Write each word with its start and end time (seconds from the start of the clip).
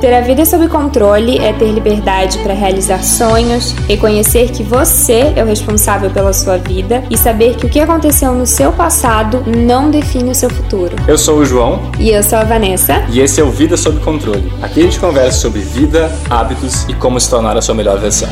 Ter 0.00 0.14
a 0.14 0.20
vida 0.20 0.46
sob 0.46 0.68
controle 0.68 1.38
é 1.38 1.52
ter 1.52 1.72
liberdade 1.72 2.38
para 2.44 2.54
realizar 2.54 3.02
sonhos, 3.02 3.72
reconhecer 3.88 4.52
que 4.52 4.62
você 4.62 5.32
é 5.34 5.42
o 5.42 5.46
responsável 5.48 6.08
pela 6.08 6.32
sua 6.32 6.56
vida 6.56 7.02
e 7.10 7.18
saber 7.18 7.56
que 7.56 7.66
o 7.66 7.68
que 7.68 7.80
aconteceu 7.80 8.32
no 8.32 8.46
seu 8.46 8.72
passado 8.72 9.42
não 9.44 9.90
define 9.90 10.30
o 10.30 10.34
seu 10.36 10.48
futuro. 10.48 10.94
Eu 11.08 11.18
sou 11.18 11.38
o 11.38 11.44
João. 11.44 11.90
E 11.98 12.10
eu 12.10 12.22
sou 12.22 12.38
a 12.38 12.44
Vanessa. 12.44 13.04
E 13.10 13.18
esse 13.18 13.40
é 13.40 13.42
o 13.42 13.50
Vida 13.50 13.76
Sob 13.76 13.98
Controle. 13.98 14.52
Aqui 14.62 14.82
a 14.82 14.84
gente 14.84 15.00
conversa 15.00 15.40
sobre 15.40 15.62
vida, 15.62 16.12
hábitos 16.30 16.84
e 16.88 16.94
como 16.94 17.18
se 17.18 17.28
tornar 17.28 17.56
a 17.56 17.60
sua 17.60 17.74
melhor 17.74 17.98
versão. 17.98 18.28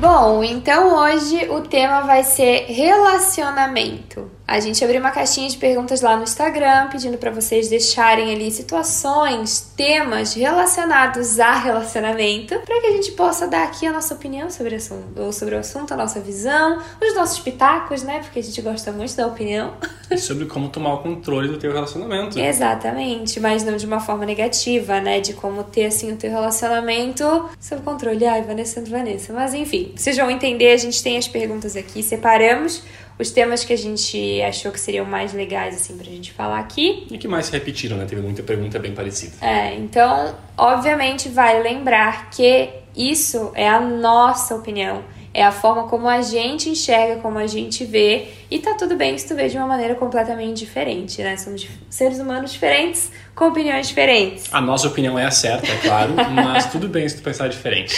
Bom, 0.00 0.42
então 0.42 0.96
hoje 0.96 1.46
o 1.50 1.60
tema 1.60 2.00
vai 2.00 2.22
ser 2.24 2.64
relacionamento. 2.70 4.37
A 4.48 4.60
gente 4.60 4.82
abriu 4.82 4.98
uma 4.98 5.10
caixinha 5.10 5.46
de 5.46 5.58
perguntas 5.58 6.00
lá 6.00 6.16
no 6.16 6.22
Instagram, 6.22 6.88
pedindo 6.88 7.18
para 7.18 7.30
vocês 7.30 7.68
deixarem 7.68 8.32
ali 8.34 8.50
situações, 8.50 9.60
temas 9.76 10.32
relacionados 10.32 11.38
a 11.38 11.52
relacionamento, 11.52 12.58
para 12.60 12.80
que 12.80 12.86
a 12.86 12.92
gente 12.92 13.12
possa 13.12 13.46
dar 13.46 13.64
aqui 13.64 13.86
a 13.86 13.92
nossa 13.92 14.14
opinião 14.14 14.48
sobre 14.48 14.72
o 14.72 14.78
assunto, 14.78 15.20
ou 15.20 15.32
sobre 15.34 15.54
o 15.54 15.58
assunto, 15.58 15.92
a 15.92 15.96
nossa 15.98 16.18
visão, 16.18 16.78
os 16.98 17.14
nossos 17.14 17.40
pitacos, 17.40 18.02
né? 18.02 18.20
Porque 18.20 18.38
a 18.38 18.42
gente 18.42 18.62
gosta 18.62 18.90
muito 18.90 19.14
da 19.14 19.26
opinião. 19.26 19.74
E 20.10 20.16
sobre 20.16 20.46
como 20.46 20.70
tomar 20.70 20.94
o 20.94 21.02
controle 21.02 21.48
do 21.48 21.58
teu 21.58 21.70
relacionamento. 21.70 22.38
Exatamente, 22.38 23.38
mas 23.40 23.62
não 23.62 23.76
de 23.76 23.84
uma 23.84 24.00
forma 24.00 24.24
negativa, 24.24 24.98
né? 24.98 25.20
De 25.20 25.34
como 25.34 25.62
ter 25.62 25.84
assim 25.84 26.10
o 26.10 26.16
teu 26.16 26.30
relacionamento 26.30 27.50
sob 27.60 27.82
controle. 27.82 28.24
Ai, 28.24 28.40
Vanessa, 28.40 28.82
Vanessa. 28.82 29.30
Mas 29.30 29.52
enfim, 29.52 29.92
vocês 29.94 30.16
vão 30.16 30.30
entender, 30.30 30.72
a 30.72 30.78
gente 30.78 31.02
tem 31.02 31.18
as 31.18 31.28
perguntas 31.28 31.76
aqui, 31.76 32.02
separamos 32.02 32.82
os 33.18 33.30
temas 33.30 33.64
que 33.64 33.72
a 33.72 33.76
gente 33.76 34.40
achou 34.42 34.70
que 34.70 34.78
seriam 34.78 35.04
mais 35.04 35.32
legais, 35.32 35.74
assim, 35.74 35.96
pra 35.96 36.06
gente 36.06 36.32
falar 36.32 36.60
aqui. 36.60 37.06
E 37.10 37.18
que 37.18 37.26
mais 37.26 37.46
se 37.46 37.52
repetiram, 37.52 37.96
né? 37.96 38.04
Teve 38.04 38.22
muita 38.22 38.42
pergunta 38.42 38.78
bem 38.78 38.94
parecida. 38.94 39.32
É, 39.40 39.74
então, 39.74 40.36
obviamente, 40.56 41.28
vale 41.28 41.62
lembrar 41.62 42.30
que 42.30 42.70
isso 42.96 43.52
é 43.54 43.68
a 43.68 43.80
nossa 43.80 44.54
opinião 44.54 45.02
é 45.32 45.44
a 45.44 45.52
forma 45.52 45.84
como 45.84 46.08
a 46.08 46.20
gente 46.22 46.68
enxerga, 46.68 47.20
como 47.20 47.38
a 47.38 47.46
gente 47.46 47.84
vê, 47.84 48.28
e 48.50 48.58
tá 48.58 48.74
tudo 48.74 48.96
bem 48.96 49.16
se 49.16 49.28
tu 49.28 49.34
vê 49.34 49.48
de 49.48 49.56
uma 49.56 49.66
maneira 49.66 49.94
completamente 49.94 50.58
diferente, 50.58 51.22
né? 51.22 51.36
Somos 51.36 51.66
seres 51.90 52.18
humanos 52.18 52.52
diferentes, 52.52 53.10
com 53.34 53.46
opiniões 53.46 53.88
diferentes. 53.88 54.52
A 54.52 54.60
nossa 54.60 54.88
opinião 54.88 55.18
é 55.18 55.24
a 55.24 55.30
certa, 55.30 55.70
é 55.70 55.76
claro, 55.76 56.14
mas 56.34 56.70
tudo 56.70 56.88
bem 56.88 57.08
se 57.08 57.16
tu 57.16 57.22
pensar 57.22 57.48
diferente. 57.48 57.94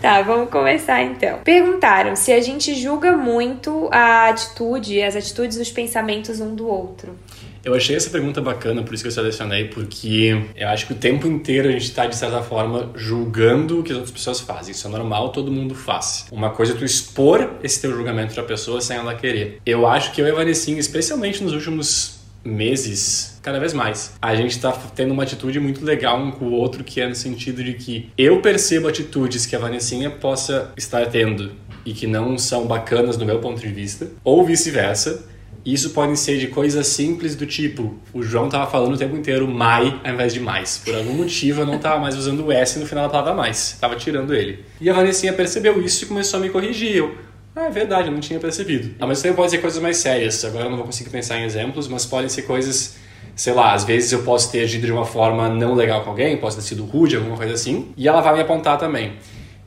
tá, 0.00 0.22
vamos 0.22 0.50
começar 0.50 1.02
então. 1.02 1.38
Perguntaram 1.44 2.16
se 2.16 2.32
a 2.32 2.40
gente 2.40 2.74
julga 2.74 3.16
muito 3.16 3.88
a 3.92 4.28
atitude, 4.28 5.02
as 5.02 5.16
atitudes, 5.16 5.56
os 5.56 5.70
pensamentos 5.70 6.40
um 6.40 6.54
do 6.54 6.66
outro. 6.66 7.16
Eu 7.64 7.74
achei 7.74 7.94
essa 7.94 8.10
pergunta 8.10 8.40
bacana, 8.40 8.82
por 8.82 8.92
isso 8.92 9.02
que 9.02 9.08
eu 9.08 9.12
selecionei, 9.12 9.66
porque 9.66 10.46
eu 10.56 10.68
acho 10.68 10.86
que 10.86 10.92
o 10.92 10.96
tempo 10.96 11.26
inteiro 11.26 11.68
a 11.68 11.72
gente 11.72 11.84
está, 11.84 12.06
de 12.06 12.16
certa 12.16 12.42
forma, 12.42 12.90
julgando 12.94 13.80
o 13.80 13.82
que 13.82 13.92
as 13.92 13.98
outras 13.98 14.12
pessoas 14.12 14.40
fazem. 14.40 14.72
Isso 14.72 14.86
é 14.86 14.90
normal, 14.90 15.30
todo 15.30 15.50
mundo 15.50 15.74
faz. 15.74 16.26
Uma 16.32 16.50
coisa 16.50 16.72
é 16.72 16.76
tu 16.76 16.84
expor 16.84 17.50
esse 17.62 17.80
teu 17.80 17.92
julgamento 17.92 18.34
pra 18.34 18.42
pessoa 18.42 18.80
sem 18.80 18.96
ela 18.96 19.14
querer. 19.14 19.60
Eu 19.64 19.86
acho 19.86 20.12
que 20.12 20.20
eu 20.20 20.26
e 20.26 20.30
a 20.30 20.34
Vanessinha, 20.34 20.80
especialmente 20.80 21.42
nos 21.42 21.52
últimos 21.52 22.22
meses, 22.44 23.38
cada 23.42 23.58
vez 23.58 23.72
mais. 23.72 24.14
A 24.20 24.34
gente 24.34 24.58
tá 24.60 24.72
tendo 24.94 25.12
uma 25.12 25.22
atitude 25.22 25.60
muito 25.60 25.84
legal 25.84 26.18
um 26.18 26.30
com 26.30 26.46
o 26.46 26.52
outro, 26.52 26.82
que 26.82 27.00
é 27.00 27.08
no 27.08 27.14
sentido 27.14 27.62
de 27.62 27.74
que 27.74 28.10
eu 28.18 28.40
percebo 28.40 28.88
atitudes 28.88 29.46
que 29.46 29.54
a 29.54 29.58
Vanessinha 29.58 30.10
possa 30.10 30.72
estar 30.76 31.06
tendo 31.06 31.52
e 31.84 31.92
que 31.92 32.06
não 32.06 32.38
são 32.38 32.66
bacanas 32.66 33.16
do 33.16 33.24
meu 33.24 33.38
ponto 33.38 33.60
de 33.60 33.68
vista, 33.68 34.08
ou 34.24 34.44
vice-versa. 34.44 35.28
Isso 35.64 35.90
pode 35.90 36.18
ser 36.18 36.38
de 36.38 36.48
coisas 36.48 36.86
simples 36.88 37.36
do 37.36 37.46
tipo, 37.46 37.94
o 38.12 38.22
João 38.22 38.48
tava 38.48 38.68
falando 38.68 38.94
o 38.94 38.96
tempo 38.98 39.16
inteiro 39.16 39.46
mai 39.46 40.00
ao 40.04 40.12
invés 40.12 40.34
de 40.34 40.40
mais. 40.40 40.78
Por 40.84 40.94
algum 40.94 41.12
motivo 41.12 41.62
eu 41.62 41.66
não 41.66 41.78
tava 41.78 42.00
mais 42.00 42.16
usando 42.16 42.46
o 42.46 42.52
S 42.52 42.78
no 42.78 42.86
final 42.86 43.04
da 43.04 43.10
palavra 43.10 43.34
mais. 43.34 43.76
Tava 43.80 43.94
tirando 43.94 44.34
ele. 44.34 44.64
E 44.80 44.90
a 44.90 44.92
Vanessinha 44.92 45.32
percebeu 45.32 45.80
isso 45.82 46.04
e 46.04 46.08
começou 46.08 46.40
a 46.40 46.42
me 46.42 46.50
corrigir. 46.50 46.96
Eu, 46.96 47.16
ah, 47.54 47.66
é 47.66 47.70
verdade, 47.70 48.08
eu 48.08 48.12
não 48.12 48.20
tinha 48.20 48.40
percebido. 48.40 48.94
Ao 48.98 49.06
mesmo 49.06 49.22
tempo 49.22 49.36
pode 49.36 49.50
ser 49.50 49.58
coisas 49.58 49.80
mais 49.80 49.98
sérias. 49.98 50.44
Agora 50.44 50.64
eu 50.64 50.70
não 50.70 50.76
vou 50.76 50.86
conseguir 50.86 51.10
pensar 51.10 51.38
em 51.38 51.44
exemplos, 51.44 51.86
mas 51.86 52.04
podem 52.04 52.28
ser 52.28 52.42
coisas 52.42 52.96
sei 53.34 53.52
lá, 53.52 53.72
às 53.72 53.84
vezes 53.84 54.12
eu 54.12 54.22
posso 54.22 54.50
ter 54.52 54.60
agido 54.62 54.86
de 54.86 54.92
uma 54.92 55.04
forma 55.04 55.48
não 55.48 55.74
legal 55.74 56.02
com 56.02 56.10
alguém, 56.10 56.36
posso 56.36 56.56
ter 56.56 56.62
sido 56.62 56.84
rude, 56.84 57.16
alguma 57.16 57.36
coisa 57.36 57.54
assim, 57.54 57.92
e 57.96 58.06
ela 58.06 58.20
vai 58.20 58.34
me 58.34 58.40
apontar 58.40 58.78
também. 58.78 59.14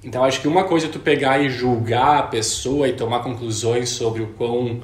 Então 0.04 0.24
acho 0.24 0.40
que 0.40 0.48
uma 0.48 0.66
coisa 0.66 0.86
é 0.86 0.90
tu 0.90 1.00
pegar 1.00 1.40
e 1.40 1.50
julgar 1.50 2.20
a 2.20 2.24
pessoa 2.24 2.88
e 2.88 2.94
tomar 2.94 3.20
conclusões 3.20 3.90
sobre 3.90 4.22
o 4.22 4.28
quão 4.28 4.82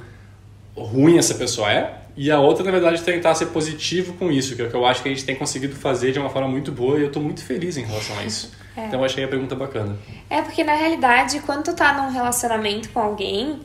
ruim 0.75 1.17
essa 1.17 1.35
pessoa 1.35 1.71
é, 1.71 2.01
e 2.15 2.29
a 2.29 2.39
outra, 2.39 2.63
na 2.63 2.71
verdade, 2.71 3.01
tentar 3.01 3.33
ser 3.35 3.47
positivo 3.47 4.13
com 4.13 4.31
isso, 4.31 4.55
que 4.55 4.61
é 4.61 4.65
o 4.65 4.69
que 4.69 4.75
eu 4.75 4.85
acho 4.85 5.01
que 5.01 5.09
a 5.09 5.11
gente 5.11 5.23
tem 5.23 5.35
conseguido 5.35 5.75
fazer 5.75 6.11
de 6.11 6.19
uma 6.19 6.29
forma 6.29 6.47
muito 6.47 6.71
boa 6.71 6.97
e 6.97 7.01
eu 7.01 7.07
estou 7.07 7.21
muito 7.21 7.43
feliz 7.43 7.77
em 7.77 7.83
relação 7.83 8.17
a 8.17 8.23
isso. 8.23 8.51
É. 8.73 8.85
Então 8.85 9.01
eu 9.01 9.05
achei 9.05 9.21
a 9.21 9.27
pergunta 9.27 9.53
bacana. 9.53 9.97
É, 10.29 10.41
porque 10.41 10.63
na 10.63 10.73
realidade, 10.73 11.41
quando 11.41 11.65
tu 11.65 11.75
tá 11.75 11.91
num 11.91 12.09
relacionamento 12.09 12.89
com 12.91 13.01
alguém, 13.01 13.59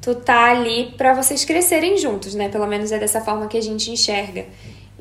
tu 0.00 0.14
tá 0.14 0.50
ali 0.50 0.94
para 0.96 1.12
vocês 1.12 1.44
crescerem 1.44 1.98
juntos, 1.98 2.34
né? 2.34 2.48
Pelo 2.48 2.66
menos 2.66 2.90
é 2.90 2.98
dessa 2.98 3.20
forma 3.20 3.48
que 3.48 3.58
a 3.58 3.60
gente 3.60 3.90
enxerga. 3.90 4.46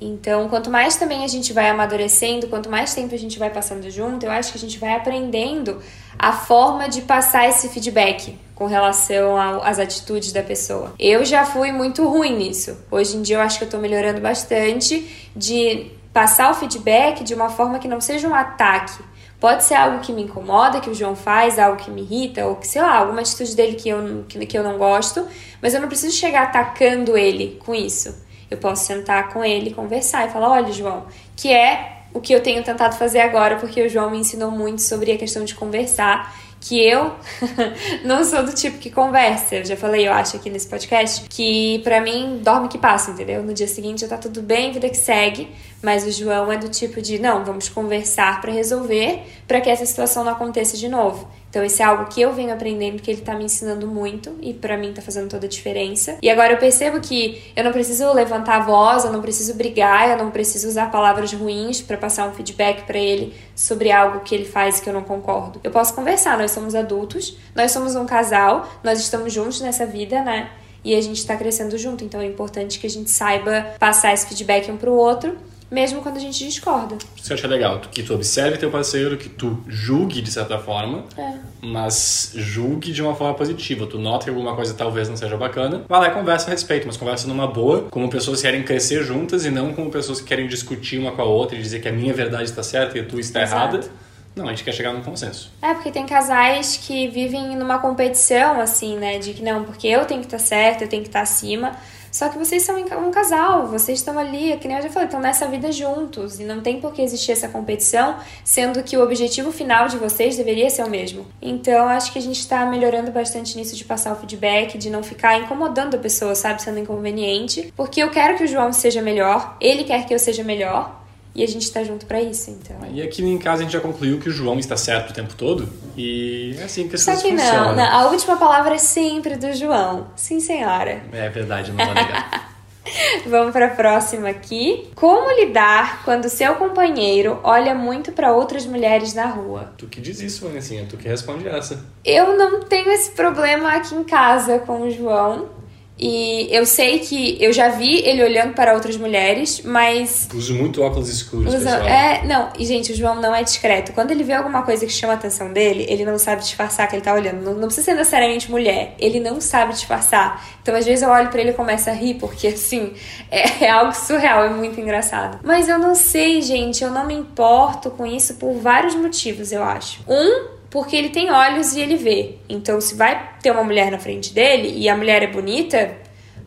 Então, 0.01 0.49
quanto 0.49 0.69
mais 0.69 0.97
também 0.97 1.23
a 1.23 1.27
gente 1.29 1.53
vai 1.53 1.69
amadurecendo, 1.69 2.47
quanto 2.47 2.69
mais 2.69 2.93
tempo 2.93 3.15
a 3.15 3.17
gente 3.17 3.39
vai 3.39 3.49
passando 3.49 3.89
junto, 3.89 4.25
eu 4.25 4.31
acho 4.31 4.51
que 4.51 4.57
a 4.57 4.61
gente 4.61 4.77
vai 4.77 4.93
aprendendo 4.93 5.81
a 6.19 6.33
forma 6.33 6.89
de 6.89 7.03
passar 7.03 7.47
esse 7.47 7.69
feedback 7.69 8.37
com 8.55 8.65
relação 8.65 9.37
às 9.61 9.77
atitudes 9.77 10.31
da 10.31 10.41
pessoa. 10.41 10.93
Eu 10.97 11.25
já 11.25 11.45
fui 11.45 11.71
muito 11.73 12.07
ruim 12.07 12.37
nisso. 12.37 12.77
Hoje 12.89 13.17
em 13.17 13.21
dia 13.21 13.35
eu 13.35 13.41
acho 13.41 13.59
que 13.59 13.65
eu 13.65 13.69
tô 13.69 13.77
melhorando 13.77 14.21
bastante 14.21 15.29
de 15.35 15.91
passar 16.13 16.49
o 16.49 16.53
feedback 16.53 17.23
de 17.25 17.33
uma 17.33 17.49
forma 17.49 17.77
que 17.77 17.89
não 17.89 17.99
seja 17.99 18.27
um 18.27 18.33
ataque. 18.33 19.03
Pode 19.37 19.65
ser 19.65 19.75
algo 19.75 19.99
que 19.99 20.13
me 20.13 20.23
incomoda, 20.23 20.79
que 20.79 20.89
o 20.89 20.95
João 20.95 21.15
faz, 21.15 21.59
algo 21.59 21.77
que 21.77 21.91
me 21.91 22.01
irrita, 22.01 22.45
ou 22.45 22.55
que, 22.55 22.65
sei 22.65 22.81
lá, 22.81 22.95
alguma 22.95 23.19
atitude 23.19 23.53
dele 23.53 23.75
que 23.75 23.89
eu, 23.89 24.23
que, 24.27 24.45
que 24.45 24.57
eu 24.57 24.63
não 24.63 24.77
gosto, 24.77 25.27
mas 25.61 25.73
eu 25.73 25.81
não 25.81 25.89
preciso 25.89 26.15
chegar 26.15 26.43
atacando 26.43 27.17
ele 27.17 27.59
com 27.65 27.75
isso. 27.75 28.23
Eu 28.49 28.57
posso 28.57 28.85
sentar 28.85 29.33
com 29.33 29.43
ele, 29.43 29.73
conversar 29.73 30.25
e 30.25 30.31
falar: 30.31 30.49
olha, 30.49 30.71
João, 30.71 31.05
que 31.35 31.51
é 31.51 31.95
o 32.13 32.21
que 32.21 32.33
eu 32.33 32.41
tenho 32.41 32.63
tentado 32.63 32.95
fazer 32.95 33.19
agora, 33.19 33.57
porque 33.57 33.81
o 33.81 33.89
João 33.89 34.09
me 34.09 34.17
ensinou 34.17 34.49
muito 34.49 34.81
sobre 34.81 35.11
a 35.11 35.17
questão 35.17 35.43
de 35.43 35.53
conversar. 35.53 36.33
Que 36.67 36.83
eu 36.83 37.15
não 38.03 38.23
sou 38.23 38.43
do 38.43 38.53
tipo 38.53 38.79
que 38.79 38.89
conversa. 38.89 39.57
Eu 39.57 39.65
já 39.65 39.77
falei, 39.77 40.07
eu 40.07 40.11
acho, 40.11 40.35
aqui 40.35 40.49
nesse 40.49 40.67
podcast, 40.67 41.27
que 41.29 41.79
para 41.83 42.01
mim 42.01 42.39
dorme 42.43 42.67
que 42.67 42.77
passa, 42.77 43.11
entendeu? 43.11 43.43
No 43.43 43.53
dia 43.53 43.67
seguinte 43.67 44.01
já 44.01 44.07
tá 44.07 44.17
tudo 44.17 44.41
bem, 44.41 44.71
vida 44.71 44.89
que 44.89 44.97
segue. 44.97 45.49
Mas 45.83 46.03
o 46.05 46.11
João 46.11 46.51
é 46.51 46.57
do 46.57 46.67
tipo 46.67 46.99
de, 47.01 47.19
não, 47.19 47.45
vamos 47.45 47.69
conversar 47.69 48.41
para 48.41 48.51
resolver, 48.51 49.21
para 49.47 49.61
que 49.61 49.69
essa 49.69 49.85
situação 49.85 50.23
não 50.23 50.31
aconteça 50.31 50.75
de 50.75 50.89
novo. 50.89 51.29
Então, 51.55 51.63
isso 51.63 51.81
é 51.81 51.85
algo 51.85 52.07
que 52.07 52.19
eu 52.19 52.33
venho 52.33 52.53
aprendendo, 52.53 53.01
que 53.01 53.09
ele 53.09 53.21
tá 53.21 53.33
me 53.33 53.45
ensinando 53.45 53.87
muito 53.87 54.35
e 54.41 54.53
para 54.53 54.75
mim 54.77 54.91
tá 54.91 55.01
fazendo 55.01 55.29
toda 55.29 55.45
a 55.45 55.49
diferença. 55.49 56.17
E 56.21 56.29
agora 56.29 56.51
eu 56.51 56.57
percebo 56.57 56.99
que 56.99 57.41
eu 57.55 57.63
não 57.63 57.71
preciso 57.71 58.11
levantar 58.11 58.57
a 58.57 58.59
voz, 58.59 59.05
eu 59.05 59.13
não 59.13 59.21
preciso 59.21 59.53
brigar, 59.53 60.09
eu 60.09 60.17
não 60.17 60.31
preciso 60.31 60.67
usar 60.67 60.91
palavras 60.91 61.31
ruins 61.31 61.81
para 61.81 61.95
passar 61.95 62.27
um 62.27 62.33
feedback 62.33 62.83
para 62.85 62.97
ele 62.97 63.33
sobre 63.55 63.89
algo 63.89 64.19
que 64.19 64.35
ele 64.35 64.43
faz 64.43 64.81
que 64.81 64.89
eu 64.89 64.93
não 64.93 65.01
concordo. 65.01 65.61
Eu 65.63 65.71
posso 65.71 65.93
conversar, 65.93 66.37
nós 66.37 66.51
somos 66.51 66.75
adultos, 66.75 67.37
nós 67.55 67.71
somos 67.71 67.95
um 67.95 68.05
casal, 68.05 68.69
nós 68.83 68.99
estamos 68.99 69.31
juntos 69.31 69.61
nessa 69.61 69.85
vida, 69.85 70.21
né? 70.23 70.49
E 70.83 70.93
a 70.93 70.99
gente 70.99 71.19
está 71.19 71.37
crescendo 71.37 71.77
junto, 71.77 72.03
então 72.03 72.19
é 72.19 72.25
importante 72.25 72.79
que 72.79 72.85
a 72.85 72.89
gente 72.89 73.09
saiba 73.09 73.75
passar 73.79 74.13
esse 74.13 74.27
feedback 74.27 74.69
um 74.69 74.75
pro 74.75 74.91
outro 74.91 75.37
mesmo 75.69 76.01
quando 76.01 76.17
a 76.17 76.19
gente 76.19 76.45
discorda. 76.45 76.97
Você 77.15 77.33
acha 77.33 77.47
legal 77.47 77.79
que 77.79 78.03
tu 78.03 78.13
observe 78.13 78.57
teu 78.57 78.69
parceiro, 78.69 79.17
que 79.17 79.29
tu 79.29 79.63
julgue 79.67 80.21
de 80.21 80.31
certa 80.31 80.57
forma, 80.59 81.03
é. 81.17 81.33
mas 81.61 82.31
julgue 82.35 82.91
de 82.91 83.01
uma 83.01 83.15
forma 83.15 83.33
positiva. 83.33 83.87
Tu 83.87 83.97
nota 83.97 84.25
que 84.25 84.29
alguma 84.29 84.55
coisa 84.55 84.73
talvez 84.73 85.09
não 85.09 85.17
seja 85.17 85.37
bacana, 85.37 85.83
vai 85.87 85.99
lá 85.99 86.07
e 86.07 86.11
conversa 86.11 86.47
a 86.47 86.51
respeito, 86.51 86.85
mas 86.87 86.97
conversa 86.97 87.27
numa 87.27 87.47
boa, 87.47 87.83
como 87.89 88.09
pessoas 88.09 88.41
que 88.41 88.47
querem 88.47 88.63
crescer 88.63 89.03
juntas 89.03 89.45
e 89.45 89.49
não 89.49 89.73
como 89.73 89.89
pessoas 89.89 90.21
que 90.21 90.27
querem 90.27 90.47
discutir 90.47 90.99
uma 90.99 91.11
com 91.11 91.21
a 91.21 91.25
outra 91.25 91.57
e 91.57 91.61
dizer 91.61 91.81
que 91.81 91.87
a 91.87 91.91
minha 91.91 92.13
verdade 92.13 92.43
está 92.43 92.61
certa 92.61 92.97
e 92.97 93.01
a 93.01 93.05
tua 93.05 93.19
está 93.19 93.41
Exato. 93.41 93.77
errada. 93.77 94.05
Não, 94.35 94.47
a 94.47 94.49
gente 94.49 94.65
quer 94.65 94.73
chegar 94.73 94.91
num 94.91 95.01
consenso. 95.01 95.49
É, 95.61 95.73
porque 95.73 95.91
tem 95.91 96.05
casais 96.05 96.77
que 96.85 97.07
vivem 97.07 97.55
numa 97.55 97.79
competição, 97.79 98.59
assim, 98.59 98.97
né? 98.97 99.17
De 99.17 99.33
que 99.33 99.41
não, 99.41 99.63
porque 99.63 99.87
eu 99.87 100.03
tenho 100.05 100.19
que 100.19 100.27
estar 100.27 100.37
tá 100.37 100.43
certo, 100.43 100.81
eu 100.81 100.89
tenho 100.89 101.03
que 101.03 101.07
estar 101.07 101.19
tá 101.19 101.23
acima. 101.23 101.71
Só 102.15 102.29
que 102.29 102.37
vocês 102.37 102.63
são 102.63 102.77
um 102.77 103.11
casal, 103.11 103.67
vocês 103.67 103.99
estão 103.99 104.17
ali, 104.17 104.53
é 104.53 104.55
que 104.55 104.69
nem 104.69 104.77
eu 104.77 104.83
já 104.83 104.89
falei, 104.89 105.07
estão 105.07 105.19
nessa 105.19 105.49
vida 105.49 105.69
juntos. 105.69 106.39
E 106.39 106.45
não 106.45 106.61
tem 106.61 106.79
por 106.79 106.93
que 106.93 107.01
existir 107.01 107.33
essa 107.33 107.49
competição, 107.49 108.15
sendo 108.41 108.81
que 108.83 108.95
o 108.95 109.03
objetivo 109.03 109.51
final 109.51 109.89
de 109.89 109.97
vocês 109.97 110.37
deveria 110.37 110.69
ser 110.69 110.85
o 110.85 110.89
mesmo. 110.89 111.25
Então, 111.41 111.89
acho 111.89 112.13
que 112.13 112.17
a 112.17 112.21
gente 112.21 112.39
está 112.39 112.65
melhorando 112.67 113.11
bastante 113.11 113.57
nisso 113.57 113.75
de 113.75 113.83
passar 113.83 114.13
o 114.13 114.15
feedback, 114.15 114.77
de 114.77 114.89
não 114.89 115.03
ficar 115.03 115.37
incomodando 115.37 115.95
a 115.95 115.99
pessoa, 115.99 116.35
sabe? 116.35 116.61
Sendo 116.61 116.79
inconveniente. 116.79 117.73
Porque 117.75 118.01
eu 118.01 118.09
quero 118.09 118.37
que 118.37 118.45
o 118.45 118.47
João 118.47 118.71
seja 118.71 119.01
melhor, 119.01 119.57
ele 119.59 119.83
quer 119.83 120.05
que 120.05 120.13
eu 120.13 120.19
seja 120.19 120.41
melhor. 120.41 121.04
E 121.35 121.43
a 121.43 121.47
gente 121.47 121.63
está 121.63 121.83
junto 121.83 122.05
para 122.05 122.21
isso, 122.21 122.49
então. 122.49 122.77
E 122.93 123.01
aqui 123.01 123.21
em 123.21 123.37
casa 123.37 123.61
a 123.61 123.63
gente 123.65 123.73
já 123.73 123.81
concluiu 123.81 124.19
que 124.19 124.29
o 124.29 124.31
João 124.31 124.57
está 124.57 124.77
certo 124.77 125.09
o 125.09 125.13
tempo 125.13 125.35
todo. 125.35 125.67
E 125.97 126.55
é 126.57 126.63
assim 126.63 126.87
que 126.87 126.95
as 126.95 127.03
coisas 127.03 127.21
funcionam. 127.21 127.67
Não, 127.67 127.75
não, 127.75 127.83
a 127.83 128.09
última 128.09 128.37
palavra 128.37 128.75
é 128.75 128.77
sempre 128.77 129.35
do 129.35 129.53
João. 129.53 130.07
Sim, 130.15 130.39
senhora. 130.39 131.03
É 131.11 131.27
verdade, 131.27 131.73
não 131.73 131.85
vou 131.85 131.93
negar. 131.93 132.55
Vamos 133.25 133.51
para 133.51 133.65
a 133.65 133.69
próxima 133.69 134.29
aqui. 134.29 134.89
Como 134.95 135.29
lidar 135.31 136.03
quando 136.05 136.29
seu 136.29 136.55
companheiro 136.55 137.39
olha 137.43 137.73
muito 137.73 138.11
para 138.11 138.31
outras 138.31 138.65
mulheres 138.65 139.13
na 139.13 139.25
rua? 139.25 139.73
Tu 139.77 139.87
que 139.87 139.99
diz 139.99 140.21
isso, 140.21 140.47
Vanessinha, 140.47 140.85
tu 140.89 140.95
que 140.95 141.07
responde 141.07 141.47
essa. 141.47 141.83
Eu 142.03 142.37
não 142.37 142.61
tenho 142.61 142.89
esse 142.91 143.11
problema 143.11 143.73
aqui 143.73 143.95
em 143.95 144.03
casa 144.03 144.59
com 144.59 144.83
o 144.83 144.91
João. 144.91 145.49
E 145.97 146.47
eu 146.51 146.65
sei 146.65 146.99
que 146.99 147.37
eu 147.41 147.53
já 147.53 147.69
vi 147.69 147.99
ele 147.99 148.21
olhando 148.21 148.53
para 148.53 148.73
outras 148.73 148.97
mulheres, 148.97 149.61
mas. 149.63 150.27
Uso 150.33 150.53
muito 150.53 150.81
óculos 150.81 151.07
escuros, 151.09 151.53
Usa... 151.53 151.71
pessoal. 151.71 151.87
É, 151.87 152.25
não, 152.25 152.49
e 152.59 152.65
gente, 152.65 152.91
o 152.91 152.95
João 152.95 153.21
não 153.21 153.33
é 153.33 153.43
discreto. 153.43 153.93
Quando 153.93 154.11
ele 154.11 154.23
vê 154.23 154.33
alguma 154.33 154.63
coisa 154.63 154.85
que 154.85 154.91
chama 154.91 155.13
a 155.13 155.15
atenção 155.15 155.53
dele, 155.53 155.85
ele 155.87 156.03
não 156.03 156.19
sabe 156.19 156.41
disfarçar 156.41 156.87
que 156.89 156.95
ele 156.95 157.01
tá 157.01 157.13
olhando. 157.13 157.41
Não, 157.41 157.53
não 157.53 157.67
precisa 157.67 157.85
ser 157.85 157.93
necessariamente 157.95 158.51
mulher, 158.51 158.93
ele 158.99 159.21
não 159.21 159.39
sabe 159.39 159.73
disfarçar. 159.73 160.45
Então, 160.61 160.75
às 160.75 160.85
vezes, 160.85 161.01
eu 161.01 161.09
olho 161.09 161.29
para 161.29 161.39
ele 161.39 161.51
e 161.51 161.53
começo 161.53 161.89
a 161.89 161.93
rir, 161.93 162.15
porque 162.15 162.47
assim, 162.47 162.93
é, 163.31 163.65
é 163.65 163.69
algo 163.69 163.93
surreal, 163.93 164.43
é 164.43 164.49
muito 164.49 164.79
engraçado. 164.79 165.39
Mas 165.43 165.69
eu 165.69 165.79
não 165.79 165.95
sei, 165.95 166.41
gente, 166.41 166.83
eu 166.83 166.91
não 166.91 167.05
me 167.05 167.13
importo 167.13 167.89
com 167.91 168.05
isso 168.05 168.33
por 168.35 168.53
vários 168.55 168.95
motivos, 168.95 169.51
eu 169.53 169.63
acho. 169.63 170.01
Um, 170.07 170.54
porque 170.75 170.93
ele 170.93 171.07
tem 171.07 171.31
olhos 171.31 171.73
e 171.73 171.79
ele 171.79 171.95
vê. 171.95 172.35
Então, 172.49 172.81
se 172.81 172.95
vai 172.95 173.37
ter 173.41 173.49
uma 173.49 173.63
mulher 173.63 173.89
na 173.89 173.97
frente 173.97 174.33
dele 174.33 174.77
e 174.77 174.89
a 174.89 174.97
mulher 174.97 175.23
é 175.23 175.27
bonita, 175.27 175.95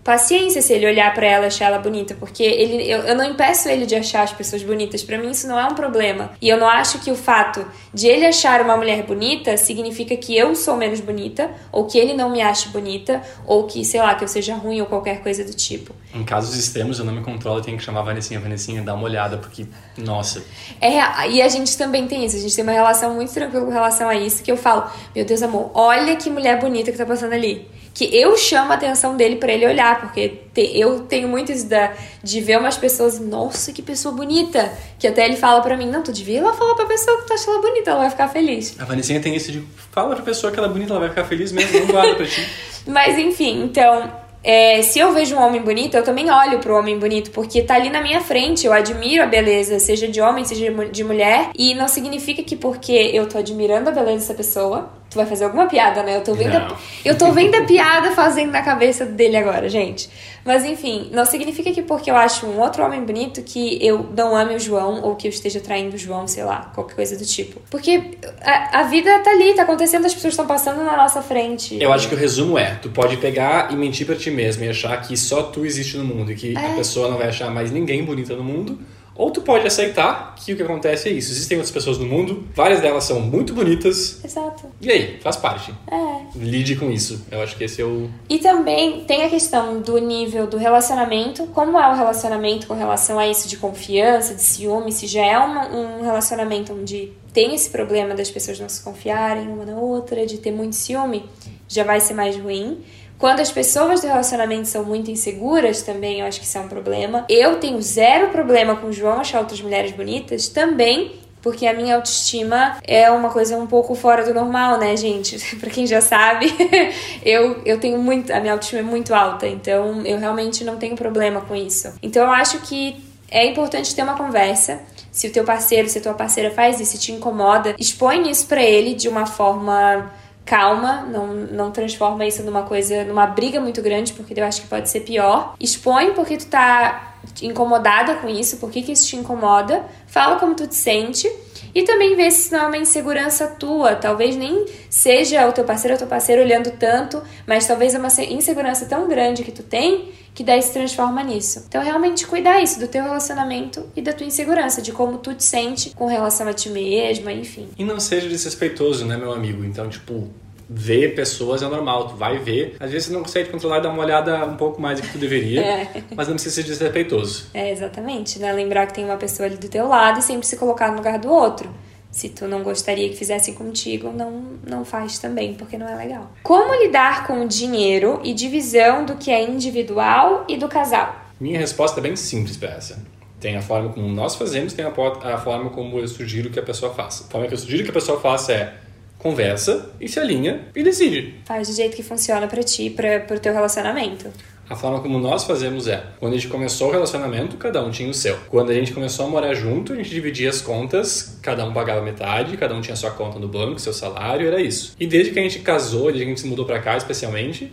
paciência 0.09 0.63
se 0.63 0.73
ele 0.73 0.87
olhar 0.87 1.13
para 1.13 1.27
ela 1.27 1.45
e 1.45 1.49
achar 1.49 1.67
ela 1.67 1.79
bonita, 1.79 2.17
porque 2.19 2.43
ele, 2.43 2.91
eu, 2.91 3.01
eu 3.01 3.15
não 3.15 3.23
impeço 3.25 3.69
ele 3.69 3.85
de 3.85 3.95
achar 3.95 4.23
as 4.23 4.33
pessoas 4.33 4.63
bonitas. 4.63 5.03
Para 5.03 5.19
mim, 5.19 5.31
isso 5.31 5.47
não 5.47 5.61
é 5.61 5.67
um 5.67 5.75
problema. 5.75 6.31
E 6.41 6.49
eu 6.49 6.57
não 6.57 6.67
acho 6.67 6.99
que 7.01 7.11
o 7.11 7.15
fato 7.15 7.63
de 7.93 8.09
ele 8.09 8.25
achar 8.25 8.63
uma 8.63 8.75
mulher 8.75 9.03
bonita 9.03 9.59
significa 9.59 10.17
que 10.17 10.35
eu 10.35 10.55
sou 10.55 10.79
menos 10.79 11.01
bonita, 11.01 11.51
ou 11.71 11.85
que 11.85 11.99
ele 11.99 12.15
não 12.15 12.31
me 12.31 12.41
ache 12.41 12.71
bonita, 12.71 13.21
ou 13.47 13.65
que, 13.65 13.85
sei 13.85 14.01
lá, 14.01 14.15
que 14.15 14.25
eu 14.25 14.29
seja 14.29 14.55
ruim 14.55 14.81
ou 14.81 14.87
qualquer 14.87 15.23
coisa 15.23 15.45
do 15.45 15.53
tipo. 15.53 15.95
Em 16.15 16.25
casos 16.25 16.57
extremos, 16.57 16.99
eu 16.99 17.05
não 17.05 17.13
me 17.13 17.23
controlo, 17.23 17.59
eu 17.59 17.63
tenho 17.63 17.77
que 17.77 17.85
chamar 17.85 18.01
a 18.01 18.05
Vanessinha, 18.05 18.41
Vanessinha, 18.41 18.81
dá 18.81 18.95
uma 18.95 19.05
olhada, 19.05 19.37
porque, 19.37 19.67
nossa. 19.99 20.43
É, 20.81 21.29
e 21.29 21.43
a 21.43 21.49
gente 21.51 21.77
também 21.77 22.07
tem 22.09 22.25
isso, 22.25 22.35
a 22.35 22.41
gente 22.41 22.57
tem 22.57 22.65
uma 22.65 22.73
relação 22.73 23.15
muito 23.15 23.31
tranquila 23.35 23.67
com 23.67 23.73
relação 23.73 24.09
a 24.09 24.15
isso, 24.15 24.43
que 24.43 24.51
eu 24.51 24.57
falo, 24.57 24.91
meu 25.15 25.27
Deus, 25.27 25.43
amor, 25.43 25.71
olha 25.75 26.17
que 26.17 26.31
mulher 26.31 26.59
bonita 26.59 26.91
que 26.91 26.97
tá 26.97 27.05
passando 27.05 27.35
ali. 27.35 27.69
Que 27.99 28.17
eu 28.17 28.37
chamo 28.37 28.71
a 28.71 28.77
atenção 28.77 29.17
dele 29.17 29.35
para 29.35 29.53
ele 29.53 29.67
olhar, 29.67 30.01
porque 30.01 30.29
te, 30.55 30.71
eu 30.79 31.01
tenho 31.01 31.27
muito 31.27 31.51
isso 31.51 31.67
da, 31.67 31.93
de 32.23 32.41
ver 32.41 32.57
umas 32.57 32.77
pessoas, 32.77 33.19
nossa, 33.19 33.73
que 33.73 33.83
pessoa 33.83 34.15
bonita. 34.15 34.73
Que 35.01 35.09
até 35.09 35.25
ele 35.25 35.35
fala 35.35 35.61
para 35.61 35.77
mim, 35.77 35.91
não, 35.91 36.01
tu 36.01 36.13
devia 36.13 36.39
ir 36.39 36.41
lá 36.43 36.53
falar 36.53 36.77
pra 36.77 36.87
pessoa 36.87 37.21
que 37.21 37.27
tu 37.27 37.33
acha 37.33 37.51
ela 37.51 37.61
bonita, 37.61 37.91
ela 37.91 37.99
vai 37.99 38.11
ficar 38.11 38.29
feliz. 38.29 38.77
A 38.79 38.85
Vanessinha 38.85 39.21
tem 39.21 39.35
isso 39.35 39.51
de, 39.51 39.65
fala 39.91 40.15
pra 40.15 40.25
pessoa 40.25 40.53
que 40.53 40.61
ela 40.61 40.69
é 40.69 40.71
bonita, 40.71 40.93
ela 40.93 41.01
vai 41.01 41.09
ficar 41.09 41.25
feliz 41.25 41.51
mesmo, 41.51 41.81
não 41.81 41.87
guarda 41.89 42.15
pra 42.15 42.25
ti. 42.25 42.49
Mas 42.87 43.19
enfim, 43.19 43.65
então, 43.65 44.09
é, 44.45 44.81
se 44.83 45.01
eu 45.01 45.13
vejo 45.13 45.35
um 45.35 45.43
homem 45.43 45.61
bonito, 45.61 45.97
eu 45.97 46.05
também 46.05 46.31
olho 46.31 46.61
pro 46.61 46.79
homem 46.79 46.99
bonito, 46.99 47.33
porque 47.33 47.63
tá 47.63 47.75
ali 47.75 47.91
na 47.91 48.01
minha 48.01 48.21
frente, 48.21 48.65
eu 48.65 48.73
admiro 48.73 49.25
a 49.25 49.27
beleza, 49.27 49.79
seja 49.81 50.07
de 50.07 50.21
homem, 50.21 50.45
seja 50.45 50.73
de 50.91 51.05
mulher, 51.05 51.51
e 51.57 51.75
não 51.75 51.89
significa 51.89 52.43
que 52.43 52.55
porque 52.55 52.93
eu 52.93 53.29
tô 53.29 53.39
admirando 53.39 53.91
a 53.91 53.93
beleza 53.93 54.19
dessa 54.19 54.35
pessoa, 54.35 54.89
tu 55.11 55.17
vai 55.17 55.27
fazer 55.27 55.45
alguma 55.45 55.67
piada, 55.67 56.03
né? 56.03 56.17
Eu 56.17 56.23
tô 56.23 56.35
vendo, 56.35 56.57
a, 56.57 56.77
eu 57.05 57.17
tô 57.17 57.33
vendo 57.33 57.55
a 57.55 57.65
piada 57.65 58.11
fazendo 58.13 58.51
na 58.51 58.63
cabeça 58.63 59.07
dele 59.07 59.37
agora, 59.37 59.69
gente. 59.69 60.09
Mas 60.45 60.65
enfim, 60.65 61.11
não 61.13 61.25
significa 61.25 61.73
que 61.73 61.83
porque 61.83 62.11
eu 62.11 62.17
acho 62.17 62.47
um 62.47 62.61
outro 62.61 62.85
homem 62.85 63.03
bonito 63.03 63.43
que 63.43 63.79
eu 63.85 64.09
não 64.17 64.37
ame 64.37 64.55
o 64.55 64.61
João 64.61 65.03
ou 65.03 65.17
que 65.17 65.27
eu 65.27 65.31
esteja 65.31 65.61
traindo 65.61 65.97
o 65.97 65.99
João, 65.99 66.27
sei 66.27 66.45
lá, 66.45 66.71
qualquer 66.75 66.95
coisa 66.95 67.17
do 67.17 67.25
tipo. 67.25 67.61
Porque 67.71 68.03
a, 68.41 68.81
a 68.81 68.83
vida 68.85 69.19
tá 69.21 69.31
ali, 69.31 69.55
tá 69.55 69.63
acontecendo, 69.63 70.07
as 70.07 70.15
pessoas 70.15 70.33
estão 70.33 70.47
passando 70.47 70.83
na 70.85 70.97
nossa 70.97 71.23
frente. 71.23 71.77
Eu 71.81 71.93
acho 71.93 72.09
que 72.09 72.15
o 72.15 72.19
resumo 72.19 72.59
é: 72.59 72.75
tu 72.77 72.91
pode 72.91 73.17
pegar 73.17 73.73
e 73.73 73.77
mentir 73.77 74.07
pra 74.07 74.17
ti 74.17 74.31
mesmo 74.31 74.65
e 74.65 74.69
achar 74.69 75.01
que 75.03 75.17
só 75.17 75.43
tu 75.43 75.65
existe 75.65 75.97
no 75.97 76.05
mundo 76.05 76.33
e 76.33 76.35
que 76.35 76.57
é. 76.57 76.73
a 76.73 76.75
pessoa 76.77 77.09
não 77.09 77.19
vai 77.19 77.29
achar 77.29 77.51
mais 77.51 77.71
ninguém 77.71 78.05
bonita 78.05 78.35
no 78.35 78.45
mundo. 78.45 78.79
Ou 79.19 79.33
tu 79.33 79.43
pode 79.43 79.67
aceitar 79.67 80.37
que 80.37 80.53
o 80.53 80.57
que 80.57 80.63
acontece 80.63 81.09
é 81.09 81.13
isso. 81.13 81.33
Existem 81.33 81.59
outras 81.59 81.73
pessoas 81.73 81.99
no 81.99 82.07
mundo, 82.07 82.47
várias 82.55 82.81
delas 82.81 83.03
são 83.03 83.19
muito 83.19 83.53
bonitas. 83.53 84.25
Exato. 84.25 84.69
E 84.81 84.89
aí, 84.89 85.19
faz 85.21 85.37
parte. 85.37 85.75
É. 85.91 86.39
Lide 86.39 86.77
com 86.77 86.89
isso. 86.89 87.27
Eu 87.29 87.43
acho 87.43 87.57
que 87.57 87.65
esse 87.65 87.83
é 87.83 87.85
o. 87.85 88.09
E 88.29 88.39
também 88.39 89.05
tem 89.05 89.25
a 89.25 89.29
questão 89.29 89.81
do 89.81 89.99
nível 89.99 90.47
do 90.47 90.57
relacionamento. 90.57 91.49
Como 91.49 91.77
é 91.77 91.93
o 91.93 91.97
relacionamento 91.97 92.69
com 92.69 92.75
relação 92.75 93.19
a 93.19 93.27
isso 93.27 93.49
de 93.49 93.57
confiança, 93.57 94.37
de 94.37 94.43
ciúme? 94.43 94.93
Se 94.93 95.09
já 95.09 95.27
é 95.27 95.37
um, 95.37 95.99
um 95.99 96.03
relacionamento 96.05 96.73
onde 96.73 97.13
tem 97.33 97.57
esse 97.57 97.71
problema 97.71 98.15
das 98.15 98.31
pessoas 98.31 98.61
não 98.61 98.69
se 98.69 98.81
confiarem 98.83 99.49
uma 99.49 99.65
na 99.65 99.77
outra, 99.77 100.25
de 100.25 100.39
ter 100.39 100.53
muito 100.53 100.77
ciúme, 100.77 101.25
já 101.67 101.83
vai 101.83 102.01
ser 102.01 102.15
mais 102.15 102.37
ruim. 102.37 102.85
Quando 103.19 103.41
as 103.41 103.51
pessoas 103.51 104.01
do 104.01 104.07
relacionamento 104.07 104.69
são 104.69 104.85
muito 104.85 105.11
inseguras, 105.11 105.83
também 105.83 106.21
eu 106.21 106.27
acho 106.27 106.39
que 106.39 106.47
isso 106.47 106.57
é 106.57 106.61
um 106.61 106.69
problema. 106.69 107.25
Eu 107.29 107.57
tenho 107.57 107.83
zero 107.83 108.29
problema 108.29 108.77
com 108.77 108.87
o 108.87 108.93
João 108.93 109.21
achar 109.21 109.41
outras 109.41 109.61
mulheres 109.61 109.91
bonitas, 109.91 110.49
também 110.49 111.19
porque 111.43 111.67
a 111.67 111.73
minha 111.73 111.97
autoestima 111.97 112.79
é 112.85 113.11
uma 113.11 113.31
coisa 113.31 113.57
um 113.57 113.67
pouco 113.67 113.95
fora 113.95 114.25
do 114.25 114.35
normal, 114.35 114.79
né, 114.79 114.97
gente? 114.97 115.39
pra 115.59 115.71
quem 115.71 115.87
já 115.87 116.01
sabe, 116.01 116.47
eu, 117.25 117.61
eu 117.65 117.81
tenho 117.81 117.99
muito. 117.99 118.33
A 118.33 118.41
minha 118.41 118.53
autoestima 118.53 118.81
é 118.81 118.85
muito 118.85 119.15
alta, 119.15 119.47
então 119.47 120.05
eu 120.05 120.19
realmente 120.19 120.63
não 120.63 120.77
tenho 120.77 120.95
problema 120.95 121.41
com 121.41 121.55
isso. 121.55 121.93
Então 122.03 122.25
eu 122.25 122.31
acho 122.31 122.61
que 122.61 123.03
é 123.31 123.47
importante 123.47 123.95
ter 123.95 124.03
uma 124.03 124.17
conversa. 124.17 124.81
Se 125.11 125.27
o 125.27 125.33
teu 125.33 125.43
parceiro, 125.43 125.89
se 125.89 125.99
a 125.99 126.01
tua 126.01 126.15
parceira 126.15 126.51
faz 126.51 126.81
isso, 126.81 126.99
te 126.99 127.13
incomoda, 127.13 127.75
expõe 127.79 128.31
isso 128.31 128.47
pra 128.47 128.63
ele 128.63 128.95
de 128.95 129.09
uma 129.09 129.27
forma 129.27 130.11
calma, 130.49 131.03
não, 131.03 131.27
não 131.27 131.71
transforma 131.71 132.25
isso 132.25 132.43
numa 132.43 132.63
coisa, 132.63 133.05
numa 133.05 133.27
briga 133.27 133.61
muito 133.61 133.83
grande, 133.83 134.15
porque 134.15 134.33
eu 134.35 134.45
acho 134.45 134.63
que 134.63 134.67
pode 134.67 134.89
ser 134.89 135.01
pior. 135.01 135.55
Expõe 135.61 136.13
porque 136.15 136.39
tu 136.39 136.47
tá 136.47 137.17
incomodada 137.43 138.15
com 138.15 138.29
isso, 138.31 138.57
por 138.57 138.71
que, 138.71 138.81
isso 138.91 139.07
te 139.07 139.17
incomoda, 139.17 139.85
fala 140.07 140.37
como 140.37 140.55
tu 140.55 140.67
te 140.67 140.75
sente. 140.75 141.31
E 141.75 141.83
também 141.83 142.17
vê 142.17 142.31
se 142.31 142.51
não 142.51 142.61
é 142.61 142.67
uma 142.67 142.79
insegurança 142.79 143.47
tua. 143.47 143.95
Talvez 143.95 144.37
nem 144.37 144.65
seja 144.89 145.47
o 145.47 145.53
teu 145.53 145.65
parceiro 145.65 145.95
ou 145.95 145.99
teu 145.99 146.09
parceiro 146.09 146.41
olhando 146.41 146.71
tanto, 146.79 147.23
mas 147.47 147.67
talvez 147.67 147.95
é 147.95 147.99
uma 147.99 148.09
insegurança 148.09 148.87
tão 148.87 149.07
grande 149.07 149.45
que 149.45 149.53
tu 149.53 149.63
tem 149.63 150.13
que 150.39 150.45
daí 150.45 150.63
se 150.63 150.73
transforma 150.73 151.21
nisso. 151.25 151.65
Então, 151.67 151.83
realmente 151.83 152.25
cuidar 152.25 152.63
isso 152.63 152.79
do 152.79 152.87
teu 152.87 153.03
relacionamento 153.03 153.85
e 153.97 154.01
da 154.01 154.13
tua 154.13 154.25
insegurança, 154.25 154.81
de 154.81 154.93
como 154.93 155.19
tu 155.19 155.35
te 155.35 155.43
sente 155.43 155.91
com 155.97 156.07
relação 156.07 156.47
a 156.47 156.53
ti 156.53 156.71
mesma, 156.71 157.33
enfim. 157.33 157.69
E 157.77 157.83
não 157.83 157.99
seja 157.99 158.29
desrespeitoso, 158.29 159.05
né, 159.05 159.17
meu 159.17 159.33
amigo? 159.33 159.65
Então, 159.65 159.89
tipo, 159.89 160.29
ver 160.71 161.17
pessoas 161.17 161.61
é 161.61 161.67
normal, 161.67 162.11
tu 162.11 162.15
vai 162.15 162.39
ver. 162.39 162.77
Às 162.79 162.93
vezes 162.93 163.09
você 163.09 163.15
não 163.15 163.23
consegue 163.23 163.51
controlar 163.51 163.79
e 163.79 163.83
dar 163.83 163.91
uma 163.91 164.01
olhada 164.01 164.47
um 164.47 164.57
pouco 164.57 164.81
mais 164.81 165.01
do 165.01 165.09
que 165.09 165.13
tu 165.15 165.19
deveria, 165.19 165.61
é. 165.67 165.89
mas 166.15 166.29
não 166.29 166.35
precisa 166.35 166.55
ser 166.55 166.63
desrespeitoso. 166.63 167.47
É, 167.53 167.73
exatamente, 167.73 168.39
né? 168.39 168.53
Lembrar 168.53 168.87
que 168.87 168.95
tem 168.95 169.05
uma 169.05 169.17
pessoa 169.17 169.49
ali 169.49 169.57
do 169.57 169.69
teu 169.69 169.89
lado 169.89 170.21
e 170.21 170.23
sempre 170.23 170.47
se 170.47 170.57
colocar 170.57 170.93
no 170.93 170.99
lugar 170.99 171.19
do 171.19 171.29
outro. 171.33 171.69
Se 172.19 172.29
tu 172.29 172.49
não 172.49 172.65
gostaria 172.65 173.09
que 173.09 173.15
fizessem 173.15 173.55
contigo, 173.55 174.11
não, 174.11 174.43
não 174.67 174.85
faz 174.85 175.21
também, 175.21 175.55
porque 175.55 175.79
não 175.79 175.89
é 175.89 175.95
legal. 175.95 176.33
Como 176.43 176.75
lidar 176.75 177.25
com 177.25 177.45
o 177.45 177.47
dinheiro 177.47 178.21
e 178.25 178.35
divisão 178.35 179.05
do 179.05 179.15
que 179.15 179.31
é 179.31 179.41
individual 179.49 180.45
e 180.49 180.57
do 180.57 180.67
casal? 180.67 181.15
Minha 181.39 181.61
resposta 181.61 182.01
é 182.01 182.03
bem 182.03 182.17
simples 182.17 182.57
para 182.57 182.71
essa. 182.71 183.01
Tem 183.39 183.57
a 183.57 183.63
forma 183.63 183.91
como 183.91 184.09
nós 184.09 184.35
fazemos, 184.35 184.73
tem 184.73 184.85
a, 184.85 184.89
a 184.89 185.39
forma 185.39 185.71
como 185.71 185.97
eu 186.01 186.09
sugiro 186.09 186.51
que 186.51 186.59
a 186.59 186.63
pessoa 186.65 186.93
faça. 186.93 187.23
A 187.23 187.31
forma 187.31 187.47
que 187.47 187.55
eu 187.55 187.59
sugiro 187.59 187.85
que 187.85 187.91
a 187.91 187.95
pessoa 187.95 188.19
faça 188.19 188.53
é 188.53 188.75
conversa 189.17 189.93
e 190.01 190.09
se 190.09 190.19
alinha 190.19 190.67
e 190.75 190.83
decide. 190.83 191.37
Faz 191.45 191.69
do 191.69 191.75
jeito 191.75 191.95
que 191.95 192.03
funciona 192.03 192.49
para 192.49 192.65
ti, 192.65 192.91
para 192.91 193.33
o 193.33 193.39
teu 193.39 193.53
relacionamento. 193.53 194.29
A 194.69 194.77
forma 194.77 195.01
como 195.01 195.19
nós 195.19 195.45
fazemos 195.45 195.89
é, 195.89 196.05
quando 196.21 196.35
a 196.35 196.37
gente 196.37 196.49
começou 196.49 196.89
o 196.89 196.91
relacionamento, 196.93 197.57
cada 197.57 197.83
um 197.83 197.91
tinha 197.91 198.11
o 198.11 198.15
seu. 198.15 198.37
Quando 198.49 198.71
a 198.71 198.75
gente 198.75 198.93
começou 198.93 199.27
a 199.27 199.29
morar 199.29 199.55
junto, 199.55 199.95
a 199.95 199.97
gente 199.97 200.11
dividia 200.11 200.51
as 200.51 200.61
contas, 200.61 201.39
cada 201.43 201.65
um 201.65 201.73
pagava 201.73 202.03
metade, 202.03 202.57
cada 202.57 202.75
um 202.75 202.81
tinha 202.81 202.95
sua 202.95 203.11
conta 203.11 203.39
no 203.39 203.49
banco, 203.49 203.79
seu 203.81 203.95
salário, 203.95 204.47
era 204.47 204.61
isso. 204.61 204.95
E 205.01 205.07
desde 205.07 205.33
que 205.33 205.39
a 205.39 205.43
gente 205.43 205.61
casou, 205.61 206.07
desde 206.07 206.21
que 206.21 206.27
a 206.27 206.29
gente 206.29 206.41
se 206.41 206.47
mudou 206.47 206.67
para 206.67 206.81
cá 206.81 206.97
especialmente, 206.97 207.73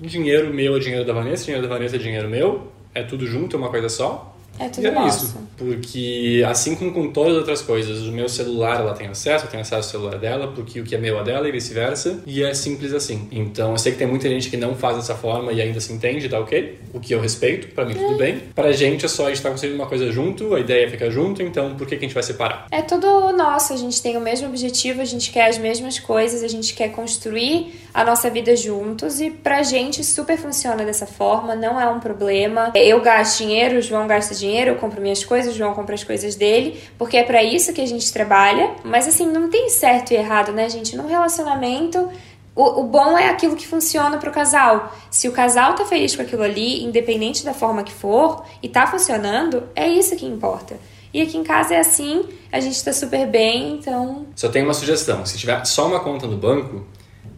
dinheiro 0.00 0.52
meu 0.52 0.76
é 0.76 0.78
dinheiro 0.78 1.04
da 1.04 1.12
Vanessa, 1.14 1.44
dinheiro 1.44 1.66
da 1.66 1.74
Vanessa 1.74 1.96
é 1.96 1.98
dinheiro 1.98 2.28
meu, 2.28 2.70
é 2.94 3.02
tudo 3.02 3.26
junto, 3.26 3.56
é 3.56 3.58
uma 3.58 3.70
coisa 3.70 3.88
só. 3.88 4.36
É 4.58 4.68
tudo 4.68 4.84
e 4.84 4.86
era 4.86 5.00
nosso. 5.00 5.24
isso. 5.26 5.38
Porque 5.56 6.44
assim 6.46 6.74
como 6.74 6.92
com 6.92 7.12
todas 7.12 7.32
as 7.32 7.38
outras 7.38 7.62
coisas, 7.62 8.02
o 8.02 8.12
meu 8.12 8.28
celular 8.28 8.80
ela 8.80 8.94
tem 8.94 9.06
acesso, 9.06 9.44
eu 9.46 9.50
tenho 9.50 9.62
acesso 9.62 9.96
ao 9.96 10.02
celular 10.02 10.18
dela, 10.18 10.48
porque 10.48 10.80
o 10.80 10.84
que 10.84 10.94
é 10.94 10.98
meu 10.98 11.18
é 11.18 11.24
dela 11.24 11.48
e 11.48 11.52
vice-versa. 11.52 12.20
E 12.26 12.42
é 12.42 12.52
simples 12.54 12.92
assim. 12.92 13.28
Então 13.30 13.72
eu 13.72 13.78
sei 13.78 13.92
que 13.92 13.98
tem 13.98 14.06
muita 14.06 14.28
gente 14.28 14.50
que 14.50 14.56
não 14.56 14.74
faz 14.74 14.96
dessa 14.96 15.14
forma 15.14 15.52
e 15.52 15.60
ainda 15.60 15.80
se 15.80 15.92
entende, 15.92 16.28
tá 16.28 16.38
ok? 16.38 16.78
O 16.92 17.00
que 17.00 17.14
eu 17.14 17.20
respeito, 17.20 17.68
para 17.74 17.84
mim 17.84 17.92
é. 17.92 17.96
tudo 17.96 18.16
bem. 18.16 18.42
Pra 18.54 18.72
gente 18.72 19.04
é 19.04 19.08
só 19.08 19.26
a 19.26 19.28
gente 19.28 19.42
tá 19.42 19.50
construindo 19.50 19.74
uma 19.74 19.86
coisa 19.86 20.10
junto, 20.10 20.54
a 20.54 20.60
ideia 20.60 20.86
é 20.86 20.90
ficar 20.90 21.10
junto, 21.10 21.42
então 21.42 21.74
por 21.74 21.86
que, 21.86 21.96
que 21.96 22.04
a 22.04 22.08
gente 22.08 22.14
vai 22.14 22.22
separar? 22.22 22.66
É 22.70 22.82
tudo 22.82 23.32
nosso, 23.32 23.72
a 23.72 23.76
gente 23.76 24.00
tem 24.00 24.16
o 24.16 24.20
mesmo 24.20 24.48
objetivo, 24.48 25.00
a 25.00 25.04
gente 25.04 25.30
quer 25.30 25.48
as 25.48 25.58
mesmas 25.58 25.98
coisas, 25.98 26.42
a 26.42 26.48
gente 26.48 26.74
quer 26.74 26.90
construir 26.90 27.74
a 27.92 28.04
nossa 28.04 28.30
vida 28.30 28.56
juntos 28.56 29.20
e 29.20 29.30
pra 29.30 29.62
gente 29.62 30.02
super 30.02 30.36
funciona 30.36 30.84
dessa 30.84 31.06
forma, 31.06 31.54
não 31.54 31.80
é 31.80 31.88
um 31.88 32.00
problema. 32.00 32.72
Eu 32.74 33.00
gasto 33.00 33.38
dinheiro, 33.38 33.78
o 33.78 33.82
João 33.82 34.06
gasta 34.06 34.34
dinheiro, 34.34 34.72
eu 34.72 34.76
compro 34.76 35.00
minhas 35.00 35.24
coisas, 35.24 35.43
o 35.46 35.52
João 35.52 35.74
compra 35.74 35.94
as 35.94 36.04
coisas 36.04 36.34
dele, 36.34 36.80
porque 36.98 37.16
é 37.16 37.22
para 37.22 37.42
isso 37.42 37.72
que 37.72 37.80
a 37.80 37.86
gente 37.86 38.12
trabalha. 38.12 38.70
Mas 38.84 39.06
assim, 39.06 39.26
não 39.26 39.48
tem 39.48 39.68
certo 39.68 40.12
e 40.12 40.16
errado, 40.16 40.52
né, 40.52 40.68
gente? 40.68 40.96
Num 40.96 41.06
relacionamento 41.06 42.08
O, 42.56 42.82
o 42.82 42.84
bom 42.84 43.18
é 43.18 43.28
aquilo 43.28 43.56
que 43.56 43.66
funciona 43.66 44.16
pro 44.18 44.30
casal. 44.30 44.94
Se 45.10 45.28
o 45.28 45.32
casal 45.32 45.74
tá 45.74 45.84
feliz 45.84 46.14
com 46.14 46.22
aquilo 46.22 46.42
ali, 46.42 46.84
independente 46.84 47.44
da 47.44 47.52
forma 47.52 47.82
que 47.82 47.92
for, 47.92 48.44
e 48.62 48.68
tá 48.68 48.86
funcionando, 48.86 49.64
é 49.74 49.88
isso 49.88 50.14
que 50.14 50.24
importa. 50.24 50.76
E 51.12 51.20
aqui 51.20 51.36
em 51.36 51.42
casa 51.42 51.74
é 51.74 51.80
assim, 51.80 52.24
a 52.52 52.60
gente 52.60 52.82
tá 52.84 52.92
super 52.92 53.26
bem, 53.26 53.74
então. 53.74 54.26
Só 54.36 54.48
tem 54.48 54.62
uma 54.62 54.74
sugestão: 54.74 55.26
se 55.26 55.36
tiver 55.36 55.64
só 55.64 55.86
uma 55.86 55.98
conta 55.98 56.26
no 56.28 56.36
banco, 56.36 56.86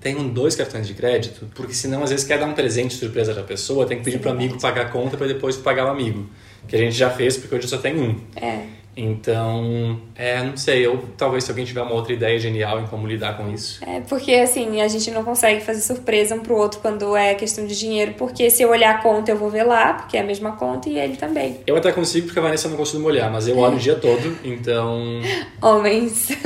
tenham 0.00 0.28
dois 0.28 0.54
cartões 0.54 0.86
de 0.86 0.92
crédito, 0.92 1.46
porque 1.54 1.72
senão 1.72 2.02
às 2.02 2.10
vezes 2.10 2.26
quer 2.26 2.38
dar 2.38 2.46
um 2.46 2.54
presente 2.54 2.94
surpresa 2.94 3.32
pra 3.32 3.42
pessoa, 3.42 3.86
tem 3.86 3.98
que 3.98 4.04
pedir 4.04 4.18
pro 4.18 4.30
amigo 4.30 4.60
pagar 4.60 4.86
a 4.86 4.88
conta 4.90 5.16
para 5.16 5.26
depois 5.26 5.56
pagar 5.56 5.86
o 5.86 5.88
amigo. 5.88 6.28
Que 6.68 6.76
a 6.76 6.78
gente 6.78 6.96
já 6.96 7.10
fez 7.10 7.36
porque 7.36 7.54
hoje 7.54 7.68
só 7.68 7.78
tem 7.78 7.98
um. 7.98 8.18
É. 8.36 8.76
Então, 8.96 10.00
é, 10.14 10.42
não 10.42 10.56
sei, 10.56 10.86
eu 10.86 11.04
talvez 11.18 11.44
se 11.44 11.50
alguém 11.50 11.66
tiver 11.66 11.82
uma 11.82 11.92
outra 11.92 12.14
ideia 12.14 12.38
genial 12.38 12.80
em 12.80 12.86
como 12.86 13.06
lidar 13.06 13.36
com 13.36 13.52
isso. 13.52 13.84
É, 13.86 14.00
porque 14.00 14.32
assim, 14.32 14.80
a 14.80 14.88
gente 14.88 15.10
não 15.10 15.22
consegue 15.22 15.62
fazer 15.62 15.82
surpresa 15.82 16.34
um 16.34 16.40
pro 16.40 16.56
outro 16.56 16.80
quando 16.80 17.14
é 17.14 17.34
questão 17.34 17.66
de 17.66 17.78
dinheiro, 17.78 18.14
porque 18.16 18.48
se 18.48 18.62
eu 18.62 18.70
olhar 18.70 18.94
a 18.94 19.02
conta 19.02 19.30
eu 19.30 19.36
vou 19.36 19.50
ver 19.50 19.64
lá, 19.64 19.92
porque 19.92 20.16
é 20.16 20.20
a 20.20 20.24
mesma 20.24 20.52
conta 20.52 20.88
e 20.88 20.98
ele 20.98 21.16
também. 21.16 21.60
Eu 21.66 21.76
até 21.76 21.92
consigo 21.92 22.26
porque 22.26 22.38
a 22.38 22.42
Vanessa 22.42 22.70
não 22.70 22.76
costuma 22.78 23.06
olhar, 23.06 23.30
mas 23.30 23.46
eu 23.46 23.58
olho 23.58 23.76
o 23.76 23.78
dia 23.78 23.96
todo, 23.96 24.38
então. 24.42 25.20
Homens. 25.60 26.28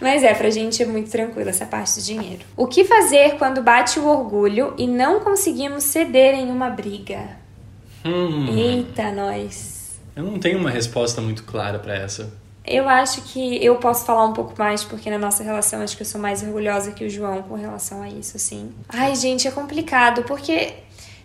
Mas 0.00 0.22
é, 0.22 0.32
pra 0.32 0.48
gente 0.48 0.82
é 0.82 0.86
muito 0.86 1.10
tranquilo 1.10 1.50
essa 1.50 1.66
parte 1.66 1.96
do 1.96 2.02
dinheiro. 2.02 2.42
O 2.56 2.66
que 2.66 2.84
fazer 2.84 3.36
quando 3.36 3.60
bate 3.60 3.98
o 3.98 4.06
orgulho 4.06 4.72
e 4.78 4.86
não 4.86 5.20
conseguimos 5.20 5.84
ceder 5.84 6.34
em 6.34 6.50
uma 6.50 6.70
briga? 6.70 7.37
Hum, 8.04 8.56
Eita, 8.56 9.10
nós. 9.12 10.00
eu 10.14 10.22
não 10.24 10.38
tenho 10.38 10.58
uma 10.58 10.70
resposta 10.70 11.20
muito 11.20 11.44
clara 11.44 11.78
pra 11.78 11.94
essa. 11.94 12.32
Eu 12.64 12.86
acho 12.88 13.22
que 13.22 13.64
eu 13.64 13.76
posso 13.76 14.04
falar 14.04 14.26
um 14.26 14.34
pouco 14.34 14.52
mais, 14.58 14.84
porque 14.84 15.08
na 15.08 15.18
nossa 15.18 15.42
relação 15.42 15.80
acho 15.80 15.96
que 15.96 16.02
eu 16.02 16.06
sou 16.06 16.20
mais 16.20 16.42
orgulhosa 16.42 16.92
que 16.92 17.04
o 17.04 17.08
João 17.08 17.42
com 17.42 17.54
relação 17.54 18.02
a 18.02 18.08
isso, 18.08 18.36
assim. 18.36 18.70
Ai, 18.88 19.14
gente, 19.16 19.48
é 19.48 19.50
complicado, 19.50 20.22
porque. 20.24 20.74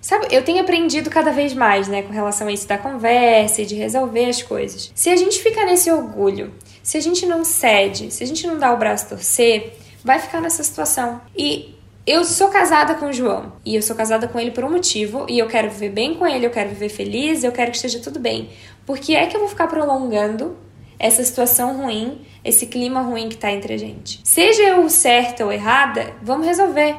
Sabe, 0.02 0.28
eu 0.32 0.44
tenho 0.44 0.60
aprendido 0.62 1.10
cada 1.10 1.32
vez 1.32 1.54
mais, 1.54 1.88
né, 1.88 2.02
com 2.02 2.12
relação 2.12 2.48
a 2.48 2.52
isso 2.52 2.68
da 2.68 2.78
conversa 2.78 3.62
e 3.62 3.66
de 3.66 3.76
resolver 3.76 4.26
as 4.26 4.42
coisas. 4.44 4.92
Se 4.94 5.10
a 5.10 5.16
gente 5.16 5.42
fica 5.42 5.66
nesse 5.66 5.90
orgulho, 5.90 6.54
se 6.82 6.98
a 6.98 7.02
gente 7.02 7.26
não 7.26 7.46
cede, 7.46 8.12
se 8.12 8.22
a 8.22 8.28
gente 8.28 8.46
não 8.46 8.58
dá 8.58 8.74
o 8.74 8.78
braço 8.78 9.06
a 9.06 9.10
torcer, 9.10 9.78
vai 10.04 10.20
ficar 10.20 10.42
nessa 10.42 10.62
situação. 10.62 11.22
E 11.34 11.74
eu 12.06 12.24
sou 12.26 12.50
casada 12.50 12.96
com 12.96 13.08
o 13.08 13.14
João. 13.14 13.54
E 13.66 13.76
eu 13.76 13.82
sou 13.82 13.96
casada 13.96 14.28
com 14.28 14.40
ele 14.40 14.52
por 14.52 14.64
um 14.64 14.70
motivo. 14.70 15.26
E 15.30 15.40
eu 15.40 15.48
quero 15.48 15.70
viver 15.70 15.90
bem 15.90 16.16
com 16.16 16.28
ele, 16.28 16.46
eu 16.46 16.52
quero 16.52 16.70
viver 16.70 16.90
feliz, 16.90 17.44
eu 17.44 17.52
quero 17.52 17.72
que 17.72 17.78
esteja 17.78 18.00
tudo 18.00 18.20
bem. 18.20 18.50
Por 18.86 19.00
que 19.00 19.16
é 19.16 19.26
que 19.26 19.36
eu 19.36 19.40
vou 19.40 19.50
ficar 19.50 19.68
prolongando 19.68 20.58
essa 21.00 21.24
situação 21.24 21.78
ruim, 21.78 22.22
esse 22.44 22.68
clima 22.68 23.02
ruim 23.02 23.30
que 23.30 23.38
tá 23.38 23.52
entre 23.52 23.74
a 23.74 23.78
gente? 23.78 24.20
Seja 24.24 24.64
eu 24.64 24.90
certa 24.90 25.46
ou 25.46 25.52
errada, 25.52 26.14
vamos 26.22 26.46
resolver. 26.46 26.96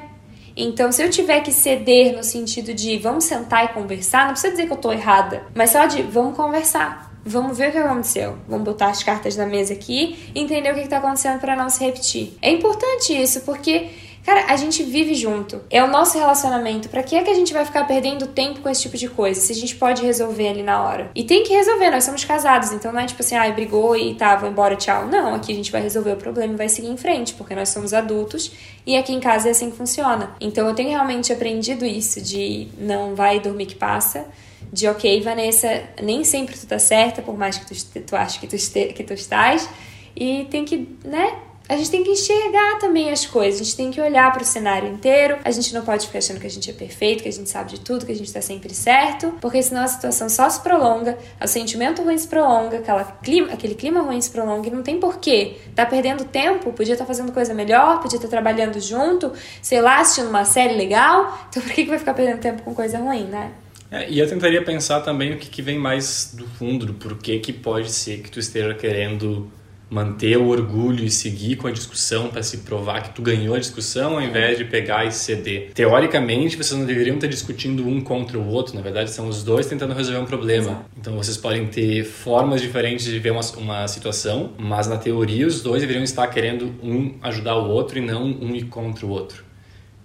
Então, 0.56 0.92
se 0.92 1.02
eu 1.02 1.10
tiver 1.10 1.40
que 1.40 1.52
ceder 1.52 2.16
no 2.16 2.22
sentido 2.22 2.72
de 2.72 2.96
vamos 2.96 3.24
sentar 3.24 3.64
e 3.64 3.68
conversar, 3.68 4.26
não 4.26 4.32
precisa 4.32 4.52
dizer 4.52 4.66
que 4.66 4.72
eu 4.72 4.76
tô 4.76 4.92
errada, 4.92 5.42
mas 5.54 5.70
só 5.70 5.84
de 5.86 6.02
vamos 6.02 6.36
conversar. 6.36 7.12
Vamos 7.26 7.56
ver 7.56 7.70
o 7.70 7.72
que 7.72 7.78
aconteceu. 7.78 8.36
Vamos 8.46 8.64
botar 8.64 8.88
as 8.88 9.02
cartas 9.02 9.34
na 9.34 9.46
mesa 9.46 9.72
aqui 9.72 10.30
e 10.34 10.40
entender 10.40 10.70
o 10.70 10.74
que 10.74 10.80
está 10.80 10.98
acontecendo 10.98 11.40
para 11.40 11.56
não 11.56 11.70
se 11.70 11.82
repetir. 11.82 12.36
É 12.42 12.50
importante 12.50 13.14
isso, 13.14 13.40
porque 13.40 13.88
Cara, 14.24 14.46
a 14.48 14.56
gente 14.56 14.82
vive 14.82 15.14
junto. 15.14 15.60
É 15.70 15.84
o 15.84 15.86
nosso 15.86 16.18
relacionamento. 16.18 16.88
Pra 16.88 17.02
que 17.02 17.14
é 17.14 17.22
que 17.22 17.30
a 17.30 17.34
gente 17.34 17.52
vai 17.52 17.64
ficar 17.64 17.84
perdendo 17.84 18.26
tempo 18.28 18.60
com 18.60 18.68
esse 18.70 18.82
tipo 18.82 18.96
de 18.96 19.08
coisa? 19.08 19.38
Se 19.38 19.52
a 19.52 19.54
gente 19.54 19.76
pode 19.76 20.02
resolver 20.02 20.48
ali 20.48 20.62
na 20.62 20.82
hora. 20.82 21.10
E 21.14 21.24
tem 21.24 21.44
que 21.44 21.52
resolver, 21.52 21.90
nós 21.90 22.04
somos 22.04 22.24
casados. 22.24 22.72
Então 22.72 22.90
não 22.90 23.00
é 23.00 23.06
tipo 23.06 23.20
assim, 23.20 23.34
ai, 23.34 23.50
ah, 23.50 23.52
brigou 23.52 23.94
e 23.94 24.14
tá, 24.14 24.34
vou 24.36 24.48
embora, 24.48 24.76
tchau. 24.76 25.06
Não, 25.06 25.34
aqui 25.34 25.52
a 25.52 25.54
gente 25.54 25.70
vai 25.70 25.82
resolver 25.82 26.12
o 26.12 26.16
problema 26.16 26.54
e 26.54 26.56
vai 26.56 26.68
seguir 26.70 26.88
em 26.88 26.96
frente, 26.96 27.34
porque 27.34 27.54
nós 27.54 27.68
somos 27.68 27.92
adultos 27.92 28.50
e 28.86 28.96
aqui 28.96 29.12
em 29.12 29.20
casa 29.20 29.48
é 29.48 29.50
assim 29.50 29.70
que 29.70 29.76
funciona. 29.76 30.34
Então 30.40 30.66
eu 30.66 30.74
tenho 30.74 30.88
realmente 30.88 31.30
aprendido 31.30 31.84
isso 31.84 32.20
de 32.22 32.68
não 32.78 33.14
vai 33.14 33.38
dormir 33.40 33.66
que 33.66 33.74
passa 33.74 34.26
de 34.72 34.88
ok, 34.88 35.20
Vanessa, 35.20 35.84
nem 36.02 36.24
sempre 36.24 36.58
tu 36.58 36.66
tá 36.66 36.80
certa, 36.80 37.22
por 37.22 37.38
mais 37.38 37.58
que 37.58 37.66
tu, 37.66 38.00
tu 38.00 38.16
ache 38.16 38.40
que 38.40 38.46
tu, 38.48 38.56
este, 38.56 38.86
que 38.86 39.04
tu 39.04 39.12
estás, 39.12 39.68
e 40.16 40.46
tem 40.50 40.64
que, 40.64 40.88
né, 41.04 41.38
a 41.66 41.76
gente 41.76 41.90
tem 41.90 42.04
que 42.04 42.10
enxergar 42.10 42.78
também 42.78 43.10
as 43.10 43.24
coisas, 43.24 43.60
a 43.60 43.64
gente 43.64 43.76
tem 43.76 43.90
que 43.90 43.98
olhar 43.98 44.30
para 44.32 44.42
o 44.42 44.44
cenário 44.44 44.88
inteiro. 44.88 45.38
A 45.44 45.50
gente 45.50 45.72
não 45.72 45.82
pode 45.82 46.06
ficar 46.06 46.18
achando 46.18 46.38
que 46.38 46.46
a 46.46 46.50
gente 46.50 46.68
é 46.68 46.74
perfeito, 46.74 47.22
que 47.22 47.28
a 47.28 47.32
gente 47.32 47.48
sabe 47.48 47.70
de 47.70 47.80
tudo, 47.80 48.04
que 48.04 48.12
a 48.12 48.14
gente 48.14 48.26
está 48.26 48.42
sempre 48.42 48.74
certo, 48.74 49.32
porque 49.40 49.62
senão 49.62 49.82
a 49.82 49.86
situação 49.86 50.28
só 50.28 50.48
se 50.50 50.60
prolonga, 50.60 51.16
o 51.42 51.48
sentimento 51.48 52.02
ruim 52.02 52.18
se 52.18 52.28
prolonga, 52.28 52.78
aquela 52.78 53.04
clima, 53.04 53.52
aquele 53.52 53.74
clima 53.74 54.02
ruim 54.02 54.20
se 54.20 54.30
prolonga 54.30 54.68
e 54.68 54.70
não 54.70 54.82
tem 54.82 55.00
porquê. 55.00 55.56
Tá 55.74 55.86
perdendo 55.86 56.24
tempo, 56.24 56.70
podia 56.72 56.94
estar 56.94 57.04
tá 57.04 57.08
fazendo 57.08 57.32
coisa 57.32 57.54
melhor, 57.54 58.00
podia 58.00 58.16
estar 58.16 58.28
tá 58.28 58.30
trabalhando 58.30 58.78
junto, 58.78 59.32
sei 59.62 59.80
lá, 59.80 60.00
assistindo 60.00 60.28
uma 60.28 60.44
série 60.44 60.74
legal. 60.74 61.46
Então 61.48 61.62
por 61.62 61.72
que, 61.72 61.84
que 61.84 61.88
vai 61.88 61.98
ficar 61.98 62.12
perdendo 62.12 62.40
tempo 62.40 62.62
com 62.62 62.74
coisa 62.74 62.98
ruim, 62.98 63.24
né? 63.24 63.52
É, 63.90 64.10
e 64.10 64.18
eu 64.18 64.28
tentaria 64.28 64.62
pensar 64.62 65.00
também 65.00 65.32
o 65.32 65.38
que, 65.38 65.48
que 65.48 65.62
vem 65.62 65.78
mais 65.78 66.34
do 66.34 66.46
fundo, 66.46 66.84
do 66.84 66.94
porquê 66.94 67.38
que 67.38 67.52
pode 67.52 67.90
ser 67.90 68.18
que 68.18 68.30
tu 68.30 68.38
esteja 68.38 68.74
querendo 68.74 69.50
manter 69.94 70.36
o 70.36 70.48
orgulho 70.48 71.04
e 71.04 71.10
seguir 71.10 71.54
com 71.54 71.68
a 71.68 71.70
discussão 71.70 72.28
para 72.28 72.42
se 72.42 72.58
provar 72.58 73.00
que 73.00 73.10
tu 73.10 73.22
ganhou 73.22 73.54
a 73.54 73.60
discussão 73.60 74.14
ao 74.14 74.20
invés 74.20 74.58
de 74.58 74.64
pegar 74.64 75.04
e 75.04 75.12
ceder. 75.12 75.70
Teoricamente, 75.72 76.56
vocês 76.56 76.76
não 76.76 76.84
deveriam 76.84 77.14
estar 77.14 77.28
discutindo 77.28 77.86
um 77.86 78.00
contra 78.00 78.36
o 78.36 78.44
outro, 78.48 78.74
na 78.74 78.80
verdade, 78.80 79.12
são 79.12 79.28
os 79.28 79.44
dois 79.44 79.66
tentando 79.66 79.94
resolver 79.94 80.18
um 80.18 80.24
problema. 80.24 80.70
Exato. 80.70 80.84
Então, 80.98 81.16
vocês 81.16 81.36
podem 81.36 81.68
ter 81.68 82.02
formas 82.02 82.60
diferentes 82.60 83.04
de 83.04 83.16
ver 83.20 83.30
uma, 83.30 83.42
uma 83.56 83.86
situação, 83.86 84.50
mas 84.58 84.88
na 84.88 84.96
teoria, 84.96 85.46
os 85.46 85.62
dois 85.62 85.80
deveriam 85.80 86.02
estar 86.02 86.26
querendo 86.26 86.74
um 86.82 87.14
ajudar 87.22 87.56
o 87.56 87.70
outro 87.70 87.96
e 87.96 88.00
não 88.00 88.24
um 88.24 88.52
ir 88.52 88.64
contra 88.64 89.06
o 89.06 89.10
outro. 89.10 89.44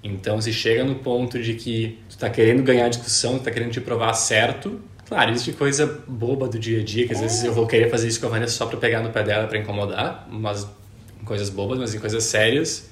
Então, 0.03 0.39
se 0.39 0.53
chega 0.53 0.83
no 0.83 0.95
ponto 0.95 1.41
de 1.41 1.55
que 1.55 1.97
tu 2.07 2.15
tá 2.15 2.29
querendo 2.29 2.61
ganhar 2.61 2.85
a 2.85 2.89
discussão, 2.89 3.39
tu 3.39 3.45
tá 3.45 3.51
querendo 3.51 3.71
te 3.71 3.81
provar 3.81 4.13
certo, 4.13 4.79
Claro, 5.09 5.31
existe 5.31 5.53
coisa 5.53 6.03
boba 6.07 6.47
do 6.47 6.59
dia 6.59 6.81
a 6.81 6.83
dia, 6.83 7.07
que 7.07 7.13
às 7.13 7.19
é. 7.19 7.23
vezes 7.23 7.43
eu 7.43 7.51
vou 7.51 7.65
querer 7.65 7.89
fazer 7.89 8.07
isso 8.07 8.19
com 8.19 8.27
a 8.27 8.29
Vanessa 8.29 8.53
só 8.53 8.67
pra 8.67 8.77
pegar 8.77 9.01
no 9.01 9.09
pé 9.09 9.23
dela 9.23 9.47
pra 9.47 9.57
incomodar, 9.57 10.27
mas 10.31 10.67
em 11.19 11.25
coisas 11.25 11.49
bobas, 11.49 11.79
mas 11.79 11.95
em 11.95 11.99
coisas 11.99 12.23
sérias, 12.23 12.87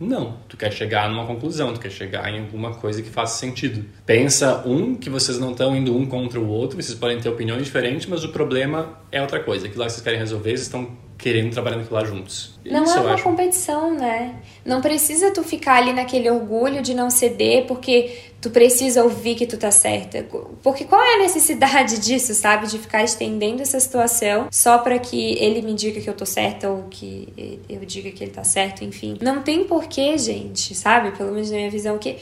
não. 0.00 0.38
Tu 0.48 0.56
quer 0.56 0.72
chegar 0.72 1.10
numa 1.10 1.26
conclusão, 1.26 1.74
tu 1.74 1.78
quer 1.80 1.90
chegar 1.90 2.32
em 2.32 2.40
alguma 2.40 2.72
coisa 2.72 3.02
que 3.02 3.10
faça 3.10 3.38
sentido. 3.38 3.84
Pensa, 4.06 4.66
um, 4.66 4.94
que 4.94 5.10
vocês 5.10 5.38
não 5.38 5.50
estão 5.50 5.76
indo 5.76 5.94
um 5.94 6.06
contra 6.06 6.40
o 6.40 6.48
outro, 6.48 6.82
vocês 6.82 6.98
podem 6.98 7.20
ter 7.20 7.28
opiniões 7.28 7.64
diferentes, 7.64 8.06
mas 8.06 8.24
o 8.24 8.30
problema 8.30 8.98
é 9.12 9.20
outra 9.20 9.38
coisa. 9.40 9.66
Aquilo 9.66 9.80
lá 9.80 9.86
que 9.86 9.92
vocês 9.92 10.02
querem 10.02 10.18
resolver, 10.18 10.50
vocês 10.50 10.62
estão 10.62 10.96
querendo 11.20 11.52
trabalhar 11.52 11.76
naquilo 11.76 11.96
lá 11.96 12.04
juntos. 12.04 12.58
Não 12.64 12.84
Isso 12.84 12.98
é 12.98 13.00
uma 13.00 13.20
competição, 13.20 13.94
né? 13.94 14.36
Não 14.64 14.80
precisa 14.80 15.30
tu 15.30 15.42
ficar 15.42 15.76
ali 15.76 15.92
naquele 15.92 16.30
orgulho 16.30 16.82
de 16.82 16.94
não 16.94 17.10
ceder 17.10 17.66
porque 17.66 18.18
tu 18.40 18.50
precisa 18.50 19.02
ouvir 19.02 19.34
que 19.34 19.46
tu 19.46 19.56
tá 19.56 19.70
certa. 19.70 20.26
Porque 20.62 20.84
qual 20.84 21.02
é 21.02 21.14
a 21.14 21.18
necessidade 21.18 21.98
disso, 22.00 22.34
sabe? 22.34 22.66
De 22.66 22.78
ficar 22.78 23.02
estendendo 23.02 23.62
essa 23.62 23.78
situação 23.78 24.48
só 24.50 24.78
para 24.78 24.98
que 24.98 25.34
ele 25.38 25.62
me 25.62 25.74
diga 25.74 26.00
que 26.00 26.08
eu 26.08 26.14
tô 26.14 26.24
certa 26.24 26.68
ou 26.68 26.84
que 26.90 27.60
eu 27.68 27.80
diga 27.80 28.10
que 28.10 28.24
ele 28.24 28.32
tá 28.32 28.44
certo, 28.44 28.84
enfim. 28.84 29.16
Não 29.20 29.42
tem 29.42 29.64
porquê, 29.64 30.16
gente, 30.16 30.74
sabe? 30.74 31.12
Pelo 31.16 31.32
menos 31.32 31.50
na 31.50 31.56
minha 31.56 31.70
visão, 31.70 31.98
que 31.98 32.16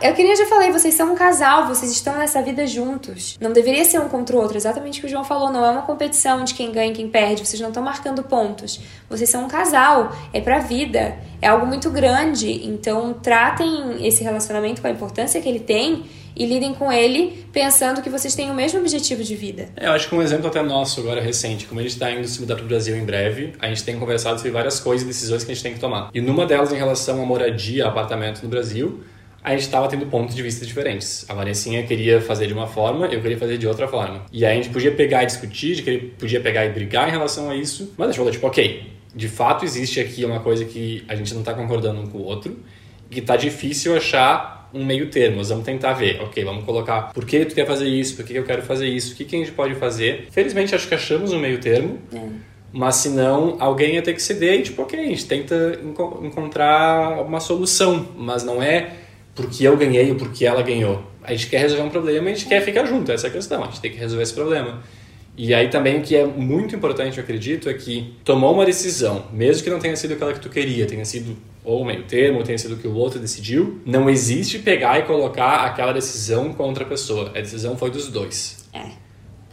é 0.00 0.10
o 0.10 0.14
que 0.14 0.22
eu 0.22 0.36
já 0.36 0.46
falei, 0.46 0.70
vocês 0.70 0.94
são 0.94 1.12
um 1.12 1.14
casal, 1.14 1.66
vocês 1.66 1.90
estão 1.90 2.16
nessa 2.16 2.42
vida 2.42 2.66
juntos. 2.66 3.36
Não 3.40 3.52
deveria 3.52 3.84
ser 3.84 3.98
um 3.98 4.08
contra 4.08 4.36
o 4.36 4.40
outro, 4.40 4.56
exatamente 4.56 4.98
o 4.98 5.00
que 5.02 5.06
o 5.06 5.10
João 5.10 5.24
falou, 5.24 5.50
não 5.50 5.64
é 5.64 5.70
uma 5.70 5.82
competição 5.82 6.44
de 6.44 6.54
quem 6.54 6.70
ganha 6.70 6.92
e 6.92 6.94
quem 6.94 7.08
perde, 7.08 7.44
vocês 7.44 7.60
não 7.60 7.68
estão 7.68 7.82
marcando 7.82 8.22
pontos. 8.22 8.80
Vocês 9.08 9.28
são 9.28 9.44
um 9.44 9.48
casal, 9.48 10.14
é 10.32 10.40
pra 10.40 10.58
vida, 10.58 11.16
é 11.40 11.48
algo 11.48 11.66
muito 11.66 11.90
grande, 11.90 12.66
então 12.66 13.14
tratem 13.14 14.06
esse 14.06 14.22
relacionamento 14.22 14.80
com 14.80 14.88
a 14.88 14.90
importância 14.90 15.40
que 15.40 15.48
ele 15.48 15.60
tem 15.60 16.04
e 16.36 16.46
lidem 16.46 16.74
com 16.74 16.90
ele 16.90 17.46
pensando 17.52 18.02
que 18.02 18.10
vocês 18.10 18.34
têm 18.34 18.50
o 18.50 18.54
mesmo 18.54 18.80
objetivo 18.80 19.22
de 19.22 19.36
vida. 19.36 19.68
É, 19.76 19.86
eu 19.86 19.92
acho 19.92 20.08
que 20.08 20.14
um 20.14 20.22
exemplo 20.22 20.48
até 20.48 20.60
nosso 20.62 21.00
agora 21.00 21.20
recente, 21.20 21.66
como 21.66 21.80
a 21.80 21.82
gente 21.82 21.92
está 21.92 22.10
indo 22.10 22.26
se 22.26 22.40
mudar 22.40 22.56
para 22.56 22.64
o 22.64 22.68
Brasil 22.68 22.96
em 22.96 23.04
breve, 23.04 23.52
a 23.60 23.68
gente 23.68 23.84
tem 23.84 23.98
conversado 23.98 24.38
sobre 24.38 24.50
várias 24.50 24.80
coisas 24.80 25.04
e 25.04 25.06
decisões 25.06 25.44
que 25.44 25.52
a 25.52 25.54
gente 25.54 25.62
tem 25.62 25.74
que 25.74 25.80
tomar. 25.80 26.10
E 26.12 26.20
numa 26.20 26.44
delas 26.44 26.72
em 26.72 26.76
relação 26.76 27.22
à 27.22 27.26
moradia, 27.26 27.86
apartamento 27.86 28.42
no 28.42 28.48
Brasil, 28.48 29.04
a 29.44 29.50
gente 29.50 29.60
estava 29.60 29.86
tendo 29.88 30.06
pontos 30.06 30.34
de 30.34 30.42
vista 30.42 30.64
diferentes. 30.64 31.26
A 31.28 31.34
Vanessinha 31.34 31.82
queria 31.82 32.18
fazer 32.18 32.46
de 32.46 32.54
uma 32.54 32.66
forma, 32.66 33.06
eu 33.08 33.20
queria 33.20 33.36
fazer 33.36 33.58
de 33.58 33.68
outra 33.68 33.86
forma. 33.86 34.24
E 34.32 34.42
aí 34.42 34.52
a 34.52 34.56
gente 34.56 34.72
podia 34.72 34.90
pegar 34.90 35.22
e 35.22 35.26
discutir, 35.26 36.14
podia 36.18 36.40
pegar 36.40 36.64
e 36.64 36.70
brigar 36.70 37.08
em 37.08 37.10
relação 37.10 37.50
a 37.50 37.54
isso, 37.54 37.92
mas 37.98 38.08
a 38.08 38.10
gente 38.10 38.16
falou, 38.16 38.32
tipo, 38.32 38.46
ok, 38.46 38.90
de 39.14 39.28
fato 39.28 39.66
existe 39.66 40.00
aqui 40.00 40.24
uma 40.24 40.40
coisa 40.40 40.64
que 40.64 41.04
a 41.06 41.14
gente 41.14 41.30
não 41.34 41.40
está 41.40 41.52
concordando 41.52 42.00
um 42.00 42.06
com 42.06 42.18
o 42.18 42.22
outro, 42.22 42.58
que 43.10 43.20
tá 43.20 43.36
difícil 43.36 43.94
achar 43.94 44.70
um 44.72 44.82
meio 44.82 45.10
termo. 45.10 45.36
Nós 45.36 45.50
vamos 45.50 45.66
tentar 45.66 45.92
ver, 45.92 46.22
ok, 46.22 46.42
vamos 46.42 46.64
colocar 46.64 47.12
por 47.12 47.26
que 47.26 47.44
tu 47.44 47.54
quer 47.54 47.66
fazer 47.66 47.86
isso, 47.86 48.16
por 48.16 48.24
que 48.24 48.32
eu 48.32 48.44
quero 48.44 48.62
fazer 48.62 48.88
isso, 48.88 49.12
o 49.12 49.16
que, 49.16 49.26
que 49.26 49.36
a 49.36 49.38
gente 49.38 49.52
pode 49.52 49.74
fazer. 49.74 50.26
Felizmente 50.30 50.74
acho 50.74 50.88
que 50.88 50.94
achamos 50.94 51.34
um 51.34 51.38
meio 51.38 51.60
termo. 51.60 51.98
É. 52.14 52.18
Mas 52.72 52.96
se 52.96 53.10
não, 53.10 53.56
alguém 53.60 53.94
ia 53.94 54.02
ter 54.02 54.14
que 54.14 54.22
ceder 54.22 54.58
e 54.58 54.62
tipo, 54.62 54.82
ok, 54.82 54.98
a 54.98 55.04
gente 55.04 55.26
tenta 55.26 55.78
enco 55.84 56.20
encontrar 56.24 57.22
uma 57.22 57.38
solução, 57.38 58.08
mas 58.16 58.42
não 58.42 58.60
é 58.60 59.03
porque 59.34 59.66
eu 59.66 59.76
ganhei 59.76 60.10
ou 60.10 60.16
porque 60.16 60.46
ela 60.46 60.62
ganhou. 60.62 61.02
A 61.22 61.32
gente 61.32 61.48
quer 61.48 61.58
resolver 61.58 61.82
um 61.82 61.90
problema 61.90 62.28
e 62.28 62.32
a 62.32 62.34
gente 62.34 62.48
quer 62.48 62.60
ficar 62.60 62.84
junto, 62.84 63.10
essa 63.10 63.26
é 63.26 63.30
a 63.30 63.32
questão. 63.32 63.62
A 63.62 63.66
gente 63.66 63.80
tem 63.80 63.90
que 63.90 63.98
resolver 63.98 64.22
esse 64.22 64.34
problema. 64.34 64.82
E 65.36 65.52
aí 65.52 65.68
também 65.68 65.98
o 65.98 66.02
que 66.02 66.14
é 66.14 66.24
muito 66.24 66.76
importante, 66.76 67.18
eu 67.18 67.24
acredito, 67.24 67.68
é 67.68 67.74
que 67.74 68.14
tomou 68.24 68.54
uma 68.54 68.64
decisão, 68.64 69.24
mesmo 69.32 69.64
que 69.64 69.70
não 69.70 69.80
tenha 69.80 69.96
sido 69.96 70.14
aquela 70.14 70.32
que 70.32 70.40
tu 70.40 70.48
queria, 70.48 70.86
tenha 70.86 71.04
sido 71.04 71.36
ou 71.64 71.84
meio 71.84 72.04
termo, 72.04 72.38
ou 72.38 72.44
tenha 72.44 72.58
sido 72.58 72.74
o 72.74 72.76
que 72.76 72.86
o 72.86 72.94
outro 72.94 73.18
decidiu, 73.18 73.80
não 73.86 74.08
existe 74.08 74.58
pegar 74.58 74.98
e 74.98 75.02
colocar 75.02 75.64
aquela 75.64 75.92
decisão 75.92 76.52
contra 76.52 76.84
a 76.84 76.86
pessoa. 76.86 77.30
A 77.30 77.40
decisão 77.40 77.76
foi 77.76 77.90
dos 77.90 78.08
dois. 78.08 78.68
É. 78.72 79.03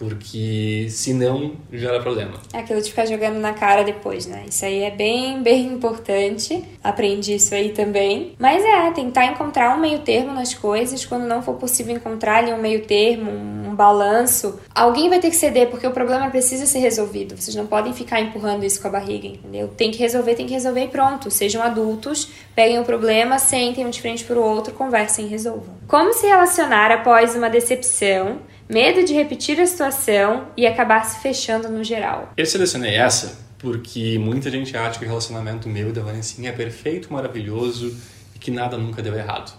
Porque 0.02 0.88
senão 0.90 1.52
gera 1.72 2.02
problema. 2.02 2.34
É 2.52 2.58
aquilo 2.58 2.82
de 2.82 2.90
ficar 2.90 3.06
jogando 3.06 3.38
na 3.38 3.54
cara 3.54 3.84
depois, 3.84 4.26
né? 4.26 4.46
Isso 4.50 4.66
aí 4.66 4.82
é 4.82 4.90
bem, 4.90 5.44
bem 5.44 5.68
importante. 5.68 6.66
Aprendi 6.84 7.36
isso 7.36 7.54
aí 7.54 7.70
também. 7.70 8.34
Mas 8.40 8.66
é, 8.66 8.90
tentar 8.90 9.28
encontrar 9.28 9.78
um 9.78 9.80
meio 9.80 10.00
termo 10.00 10.34
nas 10.34 10.56
coisas. 10.56 11.06
Quando 11.06 11.28
não 11.28 11.44
for 11.44 11.54
possível 11.54 11.96
encontrar 11.96 12.38
ali 12.38 12.52
um 12.52 12.58
meio 12.58 12.84
termo, 12.84 13.30
um 13.30 13.76
balanço, 13.76 14.60
alguém 14.74 15.08
vai 15.08 15.20
ter 15.20 15.30
que 15.30 15.36
ceder, 15.36 15.70
porque 15.70 15.86
o 15.86 15.92
problema 15.92 16.32
precisa 16.32 16.66
ser 16.66 16.80
resolvido. 16.80 17.38
Vocês 17.38 17.56
não 17.56 17.68
podem 17.68 17.94
ficar 17.94 18.20
empurrando 18.20 18.66
isso 18.66 18.82
com 18.82 18.88
a 18.88 18.92
barriga, 18.92 19.28
entendeu? 19.28 19.68
Tem 19.68 19.92
que 19.92 20.00
resolver, 20.00 20.34
tem 20.34 20.48
que 20.48 20.54
resolver 20.54 20.86
e 20.86 20.88
pronto. 20.88 21.30
Sejam 21.30 21.62
adultos, 21.62 22.28
peguem 22.56 22.80
o 22.80 22.84
problema, 22.84 23.38
sentem 23.38 23.86
um 23.86 23.92
de 23.92 24.02
frente 24.02 24.24
pro 24.24 24.42
outro, 24.42 24.74
conversem 24.74 25.26
e 25.26 25.30
resolvam. 25.30 25.76
Como 25.88 26.12
se 26.12 26.26
relacionar 26.26 26.90
após 26.90 27.36
uma 27.36 27.52
decepção? 27.52 28.50
Medo 28.72 29.04
de 29.04 29.14
repetir 29.14 29.60
a 29.60 29.66
situação 29.68 30.48
e 30.56 30.66
acabar 30.66 31.04
se 31.06 31.20
fechando 31.20 31.68
no 31.68 31.84
geral. 31.84 32.32
Eu 32.38 32.46
selecionei 32.46 32.96
essa 32.96 33.38
porque 33.60 34.18
muita 34.18 34.50
gente 34.50 34.76
acha 34.76 34.98
que 34.98 35.06
o 35.06 35.08
relacionamento 35.08 35.70
meu 35.70 35.90
e 35.90 35.92
da 35.92 36.02
Vanessinha 36.02 36.50
é 36.50 36.54
perfeito, 36.54 37.14
maravilhoso 37.14 37.96
e 38.34 38.40
que 38.40 38.50
nada 38.50 38.78
nunca 38.78 39.02
deu 39.02 39.14
errado. 39.14 39.54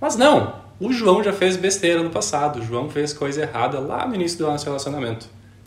Mas 0.00 0.16
não! 0.16 0.66
O 0.78 0.92
João 0.92 1.24
já 1.24 1.32
fez 1.32 1.56
besteira 1.56 2.02
no 2.02 2.10
passado. 2.10 2.58
O 2.58 2.62
João 2.62 2.90
fez 2.90 3.14
coisa 3.14 3.40
errada 3.40 3.80
lá 3.80 4.06
no 4.06 4.14
início 4.14 4.36
do 4.36 4.46
nosso 4.46 4.66
relacionamento. 4.66 5.26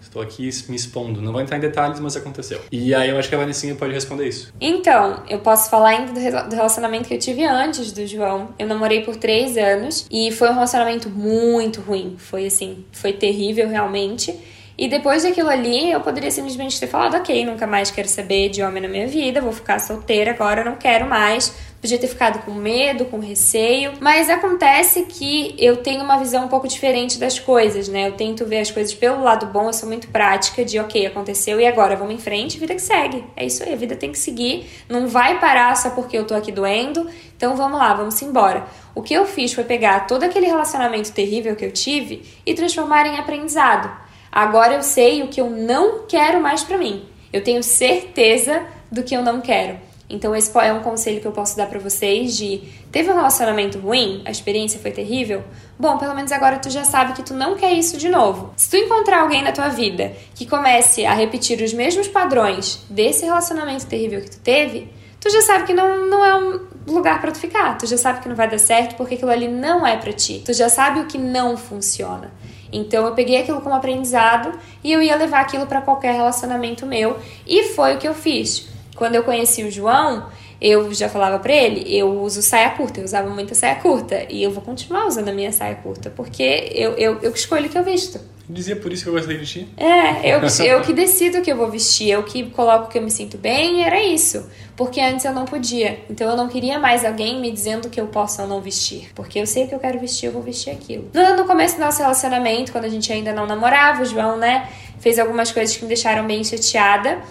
Estou 0.10 0.24
aqui 0.24 0.50
me 0.68 0.76
expondo. 0.76 1.22
Não 1.22 1.32
vou 1.32 1.40
entrar 1.40 1.58
em 1.58 1.60
detalhes, 1.60 2.00
mas 2.00 2.18
aconteceu. 2.18 2.60
E 2.72 2.96
aí 2.96 3.10
eu 3.10 3.20
acho 3.20 3.30
que 3.30 3.36
a 3.36 3.38
Vanessinha 3.38 3.76
pode 3.76 3.94
responder 3.94 4.28
isso. 4.28 4.52
Então, 4.60 5.22
eu 5.30 5.38
posso 5.38 5.70
falar 5.70 5.90
ainda 5.90 6.12
do 6.46 6.56
relacionamento 6.56 7.08
que 7.08 7.14
eu 7.14 7.20
tive 7.20 7.46
antes 7.46 7.92
do 7.92 8.08
João. 8.08 8.50
Eu 8.58 8.66
namorei 8.66 9.02
por 9.02 9.16
três 9.16 9.56
anos 9.56 10.08
e 10.10 10.32
foi 10.32 10.50
um 10.50 10.54
relacionamento 10.54 11.10
muito 11.12 11.80
ruim. 11.80 12.16
Foi 12.18 12.48
assim, 12.48 12.84
foi 12.92 13.14
terrível 13.14 13.70
realmente. 13.70 14.36
E 14.76 14.88
depois 14.88 15.24
daquilo 15.24 15.50
ali, 15.50 15.92
eu 15.92 16.00
poderia 16.00 16.32
simplesmente 16.32 16.80
ter 16.80 16.88
falado: 16.88 17.16
ok, 17.16 17.46
nunca 17.46 17.68
mais 17.68 17.92
quero 17.92 18.08
saber 18.08 18.50
de 18.50 18.64
homem 18.64 18.82
na 18.82 18.88
minha 18.88 19.08
vida, 19.08 19.42
vou 19.42 19.52
ficar 19.52 19.78
solteira 19.78 20.32
agora, 20.32 20.64
não 20.64 20.78
quero 20.78 21.06
mais 21.06 21.54
podia 21.82 21.98
ter 21.98 22.08
ficado 22.08 22.44
com 22.44 22.52
medo, 22.52 23.06
com 23.06 23.20
receio, 23.20 23.94
mas 24.00 24.30
acontece 24.30 25.04
que 25.04 25.56
eu 25.58 25.78
tenho 25.78 26.04
uma 26.04 26.18
visão 26.18 26.46
um 26.46 26.48
pouco 26.48 26.68
diferente 26.68 27.18
das 27.18 27.40
coisas, 27.40 27.88
né? 27.88 28.08
Eu 28.08 28.14
tento 28.14 28.46
ver 28.46 28.60
as 28.60 28.70
coisas 28.70 28.94
pelo 28.94 29.24
lado 29.24 29.46
bom, 29.48 29.68
eu 29.68 29.74
sou 29.74 29.88
muito 29.88 30.10
prática 30.10 30.66
de, 30.66 30.78
ok, 30.78 31.06
aconteceu 31.06 31.60
e 31.60 31.66
agora 31.66 31.96
vamos 31.96 32.14
em 32.14 32.18
frente, 32.18 32.60
vida 32.60 32.76
que 32.76 32.82
segue. 32.82 33.24
É 33.36 33.46
isso 33.46 33.64
aí, 33.64 33.74
a 33.74 33.78
vida 33.78 33.96
tem 33.96 34.12
que 34.12 34.20
seguir, 34.20 34.70
não 34.90 35.08
vai 35.08 35.40
parar 35.40 35.76
só 35.78 35.92
porque 35.92 36.18
eu 36.18 36.28
tô 36.28 36.36
aqui 36.36 36.52
doendo, 36.52 37.10
então 37.36 37.56
vamos 37.56 37.80
lá, 37.80 37.94
vamos 37.94 38.22
embora. 38.22 38.68
O 38.94 39.02
que 39.02 39.14
eu 39.14 39.26
fiz 39.26 39.54
foi 39.54 39.64
pegar 39.64 40.06
todo 40.06 40.24
aquele 40.24 40.48
relacionamento 40.48 41.14
terrível 41.14 41.56
que 41.56 41.64
eu 41.64 41.72
tive 41.72 42.24
e 42.46 42.54
transformar 42.54 43.06
em 43.06 43.18
aprendizado. 43.18 43.90
Agora 44.32 44.74
eu 44.74 44.84
sei 44.84 45.24
o 45.24 45.28
que 45.28 45.40
eu 45.40 45.50
não 45.50 46.06
quero 46.08 46.42
mais 46.42 46.64
para 46.64 46.78
mim. 46.78 47.06
Eu 47.32 47.44
tenho 47.44 47.64
certeza 47.64 48.64
do 48.92 49.04
que 49.04 49.16
eu 49.16 49.24
não 49.24 49.40
quero. 49.40 49.89
Então 50.10 50.36
esse 50.36 50.58
é 50.58 50.74
um 50.74 50.82
conselho 50.82 51.22
que 51.22 51.28
eu 51.28 51.32
posso 51.32 51.56
dar 51.56 51.68
para 51.68 51.80
vocês 51.80 52.36
de 52.36 52.64
teve 52.92 53.12
um 53.12 53.16
relacionamento 53.16 53.78
ruim, 53.78 54.24
a 54.26 54.32
experiência 54.32 54.80
foi 54.80 54.92
terrível. 54.92 55.44
Bom, 55.78 55.98
pelo 55.98 56.16
menos 56.16 56.32
agora 56.32 56.58
tu 56.58 56.70
já 56.70 56.84
sabe 56.84 57.14
que 57.14 57.22
tu 57.22 57.34
não 57.34 57.56
quer 57.56 57.74
isso 57.74 57.96
de 57.96 58.10
novo. 58.10 58.52
Se 58.58 58.70
tu 58.70 58.78
encontrar 58.78 59.22
alguém 59.22 59.44
na 59.44 59.52
tua 59.52 59.70
vida 59.70 60.14
que 60.34 60.48
comece 60.48 61.06
a 61.06 61.14
repetir 61.14 61.62
os 61.62 61.74
mesmos 61.74 62.08
padrões 62.08 62.84
desse 62.90 63.24
relacionamento 63.24 63.86
terrível 63.86 64.22
que 64.22 64.32
tu 64.32 64.40
teve, 64.40 64.92
tu 65.20 65.30
já 65.30 65.42
sabe 65.42 65.66
que 65.66 65.74
não, 65.74 66.08
não 66.08 66.26
é 66.26 66.36
um 66.36 66.60
lugar 66.88 67.22
para 67.22 67.32
tu 67.32 67.38
ficar. 67.38 67.78
Tu 67.78 67.86
já 67.86 67.98
sabe 67.98 68.22
que 68.22 68.28
não 68.28 68.36
vai 68.36 68.50
dar 68.50 68.58
certo 68.58 68.96
porque 68.96 69.14
aquilo 69.14 69.32
ali 69.32 69.48
não 69.48 69.86
é 69.86 69.96
para 69.96 70.12
ti. 70.12 70.42
Tu 70.44 70.54
já 70.54 70.70
sabe 70.70 71.02
o 71.02 71.06
que 71.06 71.20
não 71.20 71.56
funciona. 71.56 72.32
Então 72.72 73.06
eu 73.06 73.14
peguei 73.14 73.38
aquilo 73.38 73.62
como 73.62 73.76
aprendizado 73.76 74.58
e 74.84 74.92
eu 74.92 75.02
ia 75.02 75.16
levar 75.16 75.42
aquilo 75.42 75.68
para 75.68 75.82
qualquer 75.82 76.14
relacionamento 76.14 76.86
meu 76.86 77.18
e 77.46 77.64
foi 77.70 77.96
o 77.96 77.98
que 77.98 78.08
eu 78.08 78.14
fiz. 78.14 78.68
Quando 79.00 79.16
eu 79.16 79.24
conheci 79.24 79.64
o 79.64 79.72
João, 79.72 80.28
eu 80.62 80.94
já 80.94 81.08
falava 81.08 81.40
pra 81.40 81.54
ele, 81.54 81.86
eu 81.88 82.22
uso 82.22 82.42
saia 82.42 82.70
curta, 82.72 83.00
eu 83.00 83.06
usava 83.06 83.30
muita 83.30 83.56
saia 83.56 83.76
curta. 83.76 84.26
E 84.30 84.44
eu 84.44 84.52
vou 84.52 84.62
continuar 84.62 85.08
usando 85.08 85.30
a 85.30 85.32
minha 85.32 85.54
saia 85.54 85.76
curta, 85.76 86.10
porque 86.10 86.70
eu, 86.76 86.92
eu, 86.96 87.18
eu 87.22 87.32
escolho 87.32 87.68
o 87.68 87.70
que 87.70 87.78
eu 87.78 87.84
visto. 87.84 88.20
Dizia 88.50 88.76
por 88.76 88.92
isso 88.92 89.04
que 89.04 89.10
eu 89.10 89.14
gostei 89.14 89.38
de 89.38 89.46
ti? 89.46 89.68
É, 89.78 90.36
eu, 90.36 90.42
eu 90.66 90.82
que 90.82 90.92
decido 90.92 91.38
o 91.38 91.42
que 91.42 91.50
eu 91.50 91.56
vou 91.56 91.72
vestir, 91.72 92.10
eu 92.10 92.24
que 92.24 92.50
coloco 92.50 92.88
o 92.88 92.90
que 92.90 92.98
eu 92.98 93.02
me 93.02 93.10
sinto 93.10 93.38
bem, 93.38 93.86
era 93.86 94.04
isso. 94.04 94.46
Porque 94.76 95.00
antes 95.00 95.24
eu 95.24 95.32
não 95.32 95.46
podia. 95.46 96.02
Então 96.10 96.30
eu 96.30 96.36
não 96.36 96.50
queria 96.50 96.78
mais 96.78 97.06
alguém 97.06 97.40
me 97.40 97.52
dizendo 97.52 97.90
que 97.90 98.02
eu 98.02 98.08
posso 98.08 98.42
ou 98.42 98.48
não 98.50 98.60
vestir. 98.60 99.12
Porque 99.16 99.40
eu 99.40 99.48
sei 99.48 99.64
o 99.64 99.68
que 99.70 99.76
eu 99.76 99.80
quero 99.80 99.98
vestir, 99.98 100.26
eu 100.26 100.34
vou 100.34 100.42
vestir 100.42 100.72
aquilo. 100.72 101.10
No, 101.14 101.38
no 101.38 101.46
começo 101.46 101.76
do 101.76 101.82
nosso 101.82 102.00
relacionamento, 102.00 102.74
quando 102.74 102.84
a 102.84 102.90
gente 102.90 103.14
ainda 103.14 103.32
não 103.32 103.46
namorava, 103.46 104.02
o 104.02 104.06
João, 104.06 104.36
né, 104.36 104.68
fez 105.00 105.18
algumas 105.20 105.54
coisas 105.54 105.74
que 105.78 105.84
me 105.84 105.88
deixaram 105.88 106.28
bem 106.28 106.44
chateada. 106.44 107.22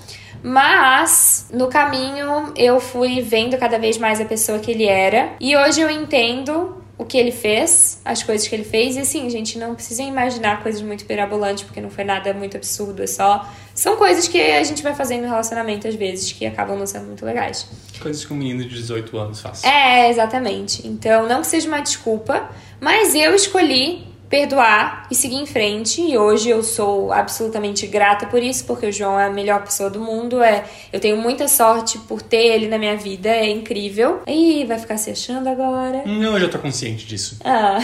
Mas 0.43 1.49
no 1.53 1.69
caminho 1.69 2.53
eu 2.57 2.81
fui 2.81 3.21
vendo 3.21 3.57
cada 3.57 3.79
vez 3.79 3.99
mais 3.99 4.21
a 4.21 4.25
pessoa 4.25 4.59
que 4.59 4.71
ele 4.71 4.87
era. 4.87 5.33
E 5.41 5.57
hoje 5.57 5.81
eu 5.81 5.91
entendo 5.91 6.79
o 6.99 7.05
que 7.05 7.17
ele 7.17 7.31
fez, 7.31 8.01
as 8.05 8.25
coisas 8.25 8.49
que 8.49 8.55
ele 8.55 8.65
fez. 8.65 8.97
E 8.97 9.01
assim, 9.01 9.31
gente, 9.31 9.57
não 9.57 9.75
precisa 9.75 10.03
imaginar 10.03 10.63
coisas 10.63 10.83
muito 10.83 11.05
pirabolantes, 11.05 11.63
porque 11.63 11.81
não 11.81 11.91
foi 11.91 12.03
nada 12.03 12.35
muito 12.35 12.57
absurdo. 12.57 13.03
É 13.03 13.07
só. 13.07 13.49
São 13.73 13.97
coisas 13.97 14.27
que 14.27 14.41
a 14.41 14.65
gente 14.65 14.83
vai 14.83 14.95
fazendo 14.95 15.23
no 15.23 15.29
relacionamento 15.29 15.87
às 15.87 15.95
vezes, 15.95 16.33
que 16.33 16.45
acabam 16.45 16.77
não 16.77 16.87
sendo 16.87 17.07
muito 17.07 17.25
legais. 17.25 17.69
Coisas 18.01 18.25
que 18.25 18.33
um 18.33 18.37
menino 18.37 18.65
de 18.65 18.75
18 18.75 19.17
anos 19.17 19.41
faz. 19.41 19.63
É, 19.63 20.11
exatamente. 20.11 20.87
Então, 20.87 21.29
não 21.29 21.41
que 21.41 21.47
seja 21.47 21.69
uma 21.69 21.81
desculpa, 21.81 22.51
mas 22.81 23.15
eu 23.15 23.33
escolhi 23.35 24.09
perdoar 24.29 25.07
e 25.11 25.15
seguir 25.15 25.37
em 25.37 25.47
frente. 25.47 26.01
E 26.01 26.17
hoje 26.19 26.51
eu 26.51 26.63
sou 26.63 27.13
absolutamente 27.13 27.87
grata 27.87 28.27
por 28.27 28.43
isso, 28.43 28.65
porque 28.65 28.87
o 28.87 28.93
João 28.93 29.19
é 29.19 29.27
a 29.27 29.31
melhor 29.31 29.63
pessoa 29.63 29.89
do 29.89 30.01
mundo. 30.01 30.43
É, 30.43 30.65
eu 30.93 31.01
tenho 31.01 31.17
muita 31.17 31.49
sorte 31.49 31.99
por 31.99 32.21
ter 32.21 32.47
ele 32.55 32.69
na 32.69 32.79
minha 32.79 32.97
vida, 32.97 33.29
é 33.29 33.49
incrível. 33.49 34.23
E 34.27 34.65
vai 34.67 34.79
ficar 34.79 34.99
se 34.99 35.11
achando 35.11 35.49
agora? 35.49 36.03
Não, 36.05 36.35
eu 36.35 36.41
já 36.41 36.49
tô 36.49 36.59
consciente 36.59 37.07
disso. 37.07 37.39
Ah. 37.45 37.79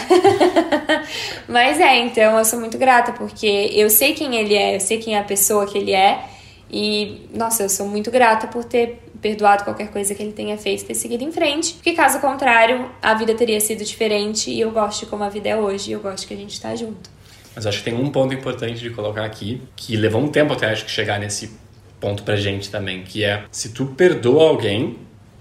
Mas 1.49 1.81
é, 1.81 1.99
então 1.99 2.39
eu 2.39 2.45
sou 2.45 2.61
muito 2.61 2.79
grata 2.79 3.13
porque 3.13 3.71
eu 3.73 3.89
sei 3.89 4.13
quem 4.15 4.37
ele 4.37 4.55
é, 4.55 4.77
eu 4.77 4.81
sei 4.81 4.99
quem 4.99 5.17
é 5.17 5.19
a 5.19 5.25
pessoa 5.25 5.67
que 5.67 5.79
ele 5.79 5.93
é. 5.93 6.25
E, 6.71 7.29
nossa, 7.33 7.63
eu 7.63 7.69
sou 7.69 7.87
muito 7.87 8.11
grata 8.11 8.49
por 8.49 8.65
ter 8.65 9.04
perdoado 9.25 9.65
qualquer 9.65 9.89
coisa 9.89 10.15
que 10.15 10.23
ele 10.23 10.33
tenha 10.33 10.59
feito 10.59 10.83
e 10.83 10.85
ter 10.85 10.95
seguido 10.95 11.25
em 11.25 11.33
frente. 11.33 11.73
Porque 11.73 11.95
caso 11.95 12.21
contrário, 12.21 12.91
a 13.01 13.15
vida 13.15 13.35
teria 13.35 13.59
sido 13.59 13.83
diferente 13.83 14.51
e 14.51 14.61
eu 14.61 14.71
gosto 14.71 15.01
de 15.01 15.07
como 15.07 15.25
a 15.25 15.31
vida 15.31 15.49
é 15.49 15.57
hoje 15.57 15.89
e 15.89 15.93
eu 15.95 16.01
gosto 16.01 16.29
que 16.29 16.35
a 16.35 16.37
gente 16.37 16.61
tá 16.61 16.77
junto. 16.77 17.09
Mas 17.57 17.67
acho 17.67 17.79
que 17.79 17.85
tem 17.85 17.95
um 17.95 18.11
ponto 18.11 18.35
importante 18.35 18.83
de 18.83 18.91
colocar 18.91 19.25
aqui, 19.25 19.63
que 19.75 19.97
levou 19.97 20.21
um 20.21 20.29
tempo 20.29 20.53
até 20.53 20.67
acho 20.67 20.85
que 20.85 20.91
chegar 20.91 21.19
nesse 21.19 21.53
ponto 21.99 22.23
pra 22.23 22.37
gente 22.37 22.71
também, 22.71 23.03
que 23.03 23.25
é 23.25 23.45
se 23.51 23.71
tu 23.71 23.87
perdoa 23.87 24.47
alguém, 24.47 24.99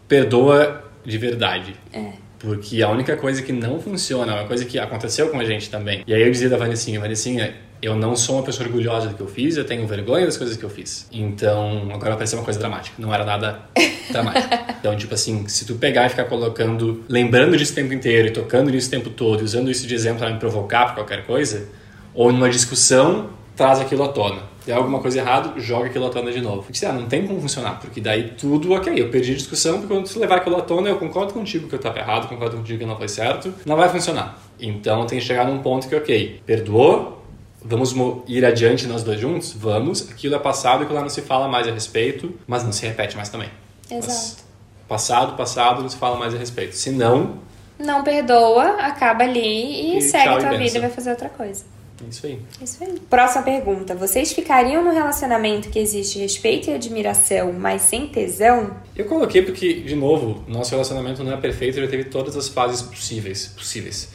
perdoa 0.08 0.90
de 1.04 1.18
verdade. 1.18 1.76
É. 1.92 2.14
Porque 2.40 2.82
a 2.82 2.90
única 2.90 3.18
coisa 3.18 3.42
que 3.42 3.52
não 3.52 3.82
funciona, 3.82 4.32
é 4.32 4.36
uma 4.36 4.48
coisa 4.48 4.64
que 4.64 4.80
aconteceu 4.80 5.30
com 5.30 5.42
a 5.42 5.44
gente 5.44 5.70
também. 5.70 6.06
E 6.08 6.14
aí 6.14 6.22
eu 6.22 6.32
dizia 6.32 6.48
da 6.48 6.56
Vanessinha, 6.56 7.02
Vanessinha, 7.02 7.54
eu 7.84 7.98
não 7.98 8.16
sou 8.16 8.38
uma 8.38 8.44
pessoa 8.44 8.66
orgulhosa 8.66 9.10
do 9.10 9.16
que 9.16 9.22
eu 9.22 9.28
fiz, 9.28 9.58
eu 9.58 9.66
tenho 9.66 9.86
vergonha 9.86 10.26
das 10.26 10.38
coisas 10.38 10.56
que 10.56 10.64
eu 10.64 10.70
fiz. 10.70 11.06
Então, 11.12 11.90
agora 11.90 12.12
vai 12.12 12.16
parecer 12.16 12.38
uma 12.38 12.46
coisa 12.46 12.58
dramática. 12.58 12.96
Não 12.98 13.14
era 13.14 13.26
nada 13.26 13.60
dramático. 14.10 14.48
Então, 14.80 14.96
tipo 14.96 15.14
assim, 15.14 15.46
se 15.50 15.66
tu 15.66 15.76
pegar 15.76 16.06
e 16.06 16.10
ficar 16.10 16.24
colocando, 16.24 17.04
lembrando 17.10 17.58
disso 17.58 17.74
o 17.74 17.76
tempo 17.76 17.94
inteiro 17.94 18.30
e 18.30 18.32
tocando 18.32 18.72
nisso 18.72 18.88
o 18.88 18.92
tempo 18.92 19.10
todo, 19.10 19.42
e 19.42 19.44
usando 19.44 19.70
isso 19.70 19.86
de 19.86 19.94
exemplo 19.94 20.20
para 20.20 20.32
me 20.32 20.40
provocar 20.40 20.86
por 20.88 20.96
qualquer 20.96 21.26
coisa, 21.26 21.68
ou 22.14 22.32
numa 22.32 22.50
discussão, 22.50 23.32
traz 23.54 23.82
aquilo 23.82 24.04
à 24.04 24.08
tona. 24.08 24.54
Tem 24.66 24.74
alguma 24.74 25.00
coisa 25.00 25.20
errada, 25.20 25.60
joga 25.60 25.88
aquilo 25.88 26.06
à 26.06 26.10
tona 26.10 26.32
de 26.32 26.40
novo. 26.40 26.64
Porque, 26.64 26.86
ah, 26.86 26.94
não 26.94 27.06
tem 27.06 27.28
como 27.28 27.42
funcionar, 27.42 27.82
porque 27.82 28.00
daí 28.00 28.32
tudo, 28.38 28.72
ok, 28.72 28.94
eu 28.96 29.10
perdi 29.10 29.34
a 29.34 29.36
discussão, 29.36 29.80
porque 29.80 29.94
quando 29.94 30.10
tu 30.10 30.20
levar 30.20 30.38
aquilo 30.38 30.56
à 30.56 30.62
tona, 30.62 30.88
eu 30.88 30.96
concordo 30.96 31.34
contigo 31.34 31.68
que 31.68 31.76
eu 31.76 31.78
estava 31.78 32.00
errado, 32.00 32.30
concordo 32.30 32.56
contigo 32.56 32.80
que 32.80 32.86
não 32.86 32.96
foi 32.96 33.10
certo, 33.10 33.54
não 33.66 33.76
vai 33.76 33.90
funcionar. 33.90 34.40
Então 34.58 35.06
tem 35.06 35.20
que 35.20 35.26
chegar 35.26 35.46
num 35.46 35.60
ponto 35.60 35.90
que, 35.90 35.96
ok, 35.96 36.42
perdoou, 36.46 37.23
Vamos 37.66 37.96
ir 38.28 38.46
adiante 38.46 38.88
nós 38.88 39.04
dois 39.04 39.20
juntos? 39.20 39.54
Vamos. 39.54 40.10
Aquilo 40.10 40.36
é 40.36 40.40
passado, 40.40 40.84
aquilo 40.84 40.96
lá 40.96 41.02
não 41.02 41.10
se 41.10 41.22
fala 41.22 41.48
mais 41.48 41.68
a 41.68 41.72
respeito, 41.72 42.34
mas 42.46 42.64
não 42.64 42.72
se 42.72 42.86
repete 42.86 43.16
mais 43.16 43.30
também. 43.30 43.50
Exato. 43.90 44.08
Mas 44.08 44.44
passado, 44.88 45.38
passado, 45.38 45.82
não 45.82 45.90
se 45.90 45.98
fala 45.98 46.18
mais 46.18 46.34
a 46.34 46.38
respeito. 46.38 46.76
Se 46.76 46.92
não... 46.92 47.42
Não 47.80 48.04
perdoa, 48.04 48.78
acaba 48.82 49.24
ali 49.24 49.40
e, 49.40 49.98
e 49.98 50.02
segue 50.02 50.30
a 50.30 50.38
tua 50.38 50.58
vida 50.58 50.78
e 50.78 50.82
vai 50.82 50.90
fazer 50.90 51.10
outra 51.10 51.30
coisa. 51.30 51.66
Isso 52.10 52.26
aí. 52.26 52.40
Isso 52.62 52.84
aí. 52.84 53.00
Próxima 53.10 53.44
pergunta. 53.44 53.96
Vocês 53.96 54.32
ficariam 54.34 54.84
no 54.84 54.92
relacionamento 54.92 55.70
que 55.70 55.80
existe 55.80 56.20
respeito 56.20 56.70
e 56.70 56.74
admiração, 56.74 57.54
mas 57.54 57.82
sem 57.84 58.08
tesão? 58.08 58.76
Eu 58.96 59.06
coloquei 59.06 59.42
porque, 59.42 59.74
de 59.76 59.96
novo, 59.96 60.44
nosso 60.48 60.72
relacionamento 60.72 61.24
não 61.24 61.34
é 61.34 61.38
perfeito, 61.38 61.80
já 61.80 61.88
teve 61.88 62.06
todas 62.06 62.36
as 62.36 62.48
fases 62.48 62.82
possíveis. 62.82 63.48
possíveis. 63.48 64.10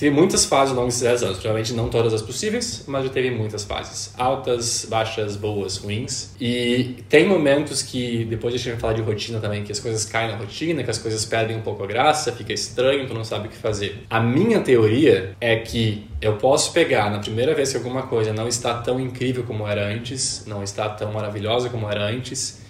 Teve 0.00 0.16
muitas 0.16 0.46
fases 0.46 0.70
ao 0.70 0.76
longo 0.76 0.86
desses 0.86 1.02
10 1.02 1.22
anos, 1.24 1.36
provavelmente 1.36 1.74
não 1.74 1.90
todas 1.90 2.14
as 2.14 2.22
possíveis, 2.22 2.84
mas 2.86 3.04
já 3.04 3.10
teve 3.10 3.30
muitas 3.30 3.64
fases. 3.64 4.14
Altas, 4.16 4.86
baixas, 4.88 5.36
boas, 5.36 5.76
ruins. 5.76 6.34
E 6.40 7.04
tem 7.06 7.28
momentos 7.28 7.82
que, 7.82 8.24
depois 8.24 8.54
a 8.54 8.56
gente 8.56 8.80
falar 8.80 8.94
de 8.94 9.02
rotina 9.02 9.38
também, 9.40 9.62
que 9.62 9.70
as 9.70 9.78
coisas 9.78 10.06
caem 10.06 10.30
na 10.30 10.38
rotina, 10.38 10.82
que 10.82 10.90
as 10.90 10.96
coisas 10.96 11.26
perdem 11.26 11.58
um 11.58 11.60
pouco 11.60 11.84
a 11.84 11.86
graça, 11.86 12.32
fica 12.32 12.50
estranho, 12.50 13.06
tu 13.06 13.12
não 13.12 13.24
sabe 13.24 13.48
o 13.48 13.50
que 13.50 13.58
fazer. 13.58 14.06
A 14.08 14.20
minha 14.20 14.60
teoria 14.62 15.36
é 15.38 15.56
que 15.56 16.08
eu 16.18 16.38
posso 16.38 16.72
pegar 16.72 17.10
na 17.10 17.18
primeira 17.18 17.54
vez 17.54 17.70
que 17.70 17.76
alguma 17.76 18.04
coisa 18.04 18.32
não 18.32 18.48
está 18.48 18.72
tão 18.80 18.98
incrível 18.98 19.42
como 19.42 19.68
era 19.68 19.86
antes, 19.86 20.46
não 20.46 20.62
está 20.62 20.88
tão 20.88 21.12
maravilhosa 21.12 21.68
como 21.68 21.86
era 21.90 22.06
antes, 22.06 22.62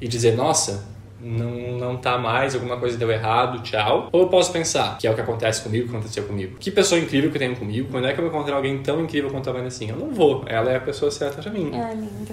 e 0.00 0.08
dizer, 0.08 0.34
nossa, 0.34 0.84
não, 1.22 1.78
não 1.78 1.96
tá 1.96 2.18
mais, 2.18 2.54
alguma 2.54 2.76
coisa 2.76 2.96
deu 2.96 3.10
errado, 3.10 3.62
tchau. 3.62 4.08
Ou 4.12 4.22
eu 4.22 4.28
posso 4.28 4.52
pensar, 4.52 4.98
que 4.98 5.06
é 5.06 5.10
o 5.10 5.14
que 5.14 5.20
acontece 5.20 5.62
comigo, 5.62 5.88
que 5.88 5.94
aconteceu 5.94 6.24
comigo. 6.24 6.56
Que 6.58 6.70
pessoa 6.70 7.00
incrível 7.00 7.30
que 7.30 7.36
eu 7.36 7.40
tenho 7.40 7.56
comigo, 7.56 7.88
quando 7.90 8.06
é 8.06 8.12
que 8.12 8.20
eu 8.20 8.24
vou 8.24 8.32
encontrar 8.32 8.56
alguém 8.56 8.78
tão 8.78 9.00
incrível 9.02 9.30
quanto 9.30 9.48
a 9.48 9.52
Vanessa? 9.52 9.84
Eu 9.84 9.96
não 9.96 10.10
vou, 10.12 10.44
ela 10.46 10.70
é 10.70 10.76
a 10.76 10.80
pessoa 10.80 11.10
certa 11.10 11.42
pra 11.42 11.50
mim. 11.50 11.70
Ah, 11.74 11.92
linda. 11.92 12.32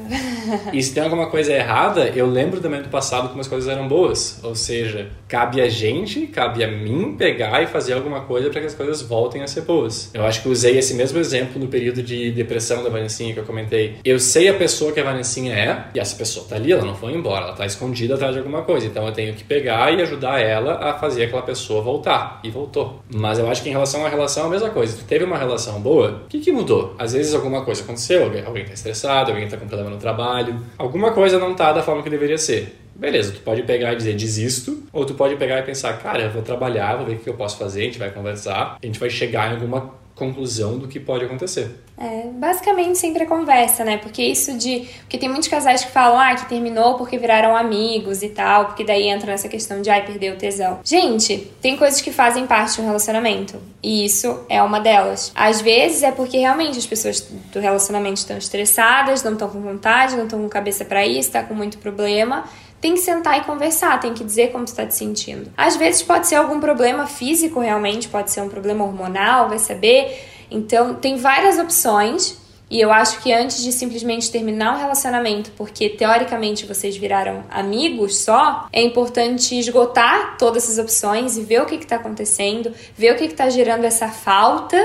E 0.74 0.82
se 0.82 0.94
tem 0.94 1.04
alguma 1.04 1.30
coisa 1.30 1.54
errada, 1.54 2.08
eu 2.10 2.26
lembro 2.28 2.60
também 2.60 2.82
do 2.82 2.90
passado 2.90 3.30
como 3.30 3.42
as 3.42 3.48
coisas 3.48 3.70
eram 3.70 3.88
boas. 3.88 4.40
Ou 4.44 4.56
seja, 4.56 5.10
cabe 5.28 5.62
a 5.62 5.70
gente, 5.70 6.28
cabe 6.28 6.64
a 6.64 6.68
mim 6.68 7.16
pegar 7.18 7.62
e 7.62 7.68
fazer 7.68 7.94
alguma 7.94 8.22
coisa 8.22 8.50
para 8.50 8.62
que 8.62 8.68
as 8.68 8.76
coisas 8.76 9.02
voltem 9.02 9.42
a 9.42 9.48
ser 9.48 9.62
boas. 9.62 10.10
Eu 10.14 10.26
acho 10.26 10.42
que 10.42 10.50
usei 10.50 10.78
esse 10.78 10.94
mesmo 10.94 11.20
exemplo 11.20 11.60
no 11.60 11.68
período 11.68 12.02
de 12.02 12.32
depressão 12.32 12.84
da 12.84 12.90
Vanessinha 12.90 13.34
que 13.34 13.40
eu 13.40 13.46
comentei. 13.46 13.98
Eu 14.04 14.20
sei 14.20 14.50
a 14.50 14.54
pessoa 14.54 14.92
que 14.92 15.00
a 15.00 15.04
Vanessinha 15.04 15.54
é, 15.54 15.86
e 15.94 16.00
essa 16.00 16.16
pessoa 16.16 16.46
tá 16.48 16.56
ali, 16.56 16.72
ela 16.72 16.86
não 16.86 16.96
foi 16.96 17.14
embora, 17.14 17.46
ela 17.46 17.56
tá 17.56 17.66
escondida 17.66 18.16
atrás 18.16 18.34
de 18.34 18.40
alguma 18.40 18.62
coisa. 18.64 18.79
Então 18.86 19.06
eu 19.06 19.12
tenho 19.12 19.34
que 19.34 19.44
pegar 19.44 19.92
e 19.94 20.02
ajudar 20.02 20.40
ela 20.40 20.76
a 20.76 20.94
fazer 20.94 21.24
aquela 21.24 21.42
pessoa 21.42 21.82
voltar. 21.82 22.40
E 22.44 22.50
voltou. 22.50 23.02
Mas 23.14 23.40
eu 23.40 23.50
acho 23.50 23.64
que 23.64 23.70
em 23.70 23.72
relação 23.72 24.06
à 24.06 24.10
relação 24.10 24.44
é 24.44 24.48
a 24.48 24.50
mesma 24.50 24.70
coisa. 24.70 24.98
Tu 24.98 25.04
teve 25.06 25.24
uma 25.24 25.38
relação 25.38 25.80
boa, 25.82 26.24
o 26.26 26.28
que, 26.28 26.40
que 26.40 26.52
mudou? 26.52 26.96
Às 26.98 27.14
vezes 27.14 27.34
alguma 27.34 27.64
coisa 27.64 27.84
aconteceu, 27.84 28.24
alguém 28.46 28.66
tá 28.66 28.74
estressado, 28.74 29.32
alguém 29.32 29.48
tá 29.48 29.58
com 29.58 29.68
problema 29.68 29.92
no 29.92 29.98
trabalho, 29.98 30.60
alguma 30.78 31.12
coisa 31.12 31.40
não 31.40 31.56
tá 31.56 31.72
da 31.72 31.82
forma 31.82 32.04
que 32.04 32.10
deveria 32.10 32.38
ser. 32.38 32.76
Beleza, 32.96 33.32
tu 33.32 33.40
pode 33.40 33.64
pegar 33.64 33.94
e 33.94 33.96
dizer 33.96 34.14
desisto, 34.14 34.84
ou 34.92 35.06
tu 35.06 35.14
pode 35.14 35.38
pegar 35.38 35.60
e 35.60 35.64
pensar, 35.64 35.94
cara, 36.00 36.24
eu 36.24 36.32
vou 36.32 36.42
trabalhar, 36.42 36.98
vou 36.98 37.06
ver 37.06 37.16
o 37.16 37.20
que 37.20 37.30
eu 37.30 37.34
posso 37.34 37.58
fazer, 37.58 37.82
a 37.82 37.84
gente 37.86 37.98
vai 37.98 38.12
conversar, 38.12 38.78
a 38.82 38.86
gente 38.86 39.00
vai 39.00 39.10
chegar 39.10 39.50
em 39.50 39.56
alguma 39.56 39.94
conclusão 40.20 40.78
do 40.78 40.88
que 40.88 41.00
pode 41.00 41.26
acontecer. 41.26 41.72
É, 41.98 42.28
basicamente 42.28 42.98
sempre 42.98 43.24
a 43.24 43.26
conversa, 43.26 43.84
né? 43.84 43.98
Porque 43.98 44.22
isso 44.22 44.58
de. 44.58 44.88
Porque 45.02 45.18
tem 45.18 45.28
muitos 45.28 45.48
casais 45.48 45.84
que 45.84 45.92
falam, 45.92 46.20
ah, 46.20 46.36
que 46.36 46.48
terminou 46.48 46.96
porque 46.96 47.18
viraram 47.18 47.56
amigos 47.56 48.22
e 48.22 48.30
tal, 48.30 48.68
porque 48.68 48.84
daí 48.84 49.08
entra 49.10 49.32
nessa 49.32 49.50
questão 49.50 49.82
de, 49.82 49.90
ai, 49.90 50.06
perdeu 50.06 50.36
o 50.36 50.38
tesão. 50.38 50.80
Gente, 50.84 51.52
tem 51.62 51.76
coisas 51.76 52.02
que 52.02 52.12
fazem 52.12 52.46
parte 52.46 52.76
de 52.76 52.82
um 52.82 52.86
relacionamento. 52.86 53.58
E 53.82 54.06
isso 54.06 54.46
é 54.48 54.62
uma 54.62 54.80
delas. 54.80 55.32
Às 55.34 55.62
vezes 55.62 56.04
é 56.04 56.12
porque 56.12 56.38
realmente 56.38 56.78
as 56.78 56.86
pessoas 56.86 57.22
do 57.22 57.60
relacionamento 57.60 58.18
estão 58.18 58.38
estressadas, 58.38 59.24
não 59.24 59.34
estão 59.34 59.50
com 59.50 59.60
vontade, 59.60 60.16
não 60.16 60.26
estão 60.26 60.42
com 60.42 60.50
cabeça 60.50 60.86
para 60.86 61.06
isso, 61.06 61.32
tá 61.32 61.44
com 61.44 61.54
muito 61.54 61.78
problema 61.80 62.46
tem 62.82 62.94
que 62.94 63.02
sentar 63.02 63.38
e 63.40 63.44
conversar, 63.44 64.00
tem 64.00 64.14
que 64.14 64.24
dizer 64.24 64.52
como 64.52 64.66
tu 64.66 64.74
tá 64.74 64.86
te 64.86 64.96
sentindo. 64.96 65.52
Às 65.58 65.76
vezes 65.76 66.02
pode 66.02 66.28
ser 66.28 66.36
algum 66.36 66.60
problema 66.60 67.06
físico 67.06 67.60
realmente, 67.60 68.08
pode 68.08 68.32
ser 68.32 68.42
um 68.42 68.50
problema 68.50 68.86
hormonal, 68.86 69.50
vai 69.50 69.60
saber. 69.60 70.24
Então, 70.50 70.96
tem 70.96 71.18
várias 71.18 71.60
opções. 71.60 72.38
E 72.72 72.80
eu 72.80 72.92
acho 72.92 73.20
que 73.22 73.34
antes 73.34 73.64
de 73.64 73.72
simplesmente 73.72 74.32
terminar 74.32 74.76
um 74.76 74.80
relacionamento, 74.80 75.52
porque 75.58 75.90
teoricamente 75.90 76.68
vocês 76.68 76.96
viraram 76.96 77.44
amigos 77.50 78.20
só, 78.20 78.68
é 78.72 78.84
importante 78.84 79.58
esgotar 79.58 80.38
todas 80.38 80.66
essas 80.66 80.78
opções 80.78 81.36
e 81.36 81.42
ver 81.42 81.64
o 81.64 81.66
que 81.66 81.74
está 81.74 81.96
acontecendo, 81.96 82.72
ver 82.96 83.14
o 83.14 83.18
que 83.18 83.26
está 83.26 83.50
gerando 83.50 83.86
essa 83.86 84.10
falta 84.10 84.78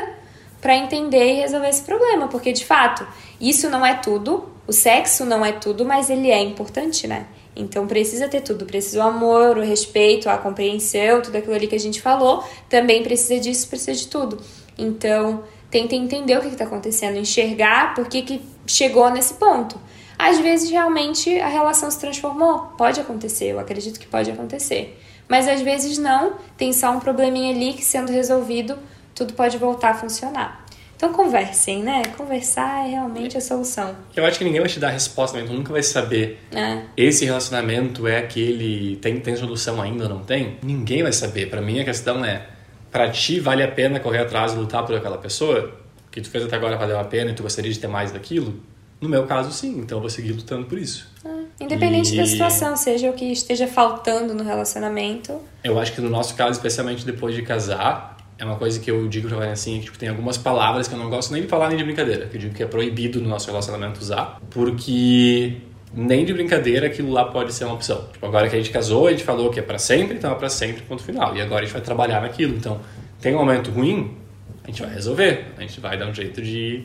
para 0.63 0.75
entender 0.75 1.35
e 1.35 1.41
resolver 1.43 1.69
esse 1.69 1.83
problema. 1.83 2.27
Porque 2.27 2.55
de 2.55 2.65
fato, 2.65 3.07
isso 3.39 3.69
não 3.69 3.85
é 3.85 3.93
tudo, 3.93 4.49
o 4.67 4.73
sexo 4.73 5.27
não 5.27 5.45
é 5.45 5.53
tudo, 5.53 5.85
mas 5.85 6.09
ele 6.09 6.31
é 6.31 6.41
importante, 6.41 7.07
né? 7.07 7.27
Então 7.57 7.87
precisa 7.87 8.29
ter 8.29 8.41
tudo, 8.41 8.67
precisa 8.67 8.99
o 8.99 9.03
amor, 9.03 9.59
o 9.59 9.63
respeito, 9.63 10.29
a 10.29 10.37
compreensão, 10.37 11.21
tudo 11.23 11.37
aquilo 11.37 11.55
ali 11.55 11.67
que 11.67 11.75
a 11.75 11.81
gente 11.81 12.01
falou, 12.01 12.45
também 12.69 13.03
precisa 13.03 13.39
disso, 13.39 13.69
precisa 13.69 13.93
de 13.93 14.09
tudo. 14.09 14.41
Então, 14.77 15.45
tenta 15.71 15.95
entender 15.95 16.37
o 16.37 16.41
que 16.41 16.49
está 16.49 16.65
acontecendo, 16.65 17.17
enxergar 17.17 17.95
por 17.95 18.09
que, 18.09 18.23
que 18.23 18.41
chegou 18.67 19.09
nesse 19.11 19.35
ponto. 19.35 19.81
Às 20.19 20.39
vezes 20.39 20.71
realmente 20.71 21.39
a 21.41 21.49
relação 21.49 21.91
se 21.91 21.99
transformou, 21.99 22.61
pode 22.79 23.01
acontecer, 23.01 23.47
eu 23.47 23.61
acredito 23.61 23.99
que 23.99 24.07
pode 24.07 24.31
acontecer. 24.31 25.01
Mas 25.29 25.49
às 25.49 25.61
vezes 25.61 25.99
não, 25.99 26.35
tem 26.57 26.73
só 26.73 26.91
um 26.91 27.01
probleminha 27.01 27.55
ali 27.55 27.73
que 27.73 27.85
sendo 27.85 28.13
resolvido, 28.13 28.79
tudo 29.15 29.33
pode 29.33 29.59
voltar 29.59 29.91
a 29.91 29.95
funcionar. 29.95 30.64
Então 31.05 31.13
conversem, 31.13 31.83
né? 31.83 32.03
Conversar 32.17 32.87
é 32.87 32.93
realmente 32.93 33.37
a 33.37 33.41
solução. 33.41 33.95
Eu 34.17 34.25
acho 34.25 34.39
que 34.39 34.45
ninguém 34.45 34.61
vai 34.61 34.71
te 34.71 34.81
dar 34.81 34.89
a 34.89 34.91
resposta, 34.91 35.37
né? 35.37 35.45
tu 35.47 35.53
nunca 35.53 35.71
vai 35.71 35.83
saber. 35.83 36.41
É. 36.51 36.81
Esse 36.97 37.27
relacionamento 37.27 38.09
é 38.09 38.17
aquele. 38.17 38.97
Tem, 38.97 39.21
tem 39.21 39.37
solução 39.37 39.83
ainda 39.83 40.05
ou 40.05 40.09
não 40.09 40.21
tem? 40.21 40.57
Ninguém 40.63 41.03
vai 41.03 41.13
saber. 41.13 41.51
Para 41.51 41.61
mim 41.61 41.79
a 41.79 41.85
questão 41.85 42.25
é: 42.25 42.47
para 42.91 43.11
ti 43.11 43.39
vale 43.39 43.63
a 43.63 43.69
pena 43.69 44.01
correr 44.01 44.21
atrás 44.21 44.55
e 44.55 44.57
lutar 44.57 44.83
por 44.87 44.97
aquela 44.97 45.19
pessoa? 45.19 45.79
que 46.11 46.21
tu 46.21 46.31
fez 46.31 46.45
até 46.45 46.55
agora 46.55 46.77
valeu 46.77 46.99
a 46.99 47.05
pena 47.05 47.33
e 47.33 47.35
tu 47.35 47.43
gostaria 47.43 47.71
de 47.71 47.79
ter 47.79 47.89
mais 47.89 48.13
daquilo? 48.13 48.55
No 49.01 49.09
meu 49.09 49.27
caso, 49.27 49.51
sim. 49.51 49.81
Então 49.81 49.99
eu 49.99 50.01
vou 50.01 50.09
seguir 50.09 50.33
lutando 50.33 50.65
por 50.65 50.79
isso. 50.79 51.11
É. 51.25 51.65
Independente 51.65 52.15
e... 52.15 52.17
da 52.17 52.25
situação, 52.25 52.77
seja 52.77 53.11
o 53.11 53.13
que 53.13 53.27
esteja 53.27 53.67
faltando 53.67 54.33
no 54.33 54.43
relacionamento. 54.43 55.39
Eu 55.63 55.79
acho 55.79 55.93
que 55.93 56.01
no 56.01 56.09
nosso 56.09 56.35
caso, 56.35 56.53
especialmente 56.53 57.05
depois 57.05 57.35
de 57.35 57.43
casar, 57.43 58.14
é 58.39 58.45
uma 58.45 58.57
coisa 58.57 58.81
que 58.81 58.91
eu 58.91 59.07
digo 59.09 59.29
pra 59.29 59.51
assim, 59.51 59.79
que 59.79 59.87
tipo, 59.87 59.99
tem 59.99 60.09
algumas 60.09 60.37
palavras 60.37 60.89
que 60.89 60.95
eu 60.95 60.99
não 60.99 61.09
gosto 61.09 61.33
nem 61.33 61.43
de 61.43 61.49
falar 61.49 61.69
nem 61.69 61.79
de 61.79 61.85
brincadeira, 61.85 62.27
que 62.27 62.37
eu 62.37 62.41
digo 62.41 62.55
que 62.55 62.63
é 62.63 62.67
proibido 62.67 63.21
no 63.21 63.29
nosso 63.29 63.47
relacionamento 63.47 64.01
usar, 64.01 64.41
porque 64.51 65.59
nem 65.93 66.25
de 66.25 66.33
brincadeira 66.33 66.87
aquilo 66.87 67.13
lá 67.13 67.27
pode 67.27 67.53
ser 67.53 67.65
uma 67.65 67.75
opção. 67.75 68.09
Tipo, 68.13 68.27
agora 68.27 68.49
que 68.49 68.57
a 68.57 68.59
gente 68.59 68.71
casou, 68.71 69.07
a 69.07 69.11
gente 69.13 69.23
falou 69.23 69.51
que 69.51 69.61
é 69.61 69.63
para 69.63 69.79
sempre, 69.79 70.17
então 70.17 70.33
é 70.33 70.35
para 70.35 70.49
sempre, 70.49 70.83
ponto 70.83 71.03
final. 71.03 71.37
E 71.37 71.41
agora 71.41 71.63
a 71.63 71.65
gente 71.65 71.73
vai 71.73 71.83
trabalhar 71.83 72.21
naquilo. 72.21 72.57
Então, 72.57 72.81
tem 73.21 73.35
um 73.35 73.39
momento 73.39 73.71
ruim, 73.71 74.17
a 74.65 74.67
gente 74.67 74.83
vai 74.83 74.93
resolver. 74.93 75.53
A 75.57 75.61
gente 75.61 75.81
vai 75.81 75.97
dar 75.97 76.07
um 76.07 76.15
jeito 76.15 76.43
de 76.43 76.85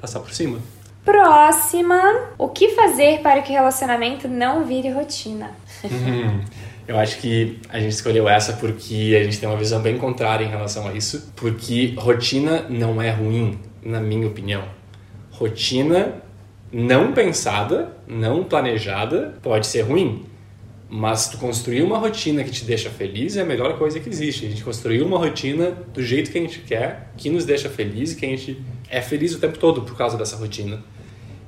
passar 0.00 0.20
por 0.20 0.32
cima. 0.32 0.58
Próxima. 1.04 2.30
O 2.38 2.48
que 2.48 2.70
fazer 2.70 3.20
para 3.20 3.42
que 3.42 3.50
o 3.50 3.54
relacionamento 3.54 4.26
não 4.26 4.64
vire 4.64 4.90
rotina? 4.90 5.50
Eu 6.88 6.98
acho 6.98 7.18
que 7.18 7.58
a 7.68 7.80
gente 7.80 7.92
escolheu 7.92 8.28
essa 8.28 8.52
porque 8.52 9.16
a 9.20 9.24
gente 9.24 9.40
tem 9.40 9.48
uma 9.48 9.58
visão 9.58 9.80
bem 9.80 9.98
contrária 9.98 10.44
em 10.44 10.48
relação 10.48 10.86
a 10.86 10.94
isso. 10.94 11.32
Porque 11.34 11.94
rotina 11.96 12.66
não 12.68 13.02
é 13.02 13.10
ruim, 13.10 13.58
na 13.82 14.00
minha 14.00 14.26
opinião. 14.26 14.64
Rotina 15.30 16.22
não 16.72 17.12
pensada, 17.12 17.96
não 18.06 18.44
planejada, 18.44 19.34
pode 19.42 19.66
ser 19.66 19.82
ruim. 19.82 20.24
Mas 20.88 21.28
tu 21.28 21.38
construir 21.38 21.82
uma 21.82 21.98
rotina 21.98 22.44
que 22.44 22.50
te 22.50 22.64
deixa 22.64 22.88
feliz 22.88 23.36
é 23.36 23.42
a 23.42 23.44
melhor 23.44 23.76
coisa 23.76 23.98
que 23.98 24.08
existe. 24.08 24.46
A 24.46 24.48
gente 24.48 24.62
construir 24.62 25.02
uma 25.02 25.18
rotina 25.18 25.72
do 25.92 26.00
jeito 26.00 26.30
que 26.30 26.38
a 26.38 26.40
gente 26.40 26.60
quer, 26.60 27.12
que 27.16 27.28
nos 27.28 27.44
deixa 27.44 27.68
feliz 27.68 28.12
e 28.12 28.16
que 28.16 28.24
a 28.24 28.28
gente 28.28 28.62
é 28.88 29.02
feliz 29.02 29.34
o 29.34 29.40
tempo 29.40 29.58
todo 29.58 29.82
por 29.82 29.96
causa 29.96 30.16
dessa 30.16 30.36
rotina. 30.36 30.80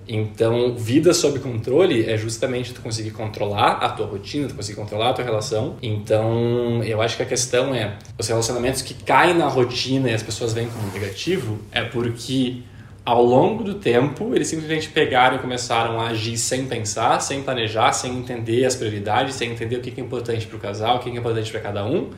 Então, 0.08 0.74
vida 0.74 1.12
sob 1.12 1.38
controle 1.38 2.08
é 2.08 2.16
justamente 2.16 2.72
tu 2.72 2.80
conseguir 2.80 3.10
controlar 3.10 3.72
a 3.72 3.90
tua 3.90 4.06
rotina, 4.06 4.48
tu 4.48 4.54
conseguir 4.54 4.80
controlar 4.80 5.10
a 5.10 5.12
tua 5.12 5.24
relação. 5.24 5.76
Então, 5.82 6.82
eu 6.82 7.02
acho 7.02 7.16
que 7.16 7.22
a 7.22 7.26
questão 7.26 7.74
é 7.74 7.98
os 8.18 8.26
relacionamentos 8.26 8.80
que 8.80 8.94
caem 8.94 9.34
na 9.34 9.46
rotina 9.46 10.10
e 10.10 10.14
as 10.14 10.22
pessoas 10.22 10.54
veem 10.54 10.68
como 10.68 10.90
negativo 10.92 11.58
é 11.70 11.82
porque 11.82 12.62
ao 13.04 13.22
longo 13.22 13.62
do 13.62 13.74
tempo 13.74 14.34
eles 14.34 14.48
simplesmente 14.48 14.88
pegaram 14.88 15.36
e 15.36 15.38
começaram 15.40 16.00
a 16.00 16.08
agir 16.08 16.38
sem 16.38 16.66
pensar, 16.66 17.20
sem 17.20 17.42
planejar, 17.42 17.92
sem 17.92 18.16
entender 18.16 18.64
as 18.64 18.74
prioridades, 18.74 19.34
sem 19.34 19.52
entender 19.52 19.76
o 19.76 19.80
que 19.80 20.00
é 20.00 20.02
importante 20.02 20.46
para 20.46 20.56
o 20.56 20.60
casal, 20.60 20.96
o 20.96 20.98
que 21.00 21.10
é 21.10 21.12
importante 21.12 21.50
para 21.50 21.60
cada 21.60 21.84
um. 21.84 22.10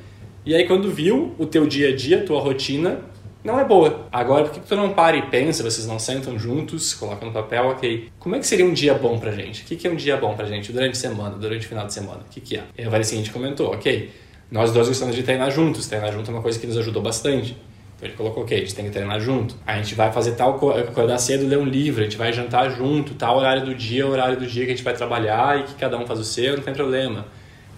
E 0.46 0.55
aí, 0.55 0.66
quando 0.66 0.90
viu 0.90 1.35
o 1.38 1.44
teu 1.44 1.66
dia 1.66 1.90
a 1.90 1.96
dia, 1.96 2.24
tua 2.24 2.40
rotina, 2.40 3.00
não 3.42 3.59
é 3.59 3.64
boa. 3.64 4.07
Agora, 4.12 4.44
por 4.44 4.53
que 4.53 4.61
tu 4.61 4.76
não 4.76 4.92
para 4.92 5.16
e 5.16 5.22
pensa, 5.22 5.62
vocês 5.62 5.87
não 5.87 5.98
sentam 5.98 6.38
juntos, 6.38 6.92
colocam 6.92 7.29
no 7.29 7.35
papel, 7.35 7.68
ok, 7.68 8.09
como 8.18 8.37
é 8.37 8.38
que 8.38 8.46
seria 8.46 8.64
um 8.64 8.72
dia 8.72 8.94
bom 8.94 9.18
pra 9.18 9.33
gente? 9.33 9.62
O 9.62 9.64
que, 9.64 9.76
que 9.76 9.87
é 9.87 9.90
um 9.90 9.96
dia 9.96 10.16
bom 10.16 10.35
pra 10.35 10.46
gente 10.46 10.72
durante 10.72 10.92
a 10.92 11.00
semana, 11.00 11.37
durante 11.37 11.64
o 11.64 11.68
final 11.68 11.87
de 11.87 11.92
semana? 11.92 12.20
O 12.20 12.31
que, 12.31 12.40
que 12.40 12.57
é? 12.57 12.64
E 12.76 12.83
a 12.83 13.05
seguinte 13.05 13.31
comentou, 13.31 13.72
ok, 13.72 14.11
nós 14.50 14.72
dois 14.72 14.88
gostamos 14.88 15.16
de 15.16 15.22
treinar 15.22 15.50
juntos, 15.50 15.87
treinar 15.87 16.12
junto 16.12 16.31
é 16.31 16.35
uma 16.35 16.42
coisa 16.42 16.59
que 16.59 16.66
nos 16.66 16.76
ajudou 16.76 17.03
bastante. 17.03 17.57
Então 17.96 18.09
ele 18.09 18.16
colocou, 18.16 18.42
ok, 18.42 18.57
a 18.57 18.61
gente 18.61 18.74
tem 18.74 18.85
que 18.85 18.90
treinar 18.90 19.20
junto. 19.20 19.55
A 19.66 19.76
gente 19.76 19.94
vai 19.94 20.12
fazer 20.12 20.33
tal 20.33 20.55
coisa, 20.55 20.81
acordar 20.81 21.18
cedo, 21.18 21.46
ler 21.46 21.59
um 21.59 21.64
livro, 21.64 22.00
a 22.00 22.05
gente 22.05 22.16
vai 22.16 22.33
jantar 22.33 22.70
junto, 22.70 23.14
tal 23.14 23.38
horário 23.38 23.64
do 23.64 23.74
dia, 23.74 24.07
horário 24.07 24.38
do 24.38 24.46
dia 24.46 24.64
que 24.64 24.72
a 24.72 24.74
gente 24.74 24.85
vai 24.85 24.94
trabalhar 24.94 25.61
e 25.61 25.62
que 25.64 25.74
cada 25.74 25.98
um 25.98 26.07
faz 26.07 26.18
o 26.18 26.24
seu, 26.24 26.57
não 26.57 26.62
tem 26.62 26.74
problema 26.74 27.26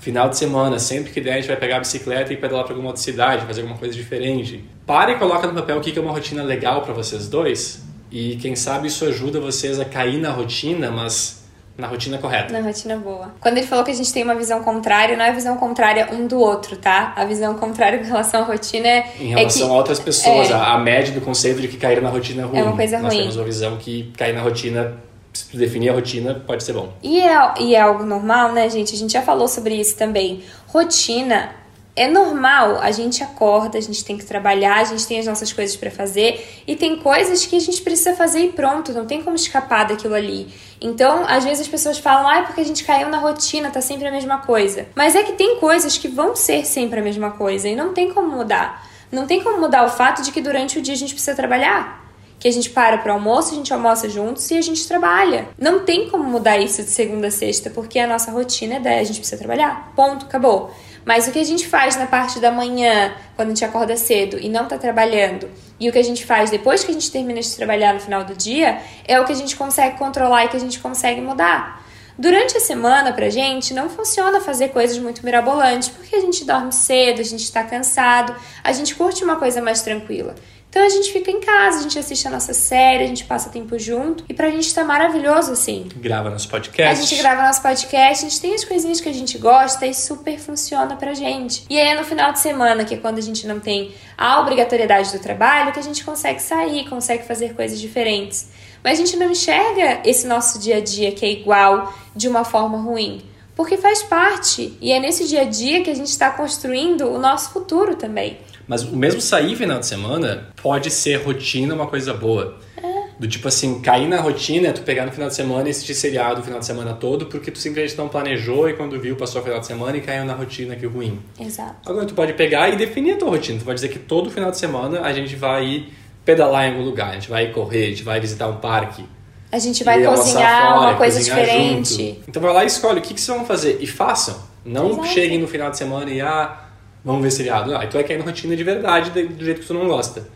final 0.03 0.29
de 0.29 0.37
semana, 0.37 0.81
sempre 0.81 1.12
que 1.12 1.21
der, 1.21 1.35
a 1.35 1.37
gente 1.37 1.47
vai 1.47 1.57
pegar 1.57 1.77
a 1.77 1.79
bicicleta 1.79 2.33
e 2.33 2.37
pedalar 2.37 2.65
para 2.65 2.73
alguma 2.73 2.88
outra 2.88 3.01
cidade, 3.01 3.47
fazer 3.47 3.61
alguma 3.61 3.79
coisa 3.79 3.95
diferente. 3.95 4.65
Para 4.85 5.12
e 5.12 5.19
coloca 5.19 5.47
no 5.47 5.55
papel 5.55 5.79
o 5.79 5.81
que 5.81 5.97
é 5.97 6.03
uma 6.03 6.11
rotina 6.11 6.43
legal 6.43 6.83
para 6.83 6.93
vocês 6.93 7.29
dois. 7.29 7.81
E 8.11 8.35
quem 8.37 8.57
sabe 8.57 8.88
isso 8.88 9.05
ajuda 9.05 9.38
vocês 9.38 9.79
a 9.79 9.85
cair 9.85 10.19
na 10.19 10.31
rotina, 10.33 10.91
mas 10.91 11.45
na 11.79 11.87
rotina 11.87 12.19
correta. 12.19 12.53
Na 12.53 12.67
rotina 12.67 12.97
boa. 12.97 13.33
Quando 13.41 13.59
ele 13.59 13.67
falou 13.67 13.85
que 13.85 13.93
a 13.93 13.95
gente 13.95 14.12
tem 14.12 14.25
uma 14.25 14.35
visão 14.35 14.61
contrária, 14.65 15.17
não 15.17 15.25
é 15.25 15.33
visão 15.33 15.57
contrária 15.57 16.09
um 16.12 16.27
do 16.27 16.38
outro, 16.38 16.77
tá? 16.77 17.12
A 17.15 17.25
visão 17.25 17.55
contrária 17.55 17.97
com 18.03 18.05
relação 18.05 18.43
à 18.43 18.45
rotina 18.45 18.88
é. 18.88 19.12
Em 19.21 19.29
relação 19.29 19.62
é 19.62 19.67
que, 19.67 19.73
a 19.73 19.77
outras 19.77 20.01
pessoas, 20.01 20.51
é, 20.51 20.53
a, 20.53 20.77
média 20.79 21.15
do 21.15 21.21
conceito 21.21 21.61
de 21.61 21.69
que 21.69 21.77
cair 21.77 22.03
na 22.03 22.11
rotina 22.11 22.43
é 22.43 22.45
ruim. 22.45 22.59
É 22.59 22.65
uma 22.65 22.77
coisa 22.77 22.99
Nós 22.99 23.12
ruim. 23.12 23.21
temos 23.21 23.37
uma 23.37 23.45
visão 23.45 23.77
que 23.77 24.12
cair 24.19 24.35
na 24.35 24.43
rotina, 24.43 24.97
se 25.33 25.57
definir 25.57 25.90
a 25.90 25.95
rotina, 25.95 26.42
pode 26.47 26.62
ser 26.62 26.73
bom. 26.73 26.92
E 27.03 27.21
é, 27.21 27.55
e 27.61 27.75
é 27.75 27.81
algo 27.81 28.05
normal, 28.05 28.53
né, 28.53 28.68
gente? 28.68 28.95
A 28.95 28.99
gente 28.99 29.12
já 29.12 29.23
falou 29.23 29.49
sobre 29.49 29.75
isso 29.75 29.97
também. 29.97 30.42
Rotina 30.66 31.51
é 31.95 32.09
normal, 32.09 32.79
a 32.81 32.90
gente 32.90 33.23
acorda, 33.23 33.77
a 33.77 33.81
gente 33.81 34.03
tem 34.03 34.16
que 34.16 34.25
trabalhar, 34.25 34.79
a 34.79 34.85
gente 34.85 35.07
tem 35.07 35.18
as 35.18 35.27
nossas 35.27 35.53
coisas 35.53 35.77
para 35.77 35.90
fazer 35.90 36.62
e 36.66 36.75
tem 36.75 36.97
coisas 36.97 37.45
que 37.45 37.55
a 37.55 37.61
gente 37.61 37.83
precisa 37.83 38.14
fazer 38.14 38.40
e 38.40 38.53
pronto, 38.53 38.92
não 38.92 39.05
tem 39.05 39.23
como 39.23 39.37
escapar 39.37 39.85
daquilo 39.85 40.14
ali. 40.14 40.49
Então, 40.81 41.25
às 41.27 41.45
vezes 41.45 41.61
as 41.61 41.68
pessoas 41.68 41.99
falam, 41.99 42.27
ah, 42.29 42.38
é 42.38 42.42
porque 42.42 42.62
a 42.62 42.64
gente 42.64 42.83
caiu 42.85 43.11
na 43.11 43.18
rotina, 43.18 43.71
tá 43.71 43.83
sempre 43.83 44.09
a 44.09 44.11
mesma 44.11 44.38
coisa. 44.38 44.87
Mas 44.95 45.14
é 45.14 45.23
que 45.23 45.33
tem 45.33 45.59
coisas 45.59 45.99
que 45.99 46.09
vão 46.09 46.35
ser 46.35 46.64
sempre 46.64 47.01
a 47.01 47.03
mesma 47.03 47.33
coisa 47.33 47.68
e 47.68 47.77
não 47.77 47.92
tem 47.92 48.11
como 48.11 48.35
mudar. 48.35 48.88
Não 49.11 49.27
tem 49.27 49.42
como 49.42 49.61
mudar 49.61 49.85
o 49.85 49.90
fato 49.90 50.23
de 50.23 50.33
que 50.33 50.40
durante 50.40 50.79
o 50.79 50.83
dia 50.83 50.95
a 50.95 50.97
gente 50.97 51.12
precisa 51.12 51.37
trabalhar 51.37 52.02
que 52.42 52.48
a 52.48 52.52
gente 52.52 52.70
para 52.70 52.98
para 52.98 53.12
almoço, 53.12 53.52
a 53.52 53.55
gente 53.55 53.72
almoça 53.72 54.09
juntos 54.09 54.50
e 54.50 54.59
a 54.59 54.61
gente 54.61 54.88
trabalha. 54.88 55.48
Não 55.57 55.85
tem 55.85 56.11
como 56.11 56.24
mudar 56.24 56.59
isso 56.59 56.83
de 56.83 56.90
segunda 56.90 57.28
a 57.28 57.31
sexta, 57.31 57.70
porque 57.70 58.00
a 58.00 58.07
nossa 58.07 58.33
rotina 58.33 58.74
é 58.74 58.81
da 58.81 58.90
a 58.90 59.05
gente 59.05 59.20
precisa 59.20 59.38
trabalhar. 59.38 59.92
Ponto, 59.94 60.26
acabou. 60.26 60.74
Mas 61.05 61.28
o 61.28 61.31
que 61.31 61.38
a 61.38 61.44
gente 61.44 61.68
faz 61.68 61.94
na 61.94 62.07
parte 62.07 62.40
da 62.40 62.50
manhã, 62.50 63.14
quando 63.37 63.46
a 63.46 63.50
gente 63.52 63.64
acorda 63.64 63.96
cedo 63.96 64.40
e 64.40 64.48
não 64.48 64.64
está 64.64 64.76
trabalhando, 64.76 65.48
e 65.78 65.88
o 65.88 65.92
que 65.92 65.98
a 66.00 66.02
gente 66.02 66.26
faz 66.26 66.50
depois 66.50 66.83
que 66.83 66.90
a 66.90 66.94
gente 66.94 67.12
termina 67.12 67.40
de 67.40 67.55
trabalhar 67.55 67.94
no 67.94 68.00
final 68.00 68.24
do 68.24 68.35
dia, 68.35 68.81
é 69.07 69.20
o 69.20 69.24
que 69.24 69.31
a 69.31 69.37
gente 69.37 69.55
consegue 69.55 69.96
controlar 69.96 70.46
e 70.46 70.48
que 70.48 70.57
a 70.57 70.61
gente 70.61 70.81
consegue 70.81 71.20
mudar. 71.20 71.81
Durante 72.18 72.57
a 72.57 72.61
semana, 72.61 73.12
pra 73.12 73.31
gente, 73.31 73.72
não 73.72 73.88
funciona 73.88 74.40
fazer 74.40 74.70
coisas 74.70 74.98
muito 74.98 75.24
mirabolantes, 75.24 75.90
porque 75.90 76.16
a 76.16 76.20
gente 76.20 76.44
dorme 76.44 76.72
cedo, 76.72 77.20
a 77.20 77.24
gente 77.24 77.44
está 77.44 77.62
cansado, 77.62 78.35
a 78.64 78.72
gente 78.72 78.96
curte 78.96 79.22
uma 79.22 79.37
coisa 79.37 79.62
mais 79.62 79.81
tranquila. 79.81 80.35
Então 80.73 80.87
a 80.87 80.89
gente 80.89 81.13
fica 81.13 81.31
em 81.31 81.39
casa, 81.39 81.81
a 81.81 81.83
gente 81.83 81.99
assiste 81.99 82.27
a 82.27 82.31
nossa 82.31 82.55
série, 82.55 83.05
a 83.05 83.07
gente 83.07 83.25
passa 83.25 83.51
tempo 83.51 83.79
junto. 83.79 84.25
E 84.27 84.33
pra 84.33 84.49
gente 84.49 84.75
tá 84.75 84.83
maravilhoso, 84.83 85.53
assim. 85.53 85.87
Grava 85.97 86.31
nosso 86.31 86.49
podcast. 86.49 86.99
A 86.99 87.05
gente 87.05 87.21
grava 87.21 87.43
nosso 87.43 87.61
podcast, 87.61 88.25
a 88.25 88.29
gente 88.31 88.41
tem 88.41 88.55
as 88.55 88.65
coisinhas 88.65 88.99
que 88.99 89.07
a 89.07 89.13
gente 89.13 89.37
gosta 89.37 89.87
e 89.87 89.93
super 89.93 90.39
funciona 90.39 90.97
pra 90.97 91.13
gente. 91.13 91.67
E 91.69 91.79
aí 91.79 91.89
é 91.89 91.95
no 91.95 92.05
final 92.05 92.33
de 92.33 92.39
semana, 92.39 92.87
que 92.87 92.95
é 92.95 92.97
quando 92.97 93.19
a 93.19 93.21
gente 93.21 93.47
não 93.47 93.61
tem 93.61 93.93
a 94.17 94.41
obrigatoriedade 94.41 95.13
do 95.13 95.19
trabalho, 95.19 95.75
que 95.75 95.79
a 95.79 95.83
gente 95.83 96.03
consegue 96.03 96.41
sair, 96.41 96.89
consegue 96.89 97.25
fazer 97.25 97.55
coisas 97.55 97.79
diferentes. 97.79 98.49
Mas 98.83 98.99
a 98.99 99.05
gente 99.05 99.15
não 99.19 99.31
enxerga 99.31 100.01
esse 100.07 100.27
nosso 100.27 100.59
dia 100.59 100.79
a 100.79 100.81
dia 100.81 101.13
que 101.13 101.27
é 101.27 101.33
igual 101.33 101.93
de 102.17 102.27
uma 102.29 102.45
forma 102.45 102.79
ruim. 102.79 103.23
Porque 103.55 103.77
faz 103.77 104.03
parte. 104.03 104.75
E 104.81 104.91
é 104.91 104.99
nesse 104.99 105.29
dia 105.29 105.43
a 105.43 105.45
dia 105.45 105.83
que 105.83 105.91
a 105.91 105.95
gente 105.95 106.09
está 106.09 106.31
construindo 106.31 107.11
o 107.11 107.19
nosso 107.19 107.51
futuro 107.51 107.95
também. 107.95 108.39
Mas 108.66 108.83
o 108.83 108.96
mesmo 108.96 109.20
sair 109.20 109.57
final 109.57 109.79
de 109.79 109.87
semana 109.87 110.48
pode 110.62 110.90
ser 110.90 111.16
rotina 111.16 111.75
uma 111.75 111.87
coisa 111.87 112.14
boa. 112.14 112.59
É. 112.77 113.03
Do 113.18 113.29
tipo 113.29 113.48
assim, 113.48 113.81
cair 113.81 114.09
na 114.09 114.20
rotina 114.20 114.68
é 114.68 114.72
tu 114.72 114.83
pegar 114.83 115.07
no 115.07 115.12
final 115.12 115.29
de 115.29 115.35
semana 115.35 115.68
e 115.68 115.70
assistir 115.70 115.94
seriado 115.94 116.40
o 116.40 116.44
final 116.44 116.59
de 116.59 116.66
semana 116.66 116.94
todo, 116.94 117.27
porque 117.27 117.51
tu 117.51 117.59
simplesmente 117.59 117.96
não 117.96 118.09
planejou 118.09 118.68
e 118.68 118.75
quando 118.75 118.98
viu 119.01 119.16
passou 119.16 119.40
o 119.40 119.44
final 119.44 119.61
de 119.61 119.66
semana 119.66 119.96
e 119.96 120.01
caiu 120.01 120.25
na 120.25 120.35
rotina 120.35 120.75
que 120.75 120.87
ruim. 120.87 121.20
Exato. 121.38 121.90
Agora 121.90 122.07
tu 122.07 122.14
pode 122.14 122.33
pegar 122.33 122.68
e 122.70 122.77
definir 122.77 123.12
a 123.12 123.16
tua 123.16 123.31
rotina. 123.31 123.59
Tu 123.59 123.64
pode 123.64 123.77
dizer 123.77 123.88
que 123.88 123.98
todo 123.98 124.31
final 124.31 124.51
de 124.51 124.59
semana 124.59 125.03
a 125.03 125.12
gente 125.12 125.37
vai 125.37 125.87
pedalar 126.25 126.66
em 126.66 126.70
algum 126.72 126.85
lugar, 126.85 127.11
a 127.11 127.14
gente 127.14 127.29
vai 127.29 127.51
correr, 127.51 127.87
a 127.87 127.88
gente 127.90 128.03
vai 128.03 128.20
visitar 128.20 128.48
um 128.48 128.57
parque. 128.57 129.05
A 129.51 129.59
gente 129.59 129.85
vai 129.85 130.03
cozinhar 130.03 130.72
fora, 130.72 130.81
uma 130.81 130.94
coisa 130.94 131.22
diferente. 131.22 132.07
Junto. 132.07 132.25
Então 132.27 132.42
vai 132.42 132.55
lá 132.55 132.64
e 132.64 132.66
escolhe 132.68 133.01
o 133.01 133.03
que, 133.03 133.12
que 133.12 133.20
vocês 133.20 133.37
vão 133.37 133.46
fazer 133.46 133.79
e 133.81 133.87
façam. 133.87 134.51
Não 134.64 134.92
Exato. 134.92 135.09
cheguem 135.09 135.38
no 135.38 135.46
final 135.46 135.70
de 135.70 135.77
semana 135.77 136.11
e 136.11 136.20
ah, 136.20 136.62
vamos 137.05 137.23
ver 137.23 137.31
seriado. 137.31 137.75
Ah, 137.75 137.87
tu 137.87 137.95
vai 137.95 138.05
cair 138.05 138.19
na 138.19 138.25
rotina 138.25 138.57
de 138.57 138.65
verdade, 138.65 139.11
do 139.11 139.45
jeito 139.45 139.61
que 139.61 139.67
tu 139.67 139.75
não 139.75 139.87
gosta. 139.87 140.27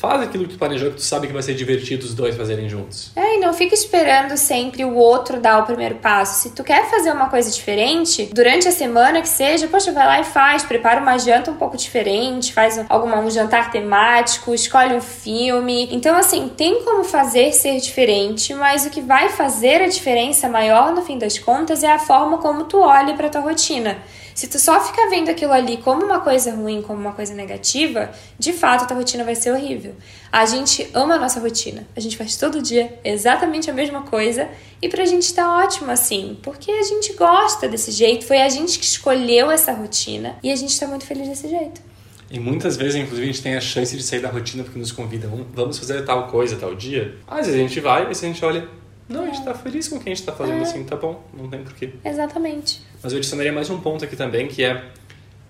Faz 0.00 0.22
aquilo 0.22 0.44
que 0.44 0.54
tu 0.54 0.58
planejou, 0.58 0.88
que 0.88 0.96
tu 0.96 1.02
sabe 1.02 1.26
que 1.26 1.32
vai 1.34 1.42
ser 1.42 1.52
divertido 1.52 2.06
os 2.06 2.14
dois 2.14 2.34
fazerem 2.34 2.70
juntos. 2.70 3.12
É, 3.14 3.36
e 3.36 3.38
não 3.38 3.52
fica 3.52 3.74
esperando 3.74 4.34
sempre 4.38 4.82
o 4.82 4.94
outro 4.94 5.38
dar 5.38 5.58
o 5.58 5.66
primeiro 5.66 5.96
passo. 5.96 6.40
Se 6.40 6.54
tu 6.54 6.64
quer 6.64 6.88
fazer 6.88 7.12
uma 7.12 7.28
coisa 7.28 7.50
diferente, 7.50 8.30
durante 8.32 8.66
a 8.66 8.72
semana 8.72 9.20
que 9.20 9.28
seja, 9.28 9.68
poxa, 9.68 9.92
vai 9.92 10.06
lá 10.06 10.20
e 10.22 10.24
faz. 10.24 10.62
Prepara 10.62 11.02
uma 11.02 11.18
janta 11.18 11.50
um 11.50 11.56
pouco 11.56 11.76
diferente, 11.76 12.54
faz 12.54 12.82
alguma, 12.88 13.18
um 13.18 13.30
jantar 13.30 13.70
temático, 13.70 14.54
escolhe 14.54 14.94
um 14.94 15.02
filme. 15.02 15.86
Então, 15.92 16.16
assim, 16.16 16.48
tem 16.48 16.82
como 16.82 17.04
fazer 17.04 17.52
ser 17.52 17.78
diferente, 17.78 18.54
mas 18.54 18.86
o 18.86 18.90
que 18.90 19.02
vai 19.02 19.28
fazer 19.28 19.82
a 19.82 19.86
diferença 19.86 20.48
maior, 20.48 20.94
no 20.94 21.02
fim 21.02 21.18
das 21.18 21.38
contas, 21.38 21.82
é 21.82 21.92
a 21.92 21.98
forma 21.98 22.38
como 22.38 22.64
tu 22.64 22.78
olha 22.78 23.12
pra 23.12 23.28
tua 23.28 23.42
rotina. 23.42 23.98
Se 24.34 24.46
tu 24.46 24.58
só 24.58 24.80
ficar 24.80 25.08
vendo 25.08 25.28
aquilo 25.28 25.52
ali 25.52 25.76
como 25.78 26.04
uma 26.04 26.20
coisa 26.20 26.52
ruim, 26.54 26.82
como 26.82 27.00
uma 27.00 27.12
coisa 27.12 27.34
negativa, 27.34 28.10
de 28.38 28.52
fato 28.52 28.84
a 28.84 28.86
tua 28.86 28.96
rotina 28.96 29.24
vai 29.24 29.34
ser 29.34 29.52
horrível. 29.52 29.94
A 30.30 30.46
gente 30.46 30.88
ama 30.94 31.14
a 31.14 31.18
nossa 31.18 31.40
rotina. 31.40 31.86
A 31.96 32.00
gente 32.00 32.16
faz 32.16 32.36
todo 32.36 32.62
dia 32.62 32.98
exatamente 33.04 33.70
a 33.70 33.72
mesma 33.72 34.02
coisa 34.02 34.48
e 34.80 34.88
pra 34.88 35.04
gente 35.04 35.32
tá 35.34 35.58
ótimo 35.58 35.90
assim, 35.90 36.38
porque 36.42 36.70
a 36.70 36.82
gente 36.82 37.12
gosta 37.14 37.68
desse 37.68 37.90
jeito, 37.90 38.24
foi 38.24 38.40
a 38.40 38.48
gente 38.48 38.78
que 38.78 38.84
escolheu 38.84 39.50
essa 39.50 39.72
rotina 39.72 40.36
e 40.42 40.50
a 40.50 40.56
gente 40.56 40.78
tá 40.78 40.86
muito 40.86 41.04
feliz 41.04 41.28
desse 41.28 41.48
jeito. 41.48 41.90
E 42.30 42.38
muitas 42.38 42.76
vezes, 42.76 42.94
inclusive, 42.94 43.24
a 43.24 43.32
gente 43.32 43.42
tem 43.42 43.56
a 43.56 43.60
chance 43.60 43.96
de 43.96 44.02
sair 44.04 44.20
da 44.20 44.28
rotina 44.28 44.62
porque 44.62 44.78
nos 44.78 44.92
convidam, 44.92 45.44
vamos 45.52 45.78
fazer 45.78 46.04
tal 46.04 46.28
coisa, 46.28 46.56
tal 46.56 46.76
dia. 46.76 47.16
Às 47.26 47.46
vezes 47.46 47.54
a 47.54 47.58
gente 47.58 47.80
vai, 47.80 48.04
e 48.04 48.06
a 48.06 48.12
gente 48.14 48.44
olha, 48.44 48.68
não, 49.10 49.24
a 49.24 49.26
gente 49.26 49.44
tá 49.44 49.52
feliz 49.52 49.88
com 49.88 49.96
o 49.96 50.00
que 50.00 50.08
a 50.08 50.14
gente 50.14 50.24
tá 50.24 50.32
fazendo 50.32 50.60
É. 50.60 50.62
assim, 50.62 50.84
tá 50.84 50.96
bom, 50.96 51.22
não 51.36 51.48
tem 51.48 51.62
porquê. 51.62 51.90
Exatamente. 52.04 52.80
Mas 53.02 53.12
eu 53.12 53.18
adicionaria 53.18 53.52
mais 53.52 53.68
um 53.68 53.78
ponto 53.80 54.04
aqui 54.04 54.16
também, 54.16 54.46
que 54.48 54.62
é 54.64 54.84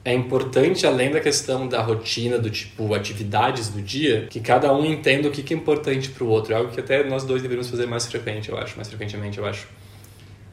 é 0.02 0.14
importante, 0.14 0.86
além 0.86 1.10
da 1.10 1.20
questão 1.20 1.68
da 1.68 1.82
rotina, 1.82 2.38
do 2.38 2.48
tipo 2.48 2.94
atividades 2.94 3.68
do 3.68 3.82
dia, 3.82 4.26
que 4.30 4.40
cada 4.40 4.72
um 4.74 4.82
entenda 4.84 5.28
o 5.28 5.30
que 5.30 5.52
é 5.52 5.56
importante 5.56 6.08
pro 6.08 6.26
outro. 6.26 6.54
É 6.54 6.56
algo 6.56 6.70
que 6.72 6.80
até 6.80 7.04
nós 7.04 7.22
dois 7.24 7.42
deveríamos 7.42 7.68
fazer 7.70 7.84
mais 7.86 8.06
frequente, 8.06 8.48
eu 8.48 8.56
acho, 8.56 8.76
mais 8.76 8.88
frequentemente, 8.88 9.36
eu 9.36 9.44
acho. 9.44 9.68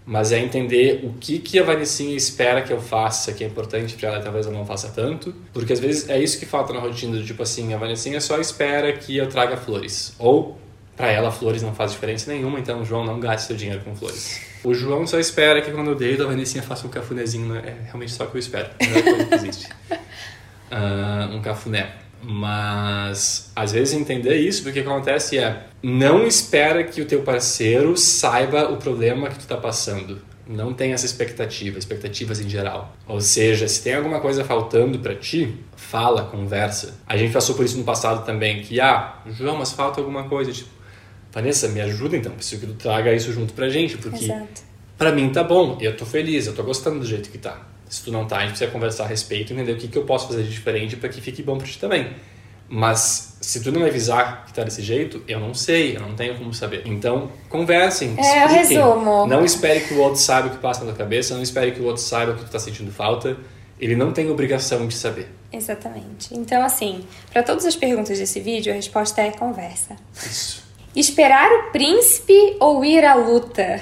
Mas 0.05 0.31
é 0.33 0.39
entender 0.39 1.01
o 1.03 1.13
que 1.19 1.39
que 1.39 1.59
a 1.59 1.63
Vanicinha 1.63 2.15
espera 2.15 2.61
que 2.61 2.71
eu 2.73 2.79
faça, 2.81 3.31
que 3.33 3.43
é 3.43 3.47
importante 3.47 3.93
pra 3.95 4.09
ela, 4.09 4.19
talvez 4.21 4.45
eu 4.45 4.51
não 4.51 4.65
faça 4.65 4.89
tanto. 4.89 5.33
Porque 5.53 5.71
às 5.71 5.79
vezes 5.79 6.09
é 6.09 6.19
isso 6.21 6.39
que 6.39 6.45
falta 6.45 6.73
na 6.73 6.79
rotina, 6.81 7.17
do 7.17 7.23
tipo 7.25 7.41
assim, 7.41 7.73
a 7.73 7.77
Vanicinha 7.77 8.19
só 8.19 8.39
espera 8.39 8.91
que 8.93 9.15
eu 9.15 9.27
traga 9.29 9.55
flores. 9.55 10.13
Ou 10.19 10.57
Pra 10.97 11.12
ela, 11.12 11.31
flores 11.31 11.62
não 11.62 11.75
faz 11.75 11.91
diferença 11.91 12.31
nenhuma, 12.31 12.60
então, 12.60 12.83
João, 12.83 13.05
não 13.05 13.19
gaste 13.19 13.45
seu 13.47 13.55
dinheiro 13.55 13.83
com 13.83 13.95
flores. 13.95 14.41
O 14.63 14.73
João 14.73 15.05
só 15.05 15.19
espera 15.19 15.62
que 15.62 15.69
quando 15.69 15.91
eu 15.91 15.95
deito, 15.95 16.23
a 16.23 16.25
Vanessinha 16.25 16.63
faça 16.63 16.88
um 16.88 16.89
cafunézinho. 16.89 17.53
né? 17.53 17.62
É 17.63 17.83
realmente 17.86 18.12
só 18.12 18.23
o 18.23 18.27
que 18.27 18.36
eu 18.36 18.39
espero. 18.39 18.67
É 18.79 19.01
coisa 19.01 19.25
que 19.25 19.36
existe. 19.36 19.69
Ah, 20.69 21.29
um 21.31 21.41
cafuné. 21.41 21.93
Mas, 22.21 23.53
às 23.55 23.71
vezes, 23.71 23.93
entender 23.93 24.36
isso, 24.36 24.63
porque 24.63 24.81
o 24.81 24.83
que 24.83 24.89
acontece 24.89 25.38
é... 25.38 25.63
Não 25.81 26.27
espera 26.27 26.83
que 26.83 27.01
o 27.01 27.05
teu 27.05 27.21
parceiro 27.21 27.95
saiba 27.95 28.69
o 28.69 28.75
problema 28.75 29.29
que 29.29 29.39
tu 29.39 29.47
tá 29.47 29.55
passando. 29.55 30.21
Não 30.45 30.73
tem 30.73 30.91
essa 30.91 31.05
expectativa, 31.05 31.79
expectativas 31.79 32.41
em 32.41 32.49
geral. 32.49 32.93
Ou 33.07 33.21
seja, 33.21 33.65
se 33.69 33.81
tem 33.81 33.95
alguma 33.95 34.19
coisa 34.19 34.43
faltando 34.43 34.99
para 34.99 35.15
ti, 35.15 35.55
fala, 35.77 36.23
conversa. 36.23 36.99
A 37.07 37.15
gente 37.15 37.31
passou 37.31 37.55
por 37.55 37.63
isso 37.63 37.77
no 37.77 37.86
passado 37.86 38.25
também, 38.25 38.62
que, 38.62 38.81
ah, 38.81 39.19
João, 39.27 39.55
mas 39.57 39.71
falta 39.71 40.01
alguma 40.01 40.23
coisa, 40.25 40.51
tipo, 40.51 40.69
Vanessa, 41.38 41.67
me 41.67 41.80
ajuda 41.80 42.17
então, 42.17 42.32
preciso 42.32 42.62
que 42.62 42.65
tu 42.65 42.73
traga 42.73 43.13
isso 43.13 43.32
junto 43.32 43.54
pra 43.54 43.69
gente, 43.69 43.95
porque 43.97 44.28
pra 44.97 45.12
mim 45.12 45.30
tá 45.32 45.43
bom, 45.43 45.78
eu 45.80 45.95
tô 45.95 46.04
feliz, 46.04 46.47
eu 46.47 46.56
tô 46.56 46.63
gostando 46.63 47.00
do 47.00 47.06
jeito 47.06 47.30
que 47.30 47.38
tá. 47.38 47.62
Se 47.88 48.04
tu 48.04 48.12
não 48.12 48.26
tá, 48.26 48.38
a 48.38 48.39
gente 48.39 48.50
precisa 48.50 48.71
conversar 48.71 49.04
a 49.04 49.08
respeito, 49.08 49.54
entender 49.54 49.71
o 49.73 49.78
que, 49.78 49.88
que 49.88 49.95
eu 49.97 50.04
posso 50.04 50.28
fazer 50.28 50.41
de 50.41 50.50
diferente 50.50 50.95
para 50.95 51.10
que 51.10 51.21
fique 51.21 51.43
bom 51.43 51.56
pra 51.60 51.67
ti 51.67 51.78
também. 51.78 52.10
Mas 52.67 53.38
se 53.39 53.62
tu 53.62 53.71
não 53.71 53.82
me 53.82 53.88
avisar 53.88 54.47
que 54.47 54.54
tá 54.54 54.63
desse 54.63 54.82
jeito, 54.82 55.23
eu 55.28 55.39
não 55.39 55.54
sei, 55.54 55.95
eu 55.95 56.02
não 56.02 56.15
tenho 56.15 56.36
como 56.39 56.52
saber. 56.56 56.82
Então, 56.88 57.32
conversem, 57.47 58.15
É, 58.17 58.43
eu 58.43 58.47
expliquem. 58.47 58.78
resumo. 58.80 59.28
Não 59.28 59.45
espere 59.45 59.82
que 59.82 59.93
o 59.93 60.00
outro 60.00 60.19
saiba 60.19 60.47
o 60.47 60.52
que 60.52 60.58
passa 60.58 60.80
na 60.82 60.88
tua 60.88 60.97
cabeça, 60.97 61.36
não 61.36 61.43
espere 61.43 61.71
que 61.71 61.80
o 61.80 61.86
outro 61.86 62.02
saiba 62.02 62.32
o 62.32 62.36
que 62.36 62.45
tu 62.45 62.50
tá 62.50 62.58
sentindo 62.60 62.91
falta. 62.91 63.38
Ele 63.80 63.95
não 63.95 64.12
tem 64.12 64.28
obrigação 64.32 64.88
de 64.88 64.95
saber. 64.95 65.28
Exatamente. 65.54 66.30
Então, 66.34 66.63
assim, 66.63 67.06
para 67.32 67.43
todas 67.43 67.63
as 67.63 67.76
perguntas 67.76 68.17
desse 68.17 68.39
vídeo, 68.39 68.73
a 68.73 68.76
resposta 68.76 69.21
é 69.21 69.30
conversa. 69.30 69.95
Isso. 70.26 70.66
Esperar 70.97 71.51
o 71.51 71.71
príncipe 71.71 72.57
ou 72.60 72.83
ir 72.83 73.05
à 73.05 73.13
luta? 73.13 73.79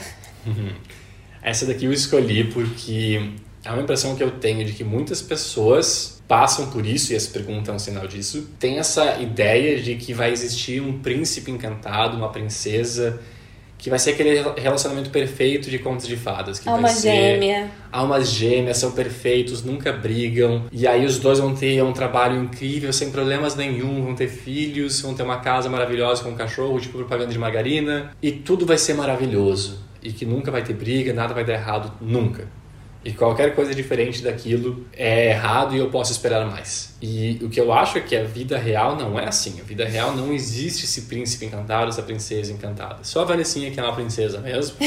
Essa 1.41 1.65
daqui 1.65 1.85
eu 1.85 1.93
escolhi 1.93 2.43
porque 2.43 3.31
é 3.63 3.71
uma 3.71 3.81
impressão 3.81 4.17
que 4.17 4.21
eu 4.21 4.31
tenho 4.31 4.65
de 4.65 4.73
que 4.73 4.83
muitas 4.83 5.21
pessoas 5.21 6.21
passam 6.27 6.69
por 6.69 6.85
isso, 6.85 7.13
e 7.13 7.15
essa 7.15 7.31
pergunta 7.31 7.71
é 7.71 7.73
um 7.73 7.79
sinal 7.79 8.05
disso, 8.05 8.49
tem 8.59 8.79
essa 8.79 9.17
ideia 9.21 9.81
de 9.81 9.95
que 9.95 10.13
vai 10.13 10.31
existir 10.31 10.81
um 10.81 10.99
príncipe 10.99 11.49
encantado, 11.51 12.17
uma 12.17 12.29
princesa, 12.33 13.21
que 13.77 13.89
vai 13.89 13.99
ser 13.99 14.11
aquele 14.11 14.41
relacionamento 14.57 15.09
perfeito 15.09 15.69
de 15.69 15.77
contos 15.79 16.07
de 16.07 16.15
fadas. 16.17 16.59
Que 16.59 16.67
Alma 16.67 16.83
vai 16.83 16.91
ser 16.91 17.11
gêmea. 17.11 17.69
almas 17.91 18.29
gêmeas, 18.31 18.77
são 18.77 18.91
perfeitos, 18.91 19.63
nunca 19.63 19.91
brigam. 19.91 20.63
E 20.71 20.87
aí 20.87 21.05
os 21.05 21.19
dois 21.19 21.39
vão 21.39 21.53
ter 21.53 21.83
um 21.83 21.93
trabalho 21.93 22.41
incrível, 22.41 22.91
sem 22.91 23.11
problemas 23.11 23.55
nenhum, 23.55 24.03
vão 24.03 24.15
ter 24.15 24.27
filhos, 24.27 25.01
vão 25.01 25.13
ter 25.13 25.23
uma 25.23 25.37
casa 25.37 25.69
maravilhosa 25.69 26.23
com 26.23 26.29
um 26.29 26.35
cachorro, 26.35 26.79
tipo 26.79 26.97
propaganda 26.97 27.31
de 27.31 27.37
margarina. 27.39 28.11
E 28.21 28.31
tudo 28.31 28.65
vai 28.65 28.77
ser 28.77 28.93
maravilhoso. 28.95 29.83
e 30.01 30.11
que 30.11 30.23
nunca 30.25 30.51
vai 30.51 30.61
ter 30.63 30.73
briga, 30.73 31.11
nada 31.13 31.33
vai 31.33 31.43
dar 31.43 31.53
errado 31.53 31.91
nunca. 31.99 32.47
E 33.05 33.13
qualquer 33.13 33.53
coisa 33.53 33.75
diferente 33.75 34.23
daquilo 34.23 34.83
é 34.91 35.29
errado 35.29 35.75
e 35.75 35.77
eu 35.77 35.91
posso 35.91 36.11
esperar 36.11 36.43
mais. 36.47 36.95
E 36.99 37.39
o 37.39 37.49
que 37.49 37.61
eu 37.61 37.71
acho 37.71 37.99
é 37.99 38.01
que 38.01 38.15
a 38.15 38.23
vida 38.23 38.57
real 38.57 38.95
não 38.95 39.19
é 39.19 39.27
assim. 39.27 39.61
A 39.61 39.63
vida 39.63 39.85
real 39.85 40.15
não 40.15 40.33
existe 40.33 40.85
esse 40.85 41.03
príncipe 41.03 41.45
encantado, 41.45 41.89
essa 41.89 42.01
princesa 42.01 42.51
encantada. 42.51 43.03
Só 43.03 43.21
a 43.21 43.25
Vanessinha 43.25 43.69
que 43.69 43.79
é 43.79 43.83
uma 43.83 43.93
princesa 43.93 44.41
mesmo. 44.41 44.77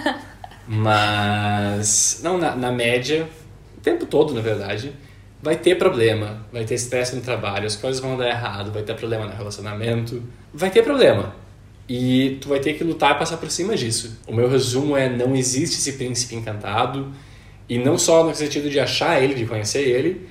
Mas, 0.66 2.20
não, 2.22 2.38
na, 2.38 2.56
na 2.56 2.72
média, 2.72 3.28
o 3.76 3.80
tempo 3.82 4.06
todo, 4.06 4.32
na 4.32 4.40
verdade, 4.40 4.94
vai 5.42 5.56
ter 5.56 5.76
problema, 5.76 6.46
vai 6.50 6.64
ter 6.64 6.74
estresse 6.74 7.14
no 7.14 7.20
trabalho, 7.20 7.66
as 7.66 7.76
coisas 7.76 8.00
vão 8.00 8.16
dar 8.16 8.30
errado, 8.30 8.72
vai 8.72 8.82
ter 8.82 8.94
problema 8.94 9.26
no 9.26 9.36
relacionamento, 9.36 10.22
vai 10.54 10.70
ter 10.70 10.82
problema. 10.82 11.36
E 11.86 12.38
tu 12.40 12.48
vai 12.48 12.60
ter 12.60 12.74
que 12.74 12.84
lutar 12.84 13.14
e 13.14 13.18
passar 13.18 13.36
por 13.36 13.50
cima 13.50 13.76
disso. 13.76 14.18
O 14.26 14.34
meu 14.34 14.48
resumo 14.48 14.96
é: 14.96 15.06
não 15.06 15.36
existe 15.36 15.76
esse 15.76 15.92
príncipe 15.92 16.34
encantado 16.34 17.12
e 17.68 17.78
não 17.78 17.98
só 17.98 18.24
no 18.24 18.34
sentido 18.34 18.70
de 18.70 18.80
achar 18.80 19.22
ele, 19.22 19.34
de 19.34 19.44
conhecer 19.44 19.82
ele, 19.82 20.28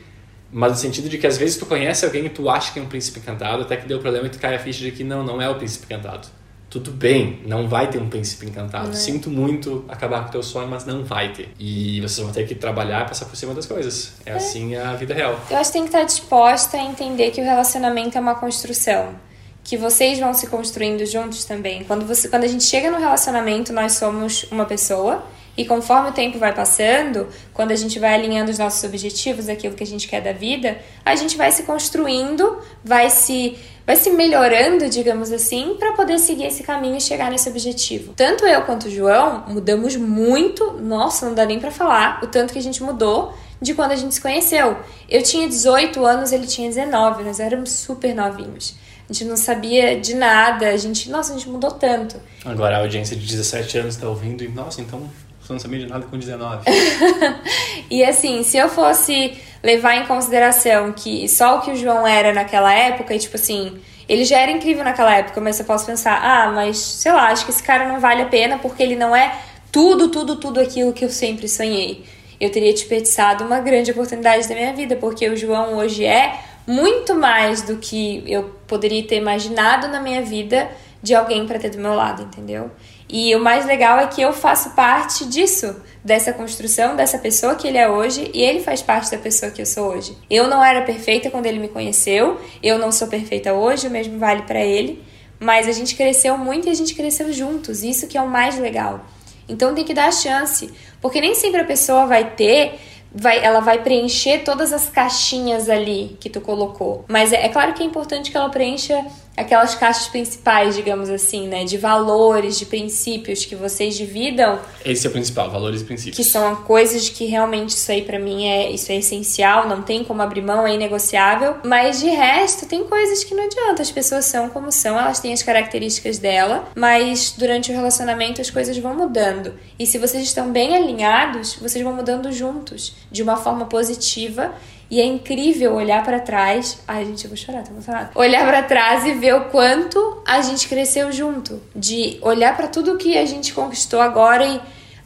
mas 0.51 0.71
no 0.71 0.77
sentido 0.77 1.09
de 1.09 1.17
que 1.17 1.27
às 1.27 1.37
vezes 1.37 1.57
tu 1.57 1.65
conhece 1.65 2.05
alguém 2.05 2.25
e 2.25 2.29
tu 2.29 2.49
acha 2.49 2.71
que 2.71 2.79
é 2.79 2.81
um 2.81 2.87
príncipe 2.87 3.19
encantado, 3.19 3.63
até 3.63 3.77
que 3.77 3.87
deu 3.87 3.99
problema 3.99 4.27
e 4.27 4.29
tu 4.29 4.39
cai 4.39 4.55
a 4.55 4.59
ficha 4.59 4.83
de 4.83 4.91
que 4.91 5.03
não, 5.03 5.23
não 5.23 5.41
é 5.41 5.49
o 5.49 5.55
príncipe 5.55 5.85
encantado. 5.85 6.27
Tudo 6.69 6.91
bem, 6.91 7.41
não 7.45 7.67
vai 7.67 7.89
ter 7.89 7.97
um 7.97 8.09
príncipe 8.09 8.45
encantado. 8.45 8.89
É. 8.89 8.93
Sinto 8.93 9.29
muito 9.29 9.85
acabar 9.87 10.23
com 10.23 10.29
o 10.29 10.31
teu 10.31 10.43
sonho, 10.43 10.67
mas 10.67 10.85
não 10.85 11.03
vai 11.03 11.31
ter. 11.31 11.49
E 11.57 12.01
vocês 12.01 12.19
vão 12.19 12.33
ter 12.33 12.45
que 12.45 12.55
trabalhar 12.55 13.05
e 13.05 13.07
passar 13.07 13.25
por 13.25 13.37
cima 13.37 13.53
das 13.53 13.65
coisas. 13.65 14.15
É, 14.25 14.31
é. 14.31 14.33
assim 14.33 14.75
a 14.75 14.93
vida 14.93 15.13
real. 15.13 15.39
Eu 15.49 15.57
acho 15.57 15.71
que 15.71 15.73
tem 15.73 15.83
que 15.83 15.89
estar 15.89 16.03
disposta 16.03 16.75
a 16.75 16.81
entender 16.81 17.31
que 17.31 17.39
o 17.39 17.43
relacionamento 17.43 18.17
é 18.17 18.21
uma 18.21 18.35
construção 18.35 19.15
que 19.63 19.77
vocês 19.77 20.19
vão 20.19 20.33
se 20.33 20.47
construindo 20.47 21.05
juntos 21.05 21.45
também. 21.45 21.83
Quando, 21.83 22.05
você, 22.05 22.29
quando 22.29 22.45
a 22.45 22.47
gente 22.47 22.63
chega 22.63 22.89
no 22.89 22.97
relacionamento, 22.97 23.73
nós 23.73 23.93
somos 23.93 24.43
uma 24.49 24.65
pessoa 24.65 25.25
e 25.57 25.65
conforme 25.65 26.09
o 26.09 26.13
tempo 26.13 26.37
vai 26.37 26.53
passando, 26.53 27.27
quando 27.51 27.71
a 27.71 27.75
gente 27.75 27.97
vai 27.97 28.13
alinhando 28.13 28.51
os 28.51 28.59
nossos 28.59 28.83
objetivos, 28.83 29.49
aquilo 29.49 29.73
que 29.73 29.83
a 29.83 29.87
gente 29.87 30.07
quer 30.07 30.21
da 30.21 30.31
vida, 30.31 30.77
a 31.03 31.15
gente 31.15 31.35
vai 31.35 31.51
se 31.51 31.63
construindo, 31.63 32.59
vai 32.83 33.09
se 33.09 33.57
vai 33.85 33.95
se 33.95 34.09
melhorando, 34.09 34.89
digamos 34.89 35.31
assim, 35.31 35.77
para 35.79 35.93
poder 35.93 36.19
seguir 36.19 36.43
esse 36.43 36.61
caminho 36.61 36.97
e 36.97 37.01
chegar 37.01 37.31
nesse 37.31 37.47
objetivo. 37.47 38.11
Tanto 38.17 38.45
eu 38.45 38.61
quanto 38.63 38.87
o 38.87 38.91
João 38.91 39.45
mudamos 39.47 39.95
muito, 39.95 40.73
nossa, 40.73 41.25
não 41.25 41.33
dá 41.33 41.45
nem 41.45 41.57
para 41.57 41.71
falar 41.71 42.19
o 42.21 42.27
tanto 42.27 42.51
que 42.51 42.59
a 42.59 42.61
gente 42.61 42.83
mudou 42.83 43.33
de 43.61 43.73
quando 43.73 43.93
a 43.93 43.95
gente 43.95 44.13
se 44.13 44.19
conheceu. 44.19 44.75
Eu 45.09 45.23
tinha 45.23 45.47
18 45.47 46.05
anos, 46.05 46.33
ele 46.33 46.45
tinha 46.45 46.67
19, 46.67 47.23
nós 47.23 47.39
éramos 47.39 47.71
super 47.71 48.13
novinhos. 48.13 48.75
A 49.09 49.13
gente 49.13 49.23
não 49.23 49.37
sabia 49.37 49.97
de 49.97 50.15
nada, 50.15 50.67
a 50.67 50.75
gente, 50.75 51.09
nossa, 51.09 51.33
a 51.33 51.37
gente 51.37 51.47
mudou 51.47 51.71
tanto. 51.71 52.17
Agora 52.43 52.75
a 52.75 52.79
audiência 52.81 53.15
de 53.15 53.25
17 53.25 53.77
anos 53.77 53.95
está 53.95 54.09
ouvindo 54.09 54.43
e, 54.43 54.49
nossa, 54.49 54.81
então 54.81 55.09
você 55.47 55.53
não 55.53 55.59
sabia 55.59 55.79
de 55.79 55.87
nada 55.87 56.05
com 56.05 56.17
19. 56.17 56.65
e 57.89 58.03
assim, 58.03 58.43
se 58.43 58.57
eu 58.57 58.67
fosse 58.67 59.37
levar 59.63 59.95
em 59.95 60.05
consideração 60.05 60.91
que 60.91 61.27
só 61.29 61.57
o 61.57 61.61
que 61.61 61.71
o 61.71 61.75
João 61.75 62.05
era 62.05 62.33
naquela 62.33 62.73
época, 62.73 63.15
e 63.15 63.19
tipo 63.19 63.37
assim, 63.37 63.79
ele 64.09 64.25
já 64.25 64.39
era 64.39 64.51
incrível 64.51 64.83
naquela 64.83 65.15
época, 65.15 65.39
mas 65.39 65.57
eu 65.57 65.65
posso 65.65 65.85
pensar, 65.85 66.19
ah, 66.21 66.51
mas 66.51 66.77
sei 66.77 67.13
lá, 67.13 67.29
acho 67.29 67.45
que 67.45 67.51
esse 67.51 67.63
cara 67.63 67.87
não 67.87 67.99
vale 67.99 68.23
a 68.23 68.25
pena 68.25 68.57
porque 68.57 68.83
ele 68.83 68.95
não 68.95 69.15
é 69.15 69.39
tudo, 69.71 70.09
tudo, 70.09 70.35
tudo 70.35 70.59
aquilo 70.59 70.91
que 70.91 71.05
eu 71.05 71.09
sempre 71.09 71.47
sonhei. 71.47 72.03
Eu 72.39 72.51
teria 72.51 72.71
desperdiçado 72.71 73.45
uma 73.45 73.59
grande 73.59 73.91
oportunidade 73.91 74.47
da 74.47 74.53
minha 74.53 74.73
vida, 74.73 74.95
porque 74.97 75.27
o 75.29 75.35
João 75.35 75.77
hoje 75.77 76.05
é 76.05 76.39
muito 76.67 77.15
mais 77.15 77.61
do 77.61 77.77
que 77.77 78.21
eu 78.27 78.43
poderia 78.67 79.01
ter 79.03 79.15
imaginado 79.15 79.87
na 79.87 80.01
minha 80.01 80.21
vida 80.21 80.69
de 81.01 81.15
alguém 81.15 81.47
para 81.47 81.57
ter 81.57 81.69
do 81.69 81.79
meu 81.79 81.93
lado, 81.93 82.23
entendeu? 82.23 82.69
E 83.09 83.33
o 83.35 83.39
mais 83.39 83.65
legal 83.65 83.99
é 83.99 84.07
que 84.07 84.21
eu 84.21 84.33
faço 84.33 84.71
parte 84.71 85.25
disso, 85.25 85.75
dessa 86.03 86.33
construção 86.33 86.95
dessa 86.95 87.17
pessoa 87.17 87.55
que 87.55 87.67
ele 87.67 87.77
é 87.77 87.89
hoje 87.89 88.29
e 88.33 88.41
ele 88.41 88.59
faz 88.61 88.81
parte 88.81 89.11
da 89.11 89.17
pessoa 89.17 89.51
que 89.51 89.61
eu 89.61 89.65
sou 89.65 89.93
hoje. 89.93 90.17
Eu 90.29 90.47
não 90.47 90.63
era 90.63 90.81
perfeita 90.81 91.29
quando 91.29 91.45
ele 91.45 91.59
me 91.59 91.67
conheceu, 91.67 92.39
eu 92.61 92.77
não 92.77 92.91
sou 92.91 93.07
perfeita 93.07 93.53
hoje, 93.53 93.87
o 93.87 93.91
mesmo 93.91 94.17
vale 94.19 94.41
para 94.43 94.59
ele, 94.59 95.03
mas 95.39 95.67
a 95.67 95.71
gente 95.71 95.95
cresceu 95.95 96.37
muito 96.37 96.67
e 96.67 96.71
a 96.71 96.73
gente 96.73 96.95
cresceu 96.95 97.31
juntos, 97.31 97.83
isso 97.83 98.07
que 98.07 98.17
é 98.17 98.21
o 98.21 98.27
mais 98.27 98.57
legal. 98.59 99.05
Então 99.47 99.73
tem 99.73 99.85
que 99.85 99.93
dar 99.93 100.07
a 100.07 100.11
chance, 100.11 100.69
porque 101.01 101.21
nem 101.21 101.33
sempre 101.33 101.61
a 101.61 101.65
pessoa 101.65 102.05
vai 102.05 102.31
ter 102.31 102.79
vai, 103.13 103.43
ela 103.43 103.59
vai 103.59 103.81
preencher 103.81 104.39
todas 104.39 104.73
as 104.73 104.89
caixinhas 104.89 105.69
ali 105.69 106.17
que 106.19 106.29
tu 106.29 106.41
colocou. 106.41 107.05
Mas 107.07 107.33
é, 107.33 107.45
é 107.45 107.49
claro 107.49 107.73
que 107.73 107.81
é 107.81 107.85
importante 107.85 108.31
que 108.31 108.37
ela 108.37 108.49
preencha 108.49 109.05
aquelas 109.37 109.75
caixas 109.75 110.07
principais, 110.07 110.75
digamos 110.75 111.09
assim, 111.09 111.47
né? 111.47 111.63
De 111.63 111.77
valores, 111.77 112.57
de 112.57 112.65
princípios 112.65 113.45
que 113.45 113.55
vocês 113.55 113.95
dividam. 113.95 114.59
Esse 114.83 115.05
é 115.05 115.09
o 115.09 115.13
principal, 115.13 115.51
valores 115.51 115.81
e 115.81 115.85
princípios. 115.85 116.17
Que 116.17 116.23
são 116.23 116.55
coisas 116.63 117.07
que 117.07 117.25
realmente 117.25 117.69
isso 117.69 117.91
aí 117.91 118.01
para 118.01 118.17
mim 118.17 118.47
é 118.47 118.71
isso 118.71 118.91
é 118.91 118.95
essencial, 118.95 119.67
não 119.67 119.83
tem 119.83 120.03
como 120.03 120.21
abrir 120.23 120.41
mão, 120.41 120.65
é 120.65 120.73
inegociável. 120.73 121.57
Mas 121.63 121.99
de 121.99 122.09
resto, 122.09 122.65
tem 122.65 122.83
coisas 122.83 123.23
que 123.23 123.35
não 123.35 123.43
adianta. 123.43 123.83
As 123.83 123.91
pessoas 123.91 124.25
são 124.25 124.49
como 124.49 124.71
são, 124.71 124.97
elas 124.97 125.19
têm 125.19 125.31
as 125.31 125.43
características 125.43 126.17
dela, 126.17 126.67
mas 126.75 127.35
durante 127.37 127.71
o 127.71 127.75
relacionamento 127.75 128.41
as 128.41 128.49
coisas 128.49 128.75
vão 128.77 128.95
mudando. 128.95 129.53
E 129.77 129.85
se 129.85 129.99
vocês 129.99 130.23
estão 130.23 130.51
bem 130.51 130.75
alinhados, 130.75 131.55
vocês 131.61 131.83
vão 131.83 131.93
mudando 131.93 132.31
juntos, 132.31 132.95
de 133.11 133.21
uma 133.21 133.37
forma 133.37 133.65
positiva 133.65 134.55
e 134.89 135.01
é 135.01 135.05
incrível 135.05 135.75
olhar 135.75 136.03
para 136.03 136.19
trás. 136.19 136.79
Ai, 136.87 137.05
gente, 137.05 137.25
eu 137.25 137.29
vou 137.29 137.37
chorar, 137.37 137.63
tô 137.63 137.71
emocionada. 137.71 138.11
Olhar 138.15 138.45
para 138.45 138.63
trás 138.63 139.05
e 139.05 139.13
ver 139.13 139.35
o 139.35 139.45
quanto 139.45 140.21
a 140.25 140.41
gente 140.41 140.67
cresceu 140.67 141.11
junto. 141.11 141.61
De 141.75 142.17
olhar 142.21 142.55
para 142.55 142.67
tudo 142.67 142.97
que 142.97 143.17
a 143.17 143.25
gente 143.25 143.53
conquistou 143.53 143.99
agora 143.99 144.45
e. 144.45 144.61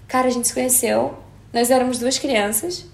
Cara, 0.07 0.27
a 0.27 0.31
gente 0.31 0.47
se 0.47 0.53
conheceu. 0.53 1.17
Nós 1.53 1.71
éramos 1.71 1.97
duas 1.97 2.19
crianças. 2.19 2.85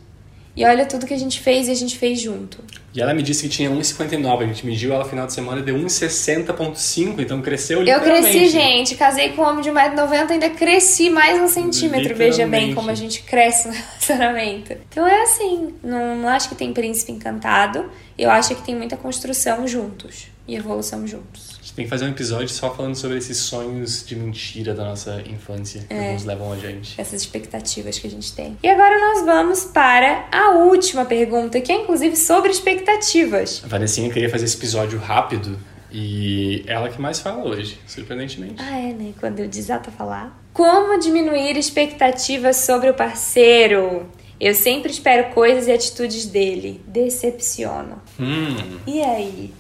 E 0.57 0.65
olha 0.65 0.87
tudo 0.87 1.05
que 1.05 1.13
a 1.13 1.17
gente 1.19 1.39
fez 1.39 1.67
e 1.67 1.71
a 1.71 1.75
gente 1.75 1.95
fez 1.99 2.19
junto. 2.19 2.63
E 2.91 2.99
ela 2.99 3.13
me 3.13 3.21
disse 3.21 3.43
que 3.43 3.49
tinha 3.49 3.69
1,59. 3.69 4.41
A 4.41 4.47
gente 4.47 4.65
mediu 4.65 4.91
ela 4.91 5.03
no 5.03 5.09
final 5.09 5.27
de 5.27 5.33
semana 5.33 5.61
e 5.61 5.63
deu 5.63 5.75
1,60,5. 5.75 7.19
Então 7.19 7.43
cresceu 7.43 7.83
literalmente. 7.83 8.17
Eu 8.17 8.23
cresci, 8.23 8.49
gente. 8.49 8.95
Casei 8.95 9.33
com 9.33 9.43
um 9.43 9.45
homem 9.45 9.61
de 9.61 9.69
1,90m 9.69 10.31
ainda 10.31 10.49
cresci 10.49 11.11
mais 11.11 11.39
um 11.39 11.47
centímetro. 11.47 12.15
Veja 12.15 12.47
bem 12.47 12.73
como 12.73 12.89
a 12.89 12.95
gente 12.95 13.21
cresce 13.21 13.67
no 13.67 13.73
relacionamento. 13.77 14.73
Então 14.89 15.05
é 15.05 15.21
assim. 15.21 15.75
Não, 15.83 16.17
não 16.17 16.27
acho 16.27 16.49
que 16.49 16.55
tem 16.55 16.73
príncipe 16.73 17.11
encantado. 17.11 17.85
Eu 18.17 18.31
acho 18.31 18.55
que 18.55 18.63
tem 18.63 18.75
muita 18.75 18.97
construção 18.97 19.67
juntos. 19.67 20.25
E 20.47 20.55
evolução 20.55 21.05
juntos 21.05 21.56
tem 21.77 21.85
que 21.85 21.91
fazer 21.91 22.05
um 22.05 22.09
episódio 22.09 22.49
só 22.49 22.73
falando 22.73 22.95
sobre 22.95 23.19
esses 23.19 23.37
sonhos 23.37 24.03
de 24.03 24.15
mentira 24.15 24.73
da 24.73 24.83
nossa 24.83 25.21
infância 25.29 25.83
que 25.87 25.93
é, 25.93 26.13
nos 26.13 26.25
levam 26.25 26.51
a 26.51 26.57
gente. 26.57 26.99
Essas 26.99 27.21
expectativas 27.21 27.99
que 27.99 28.07
a 28.07 28.09
gente 28.09 28.33
tem. 28.33 28.57
E 28.63 28.67
agora 28.67 28.99
nós 28.99 29.23
vamos 29.23 29.65
para 29.65 30.27
a 30.31 30.55
última 30.55 31.05
pergunta, 31.05 31.61
que 31.61 31.71
é 31.71 31.83
inclusive 31.83 32.15
sobre 32.15 32.49
expectativas. 32.49 33.61
A 33.63 33.67
Vanessinha 33.67 34.11
queria 34.11 34.27
fazer 34.27 34.45
esse 34.45 34.57
episódio 34.57 34.97
rápido 34.97 35.59
e 35.91 36.63
ela 36.65 36.89
que 36.89 36.99
mais 36.99 37.19
fala 37.19 37.43
hoje, 37.45 37.79
surpreendentemente. 37.85 38.55
Ah, 38.57 38.79
é, 38.79 38.93
né? 38.93 39.13
Quando 39.19 39.39
eu 39.39 39.47
desato 39.47 39.91
a 39.91 39.93
falar. 39.93 40.35
Como 40.53 40.99
diminuir 40.99 41.57
expectativas 41.57 42.55
sobre 42.55 42.89
o 42.89 42.95
parceiro? 42.95 44.09
Eu 44.39 44.55
sempre 44.55 44.91
espero 44.91 45.31
coisas 45.31 45.67
e 45.67 45.71
atitudes 45.71 46.25
dele. 46.25 46.81
Decepciono. 46.87 48.01
Hum. 48.19 48.79
E 48.87 48.99
aí? 49.01 49.53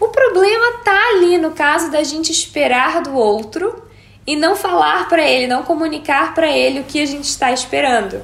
O 0.00 0.08
problema 0.08 0.78
tá 0.84 1.10
ali 1.10 1.38
no 1.38 1.52
caso 1.52 1.90
da 1.90 2.02
gente 2.02 2.30
esperar 2.32 3.02
do 3.02 3.14
outro 3.14 3.82
e 4.26 4.36
não 4.36 4.56
falar 4.56 5.08
para 5.08 5.22
ele, 5.22 5.46
não 5.46 5.62
comunicar 5.62 6.34
para 6.34 6.50
ele 6.50 6.80
o 6.80 6.84
que 6.84 7.00
a 7.00 7.06
gente 7.06 7.24
está 7.24 7.52
esperando. 7.52 8.22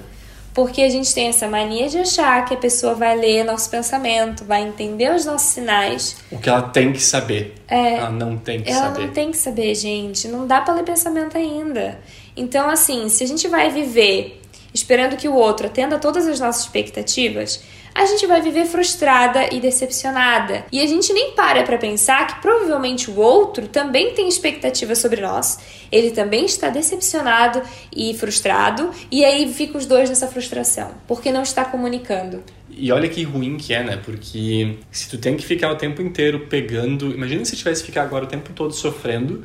Porque 0.52 0.82
a 0.82 0.88
gente 0.88 1.14
tem 1.14 1.28
essa 1.28 1.46
mania 1.46 1.88
de 1.88 1.98
achar 1.98 2.44
que 2.44 2.54
a 2.54 2.56
pessoa 2.56 2.94
vai 2.94 3.16
ler 3.16 3.44
nosso 3.44 3.70
pensamento, 3.70 4.44
vai 4.44 4.62
entender 4.62 5.14
os 5.14 5.24
nossos 5.24 5.50
sinais. 5.50 6.16
O 6.30 6.38
que 6.38 6.48
ela 6.48 6.62
tem 6.62 6.92
que 6.92 7.00
saber. 7.00 7.54
É, 7.68 7.98
ela 7.98 8.10
não 8.10 8.36
tem 8.36 8.60
que 8.60 8.68
ela 8.68 8.80
saber. 8.80 8.96
Ela 8.96 9.06
não 9.06 9.14
tem 9.14 9.30
que 9.30 9.36
saber, 9.36 9.74
gente. 9.76 10.26
Não 10.26 10.46
dá 10.48 10.60
para 10.60 10.74
ler 10.74 10.82
pensamento 10.82 11.36
ainda. 11.36 12.00
Então, 12.36 12.68
assim, 12.68 13.08
se 13.08 13.22
a 13.22 13.26
gente 13.28 13.46
vai 13.46 13.70
viver 13.70 14.40
esperando 14.74 15.16
que 15.16 15.28
o 15.28 15.34
outro 15.34 15.66
atenda 15.66 15.98
todas 15.98 16.26
as 16.26 16.40
nossas 16.40 16.62
expectativas, 16.62 17.62
a 18.00 18.06
gente 18.06 18.26
vai 18.26 18.40
viver 18.40 18.64
frustrada 18.64 19.52
e 19.52 19.60
decepcionada. 19.60 20.64
E 20.72 20.80
a 20.80 20.86
gente 20.86 21.12
nem 21.12 21.32
para 21.32 21.62
para 21.64 21.76
pensar 21.76 22.26
que 22.26 22.40
provavelmente 22.40 23.10
o 23.10 23.18
outro 23.18 23.68
também 23.68 24.14
tem 24.14 24.26
expectativas 24.26 24.96
sobre 24.96 25.20
nós. 25.20 25.58
Ele 25.92 26.10
também 26.10 26.46
está 26.46 26.70
decepcionado 26.70 27.60
e 27.94 28.14
frustrado, 28.14 28.90
e 29.10 29.22
aí 29.22 29.52
fica 29.52 29.76
os 29.76 29.84
dois 29.84 30.08
nessa 30.08 30.26
frustração, 30.26 30.92
porque 31.06 31.30
não 31.30 31.42
está 31.42 31.62
comunicando. 31.62 32.42
E 32.70 32.90
olha 32.90 33.06
que 33.06 33.22
ruim 33.22 33.58
que 33.58 33.74
é, 33.74 33.84
né? 33.84 33.98
Porque 34.02 34.78
se 34.90 35.10
tu 35.10 35.18
tem 35.18 35.36
que 35.36 35.44
ficar 35.44 35.70
o 35.70 35.76
tempo 35.76 36.00
inteiro 36.00 36.46
pegando, 36.48 37.12
imagina 37.12 37.44
se 37.44 37.54
tivesse 37.54 37.82
que 37.82 37.88
ficar 37.88 38.04
agora 38.04 38.24
o 38.24 38.28
tempo 38.28 38.50
todo 38.54 38.72
sofrendo, 38.72 39.44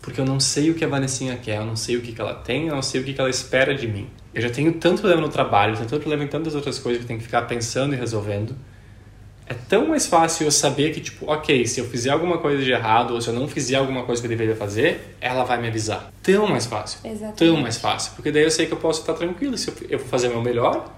porque 0.00 0.18
eu 0.18 0.24
não 0.24 0.40
sei 0.40 0.70
o 0.70 0.74
que 0.74 0.82
a 0.82 0.88
Vanessinha 0.88 1.36
quer, 1.36 1.58
eu 1.58 1.66
não 1.66 1.76
sei 1.76 1.96
o 1.96 2.00
que, 2.00 2.12
que 2.12 2.20
ela 2.20 2.32
tem, 2.32 2.68
eu 2.68 2.74
não 2.74 2.82
sei 2.82 3.02
o 3.02 3.04
que, 3.04 3.12
que 3.12 3.20
ela 3.20 3.28
espera 3.28 3.74
de 3.74 3.86
mim. 3.86 4.08
Eu 4.32 4.42
já 4.42 4.50
tenho 4.50 4.72
tanto 4.74 5.00
problema 5.00 5.22
no 5.22 5.28
trabalho, 5.28 5.74
tenho 5.74 5.88
tanto 5.88 6.00
problema 6.00 6.24
em 6.24 6.28
tantas 6.28 6.54
outras 6.54 6.78
coisas 6.78 6.98
que 6.98 7.04
eu 7.04 7.08
tenho 7.08 7.18
que 7.18 7.24
ficar 7.24 7.42
pensando 7.42 7.94
e 7.94 7.96
resolvendo. 7.96 8.54
É 9.46 9.54
tão 9.54 9.88
mais 9.88 10.06
fácil 10.06 10.46
eu 10.46 10.50
saber 10.52 10.94
que, 10.94 11.00
tipo, 11.00 11.28
ok, 11.28 11.66
se 11.66 11.80
eu 11.80 11.84
fizer 11.84 12.10
alguma 12.10 12.38
coisa 12.38 12.62
de 12.62 12.70
errado 12.70 13.14
ou 13.14 13.20
se 13.20 13.26
eu 13.26 13.34
não 13.34 13.48
fizer 13.48 13.74
alguma 13.74 14.04
coisa 14.04 14.22
que 14.22 14.26
eu 14.26 14.28
deveria 14.28 14.54
fazer, 14.54 15.16
ela 15.20 15.42
vai 15.42 15.60
me 15.60 15.66
avisar. 15.66 16.12
Tão 16.22 16.46
mais 16.46 16.66
fácil. 16.66 17.00
Exatamente. 17.02 17.36
Tão 17.36 17.56
mais 17.56 17.76
fácil. 17.76 18.12
Porque 18.14 18.30
daí 18.30 18.44
eu 18.44 18.50
sei 18.52 18.66
que 18.66 18.72
eu 18.72 18.76
posso 18.76 19.00
estar 19.00 19.14
tranquilo 19.14 19.58
se 19.58 19.68
eu, 19.68 19.74
eu 19.90 19.98
vou 19.98 20.06
fazer 20.06 20.28
o 20.28 20.30
meu 20.30 20.42
melhor. 20.42 20.94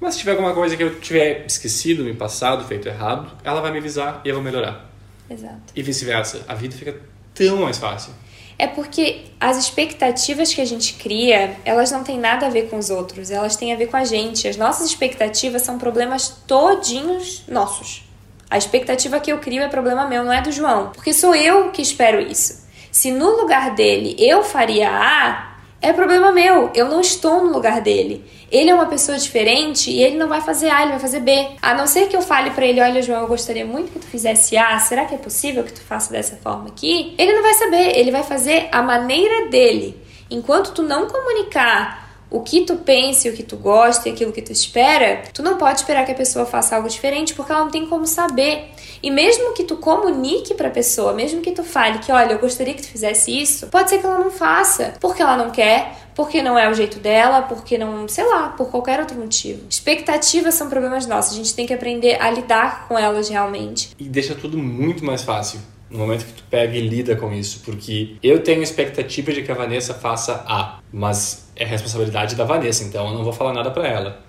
Mas 0.00 0.14
se 0.14 0.20
tiver 0.20 0.32
alguma 0.32 0.54
coisa 0.54 0.76
que 0.76 0.84
eu 0.84 1.00
tiver 1.00 1.44
esquecido, 1.46 2.04
me 2.04 2.14
passado, 2.14 2.64
feito 2.64 2.86
errado, 2.86 3.32
ela 3.42 3.60
vai 3.60 3.72
me 3.72 3.78
avisar 3.78 4.20
e 4.24 4.28
eu 4.28 4.36
vou 4.36 4.44
melhorar. 4.44 4.88
Exato. 5.28 5.72
E 5.74 5.82
vice-versa. 5.82 6.44
A 6.46 6.54
vida 6.54 6.76
fica 6.76 6.94
tão 7.34 7.56
mais 7.56 7.78
fácil. 7.78 8.12
É 8.58 8.66
porque 8.66 9.26
as 9.38 9.58
expectativas 9.58 10.52
que 10.52 10.60
a 10.60 10.64
gente 10.64 10.94
cria, 10.94 11.56
elas 11.64 11.90
não 11.90 12.02
têm 12.02 12.18
nada 12.18 12.46
a 12.46 12.50
ver 12.50 12.70
com 12.70 12.78
os 12.78 12.88
outros, 12.88 13.30
elas 13.30 13.56
têm 13.56 13.72
a 13.72 13.76
ver 13.76 13.88
com 13.88 13.96
a 13.96 14.04
gente. 14.04 14.48
As 14.48 14.56
nossas 14.56 14.86
expectativas 14.88 15.62
são 15.62 15.78
problemas 15.78 16.28
todinhos 16.46 17.44
nossos. 17.46 18.04
A 18.48 18.56
expectativa 18.56 19.20
que 19.20 19.30
eu 19.30 19.38
crio 19.38 19.62
é 19.62 19.68
problema 19.68 20.06
meu, 20.06 20.24
não 20.24 20.32
é 20.32 20.40
do 20.40 20.52
João, 20.52 20.90
porque 20.94 21.12
sou 21.12 21.34
eu 21.34 21.70
que 21.70 21.82
espero 21.82 22.20
isso. 22.20 22.64
Se 22.90 23.10
no 23.10 23.36
lugar 23.36 23.74
dele 23.74 24.16
eu 24.18 24.42
faria 24.42 24.88
A, 24.88 25.55
é 25.80 25.92
problema 25.92 26.32
meu, 26.32 26.70
eu 26.74 26.88
não 26.88 27.00
estou 27.00 27.44
no 27.44 27.52
lugar 27.52 27.80
dele. 27.80 28.24
Ele 28.50 28.70
é 28.70 28.74
uma 28.74 28.86
pessoa 28.86 29.18
diferente 29.18 29.90
e 29.90 30.02
ele 30.02 30.16
não 30.16 30.28
vai 30.28 30.40
fazer 30.40 30.70
A, 30.70 30.82
ele 30.82 30.92
vai 30.92 31.00
fazer 31.00 31.20
B. 31.20 31.48
A 31.60 31.74
não 31.74 31.86
ser 31.86 32.08
que 32.08 32.16
eu 32.16 32.22
fale 32.22 32.50
para 32.50 32.64
ele, 32.64 32.80
olha, 32.80 33.02
João, 33.02 33.22
eu 33.22 33.28
gostaria 33.28 33.66
muito 33.66 33.92
que 33.92 33.98
tu 33.98 34.06
fizesse 34.06 34.56
A, 34.56 34.78
será 34.78 35.04
que 35.04 35.14
é 35.14 35.18
possível 35.18 35.64
que 35.64 35.72
tu 35.72 35.80
faça 35.80 36.12
dessa 36.12 36.36
forma 36.36 36.68
aqui? 36.68 37.14
Ele 37.18 37.34
não 37.34 37.42
vai 37.42 37.54
saber, 37.54 37.98
ele 37.98 38.10
vai 38.10 38.22
fazer 38.22 38.68
a 38.72 38.82
maneira 38.82 39.48
dele. 39.48 40.00
Enquanto 40.30 40.72
tu 40.72 40.82
não 40.82 41.06
comunicar 41.06 42.05
o 42.30 42.40
que 42.40 42.62
tu 42.62 42.76
pensa, 42.76 43.28
o 43.28 43.32
que 43.32 43.42
tu 43.42 43.56
gosta 43.56 44.08
e 44.08 44.12
aquilo 44.12 44.32
que 44.32 44.42
tu 44.42 44.52
espera, 44.52 45.22
tu 45.32 45.42
não 45.42 45.56
pode 45.56 45.80
esperar 45.80 46.04
que 46.04 46.12
a 46.12 46.14
pessoa 46.14 46.44
faça 46.44 46.76
algo 46.76 46.88
diferente 46.88 47.34
porque 47.34 47.52
ela 47.52 47.62
não 47.62 47.70
tem 47.70 47.86
como 47.86 48.06
saber. 48.06 48.70
E 49.02 49.10
mesmo 49.10 49.54
que 49.54 49.64
tu 49.64 49.76
comunique 49.76 50.54
para 50.54 50.68
a 50.68 50.70
pessoa, 50.70 51.12
mesmo 51.12 51.40
que 51.40 51.52
tu 51.52 51.62
fale 51.62 51.98
que, 51.98 52.10
olha, 52.10 52.32
eu 52.32 52.38
gostaria 52.38 52.74
que 52.74 52.82
tu 52.82 52.88
fizesse 52.88 53.30
isso, 53.30 53.68
pode 53.68 53.90
ser 53.90 53.98
que 53.98 54.06
ela 54.06 54.18
não 54.18 54.30
faça, 54.30 54.94
porque 55.00 55.22
ela 55.22 55.36
não 55.36 55.50
quer, 55.50 56.08
porque 56.14 56.42
não 56.42 56.58
é 56.58 56.68
o 56.68 56.74
jeito 56.74 56.98
dela, 56.98 57.42
porque 57.42 57.76
não, 57.78 58.08
sei 58.08 58.24
lá, 58.24 58.48
por 58.48 58.70
qualquer 58.70 58.98
outro 58.98 59.16
motivo. 59.16 59.62
Expectativas 59.68 60.54
são 60.54 60.68
problemas 60.68 61.06
nossos, 61.06 61.34
a 61.34 61.36
gente 61.36 61.54
tem 61.54 61.66
que 61.66 61.74
aprender 61.74 62.20
a 62.20 62.30
lidar 62.30 62.88
com 62.88 62.98
elas 62.98 63.28
realmente. 63.28 63.90
E 63.98 64.04
deixa 64.04 64.34
tudo 64.34 64.58
muito 64.58 65.04
mais 65.04 65.22
fácil 65.22 65.60
no 65.90 65.98
momento 65.98 66.26
que 66.26 66.32
tu 66.32 66.42
pega 66.50 66.76
e 66.76 66.80
lida 66.80 67.16
com 67.16 67.32
isso, 67.32 67.62
porque 67.64 68.16
eu 68.22 68.42
tenho 68.42 68.62
expectativa 68.62 69.32
de 69.32 69.42
que 69.42 69.52
a 69.52 69.54
Vanessa 69.54 69.94
faça 69.94 70.44
A, 70.46 70.80
mas 70.92 71.48
é 71.54 71.64
responsabilidade 71.64 72.34
da 72.34 72.44
Vanessa, 72.44 72.84
então 72.84 73.08
eu 73.08 73.14
não 73.14 73.24
vou 73.24 73.32
falar 73.32 73.52
nada 73.52 73.70
para 73.70 73.86
ela. 73.86 74.26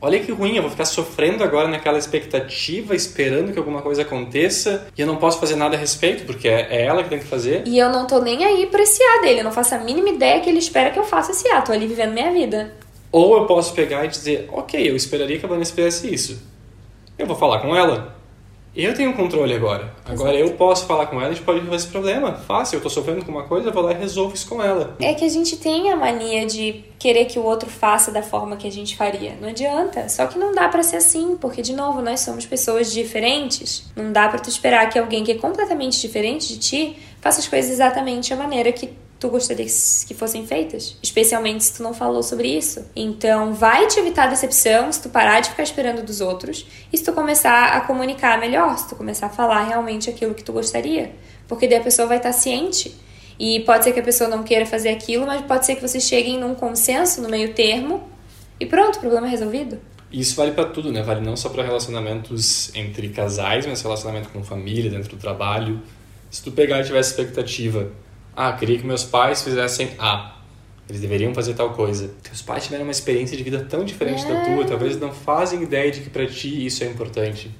Olha 0.00 0.20
que 0.20 0.30
ruim, 0.30 0.54
eu 0.54 0.62
vou 0.62 0.70
ficar 0.70 0.84
sofrendo 0.84 1.42
agora 1.42 1.66
naquela 1.66 1.98
expectativa, 1.98 2.94
esperando 2.94 3.52
que 3.52 3.58
alguma 3.58 3.82
coisa 3.82 4.02
aconteça 4.02 4.86
e 4.96 5.00
eu 5.00 5.06
não 5.08 5.16
posso 5.16 5.40
fazer 5.40 5.56
nada 5.56 5.76
a 5.76 5.78
respeito, 5.78 6.24
porque 6.24 6.46
é, 6.48 6.68
é 6.70 6.84
ela 6.84 7.02
que 7.02 7.08
tem 7.08 7.18
que 7.18 7.24
fazer. 7.24 7.64
E 7.66 7.78
eu 7.78 7.90
não 7.90 8.06
tô 8.06 8.20
nem 8.20 8.44
aí 8.44 8.66
pra 8.66 8.82
esse 8.82 9.02
A 9.02 9.22
dele, 9.22 9.40
eu 9.40 9.44
não 9.44 9.50
faço 9.50 9.74
a 9.74 9.78
mínima 9.78 10.08
ideia 10.10 10.40
que 10.40 10.48
ele 10.48 10.60
espera 10.60 10.90
que 10.90 10.98
eu 10.98 11.04
faça 11.04 11.32
esse 11.32 11.48
A, 11.48 11.62
tô 11.62 11.72
ali 11.72 11.88
vivendo 11.88 12.12
minha 12.12 12.32
vida. 12.32 12.74
Ou 13.10 13.38
eu 13.38 13.46
posso 13.46 13.74
pegar 13.74 14.04
e 14.04 14.08
dizer, 14.08 14.48
ok, 14.52 14.88
eu 14.88 14.94
esperaria 14.94 15.38
que 15.38 15.44
a 15.44 15.48
Vanessa 15.48 15.74
fizesse 15.74 16.14
isso. 16.14 16.42
Eu 17.18 17.26
vou 17.26 17.34
falar 17.34 17.58
com 17.58 17.74
ela. 17.74 18.17
Eu 18.74 18.94
tenho 18.94 19.12
controle 19.14 19.54
agora. 19.54 19.92
Agora 20.04 20.36
Exato. 20.36 20.52
eu 20.52 20.56
posso 20.56 20.86
falar 20.86 21.06
com 21.06 21.16
ela, 21.16 21.30
a 21.30 21.32
gente 21.32 21.44
pode 21.44 21.58
resolver 21.58 21.76
esse 21.76 21.88
problema. 21.88 22.34
Fácil, 22.34 22.76
eu 22.76 22.80
tô 22.80 22.88
sofrendo 22.88 23.24
com 23.24 23.32
uma 23.32 23.44
coisa, 23.44 23.68
eu 23.68 23.72
vou 23.72 23.82
lá 23.82 23.92
e 23.92 23.96
resolvo 23.96 24.34
isso 24.34 24.48
com 24.48 24.62
ela. 24.62 24.96
É 25.00 25.14
que 25.14 25.24
a 25.24 25.28
gente 25.28 25.56
tem 25.56 25.90
a 25.90 25.96
mania 25.96 26.46
de 26.46 26.84
querer 26.98 27.24
que 27.24 27.38
o 27.38 27.44
outro 27.44 27.68
faça 27.68 28.10
da 28.10 28.22
forma 28.22 28.56
que 28.56 28.66
a 28.68 28.72
gente 28.72 28.96
faria. 28.96 29.36
Não 29.40 29.48
adianta. 29.48 30.08
Só 30.08 30.26
que 30.26 30.38
não 30.38 30.54
dá 30.54 30.68
para 30.68 30.82
ser 30.82 30.96
assim, 30.96 31.36
porque 31.40 31.62
de 31.62 31.72
novo, 31.72 32.00
nós 32.00 32.20
somos 32.20 32.46
pessoas 32.46 32.92
diferentes. 32.92 33.84
Não 33.96 34.12
dá 34.12 34.28
para 34.28 34.38
tu 34.38 34.48
esperar 34.48 34.88
que 34.88 34.98
alguém 34.98 35.24
que 35.24 35.32
é 35.32 35.36
completamente 35.36 36.00
diferente 36.00 36.48
de 36.48 36.58
ti 36.58 36.96
faça 37.20 37.40
as 37.40 37.48
coisas 37.48 37.70
exatamente 37.70 38.30
da 38.30 38.36
maneira 38.36 38.70
que 38.70 38.90
tu 39.18 39.28
gostaria 39.28 39.66
que 39.66 40.14
fossem 40.14 40.46
feitas, 40.46 40.96
especialmente 41.02 41.64
se 41.64 41.74
tu 41.74 41.82
não 41.82 41.92
falou 41.92 42.22
sobre 42.22 42.48
isso. 42.48 42.84
Então, 42.94 43.52
vai 43.52 43.86
te 43.88 43.98
evitar 43.98 44.28
decepção 44.28 44.92
se 44.92 45.02
tu 45.02 45.08
parar 45.08 45.40
de 45.40 45.50
ficar 45.50 45.64
esperando 45.64 46.04
dos 46.04 46.20
outros 46.20 46.66
e 46.92 46.96
se 46.96 47.04
tu 47.04 47.12
começar 47.12 47.76
a 47.76 47.80
comunicar 47.80 48.38
melhor, 48.38 48.78
se 48.78 48.88
tu 48.88 48.94
começar 48.94 49.26
a 49.26 49.30
falar 49.30 49.64
realmente 49.64 50.08
aquilo 50.08 50.34
que 50.34 50.44
tu 50.44 50.52
gostaria, 50.52 51.12
porque 51.48 51.66
daí 51.66 51.78
a 51.78 51.82
pessoa 51.82 52.06
vai 52.06 52.18
estar 52.18 52.32
ciente. 52.32 52.94
E 53.40 53.60
pode 53.60 53.84
ser 53.84 53.92
que 53.92 54.00
a 54.00 54.02
pessoa 54.02 54.28
não 54.28 54.42
queira 54.42 54.66
fazer 54.66 54.88
aquilo, 54.88 55.24
mas 55.24 55.40
pode 55.42 55.64
ser 55.64 55.76
que 55.76 55.82
vocês 55.82 56.02
cheguem 56.02 56.40
num 56.40 56.56
consenso, 56.56 57.22
no 57.22 57.28
meio 57.28 57.54
termo, 57.54 58.02
e 58.58 58.66
pronto, 58.66 58.98
problema 58.98 59.28
é 59.28 59.30
resolvido. 59.30 59.78
Isso 60.10 60.34
vale 60.34 60.52
para 60.52 60.64
tudo, 60.64 60.90
né? 60.90 61.02
Vale 61.02 61.20
não 61.20 61.36
só 61.36 61.48
para 61.48 61.62
relacionamentos 61.62 62.74
entre 62.74 63.10
casais, 63.10 63.64
mas 63.66 63.80
relacionamento 63.80 64.30
com 64.30 64.42
família, 64.42 64.90
dentro 64.90 65.10
do 65.10 65.16
trabalho. 65.16 65.80
Se 66.30 66.42
tu 66.42 66.50
pegar 66.50 66.80
e 66.80 66.84
tiver 66.84 66.98
expectativa 66.98 67.92
ah, 68.40 68.52
queria 68.52 68.78
que 68.78 68.86
meus 68.86 69.02
pais 69.02 69.42
fizessem 69.42 69.90
A. 69.98 70.36
Eles 70.88 71.00
deveriam 71.00 71.34
fazer 71.34 71.54
tal 71.54 71.70
coisa. 71.70 72.14
Teus 72.22 72.40
pais 72.40 72.62
tiveram 72.62 72.84
uma 72.84 72.92
experiência 72.92 73.36
de 73.36 73.42
vida 73.42 73.66
tão 73.68 73.84
diferente 73.84 74.24
é. 74.24 74.28
da 74.28 74.44
tua, 74.44 74.64
talvez 74.64 74.96
não 74.96 75.12
fazem 75.12 75.60
ideia 75.60 75.90
de 75.90 76.02
que 76.02 76.08
para 76.08 76.24
ti 76.24 76.64
isso 76.64 76.84
é 76.84 76.86
importante. 76.86 77.50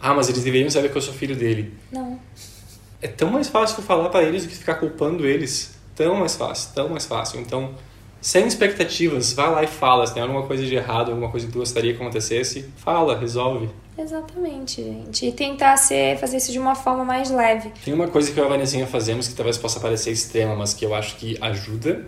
Ah, 0.00 0.12
mas 0.12 0.28
eles 0.28 0.42
deveriam 0.42 0.68
saber 0.68 0.90
que 0.90 0.98
eu 0.98 1.00
sou 1.00 1.14
filho 1.14 1.36
dele. 1.36 1.72
Não. 1.92 2.18
É 3.00 3.06
tão 3.06 3.30
mais 3.30 3.48
fácil 3.48 3.80
falar 3.80 4.08
para 4.08 4.24
eles 4.24 4.42
do 4.42 4.48
que 4.48 4.56
ficar 4.56 4.74
culpando 4.74 5.24
eles. 5.24 5.78
Tão 5.94 6.16
mais 6.16 6.34
fácil, 6.34 6.74
tão 6.74 6.88
mais 6.88 7.06
fácil. 7.06 7.38
Então, 7.40 7.76
sem 8.20 8.44
expectativas, 8.44 9.32
vai 9.32 9.48
lá 9.52 9.62
e 9.62 9.68
fala. 9.68 10.04
Se 10.04 10.14
tem 10.14 10.22
alguma 10.24 10.42
coisa 10.42 10.66
de 10.66 10.74
errado, 10.74 11.12
alguma 11.12 11.30
coisa 11.30 11.46
que 11.46 11.52
tu 11.52 11.60
gostaria 11.60 11.94
que 11.94 12.02
acontecesse, 12.02 12.68
fala, 12.76 13.16
resolve. 13.16 13.70
Exatamente, 13.98 14.82
gente. 14.82 15.26
E 15.26 15.32
tentar 15.32 15.76
ser, 15.76 16.16
fazer 16.18 16.36
isso 16.36 16.52
de 16.52 16.58
uma 16.58 16.76
forma 16.76 17.04
mais 17.04 17.30
leve. 17.30 17.72
Tem 17.84 17.92
uma 17.92 18.06
coisa 18.06 18.30
que 18.30 18.38
eu 18.38 18.44
e 18.44 18.46
a 18.46 18.50
Vanessinha 18.50 18.86
fazemos 18.86 19.26
que 19.26 19.34
talvez 19.34 19.58
possa 19.58 19.80
parecer 19.80 20.12
extrema, 20.12 20.54
mas 20.54 20.72
que 20.72 20.84
eu 20.84 20.94
acho 20.94 21.16
que 21.16 21.36
ajuda. 21.40 22.06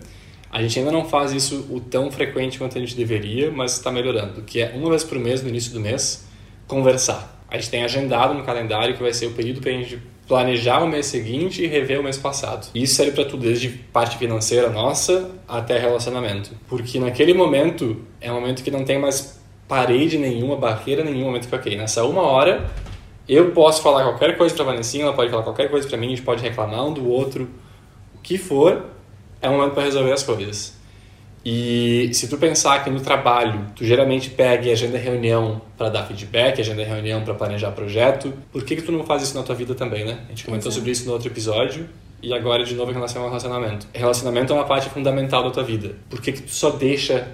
A 0.49 0.61
gente 0.61 0.79
ainda 0.79 0.91
não 0.91 1.05
faz 1.05 1.33
isso 1.33 1.67
o 1.69 1.79
tão 1.79 2.09
frequente 2.09 2.57
quanto 2.57 2.77
a 2.77 2.81
gente 2.81 2.95
deveria, 2.95 3.51
mas 3.51 3.73
está 3.73 3.91
melhorando. 3.91 4.41
Que 4.41 4.61
é 4.61 4.71
uma 4.73 4.89
vez 4.89 5.03
por 5.03 5.19
mês, 5.19 5.41
no 5.41 5.49
início 5.49 5.73
do 5.73 5.79
mês, 5.79 6.25
conversar. 6.65 7.45
A 7.49 7.57
gente 7.57 7.69
tem 7.69 7.83
agendado 7.83 8.33
no 8.33 8.43
calendário 8.43 8.95
que 8.95 9.03
vai 9.03 9.13
ser 9.13 9.25
o 9.25 9.33
período 9.33 9.59
para 9.59 9.71
a 9.71 9.73
gente 9.73 10.01
planejar 10.25 10.81
o 10.81 10.87
mês 10.87 11.07
seguinte 11.07 11.61
e 11.61 11.67
rever 11.67 11.99
o 11.99 12.03
mês 12.03 12.17
passado. 12.17 12.69
Isso 12.73 12.95
serve 12.95 13.11
para 13.11 13.25
tudo, 13.25 13.43
desde 13.43 13.67
parte 13.67 14.17
financeira 14.17 14.69
nossa 14.69 15.29
até 15.45 15.77
relacionamento. 15.77 16.51
Porque 16.69 16.99
naquele 16.99 17.33
momento 17.33 18.05
é 18.21 18.31
um 18.31 18.35
momento 18.35 18.63
que 18.63 18.71
não 18.71 18.85
tem 18.85 18.97
mais 18.97 19.40
parede 19.71 20.17
nenhuma, 20.17 20.57
barreira 20.57 21.01
nenhuma, 21.01 21.27
momento 21.27 21.47
que, 21.47 21.55
ok, 21.55 21.77
nessa 21.77 22.03
uma 22.03 22.23
hora 22.23 22.69
eu 23.25 23.51
posso 23.51 23.81
falar 23.81 24.03
qualquer 24.03 24.35
coisa 24.35 24.53
pra 24.53 24.65
Vanessinha, 24.65 25.05
ela 25.05 25.13
pode 25.13 25.31
falar 25.31 25.43
qualquer 25.43 25.71
coisa 25.71 25.87
pra 25.87 25.97
mim, 25.97 26.07
a 26.07 26.09
gente 26.09 26.23
pode 26.23 26.43
reclamar 26.43 26.85
um 26.85 26.91
do 26.91 27.07
outro, 27.07 27.49
o 28.13 28.19
que 28.21 28.37
for, 28.37 28.87
é 29.41 29.49
um 29.49 29.53
momento 29.53 29.73
para 29.73 29.83
resolver 29.83 30.11
as 30.11 30.23
coisas. 30.23 30.77
E 31.45 32.09
se 32.11 32.27
tu 32.27 32.37
pensar 32.37 32.83
que 32.83 32.89
no 32.89 32.99
trabalho 32.99 33.67
tu 33.73 33.85
geralmente 33.85 34.29
pega 34.29 34.67
e 34.67 34.73
agenda 34.73 34.97
reunião 34.97 35.61
para 35.77 35.87
dar 35.87 36.03
feedback, 36.03 36.59
agenda 36.59 36.83
reunião 36.83 37.23
para 37.23 37.33
planejar 37.33 37.71
projeto, 37.71 38.33
por 38.51 38.65
que 38.65 38.75
que 38.75 38.81
tu 38.81 38.91
não 38.91 39.05
faz 39.05 39.23
isso 39.23 39.37
na 39.37 39.41
tua 39.41 39.55
vida 39.55 39.73
também, 39.73 40.03
né? 40.03 40.19
A 40.25 40.29
gente 40.31 40.43
comentou 40.43 40.67
Exato. 40.67 40.75
sobre 40.75 40.91
isso 40.91 41.05
no 41.05 41.13
outro 41.13 41.29
episódio 41.29 41.87
e 42.21 42.33
agora 42.33 42.65
de 42.65 42.75
novo 42.75 42.91
em 42.91 42.95
relação 42.95 43.21
ao 43.21 43.29
relacionamento. 43.29 43.87
Relacionamento 43.93 44.51
é 44.51 44.55
uma 44.57 44.65
parte 44.65 44.89
fundamental 44.89 45.45
da 45.45 45.51
tua 45.51 45.63
vida. 45.63 45.95
Por 46.09 46.21
que 46.21 46.33
que 46.33 46.41
tu 46.41 46.51
só 46.51 46.71
deixa 46.71 47.25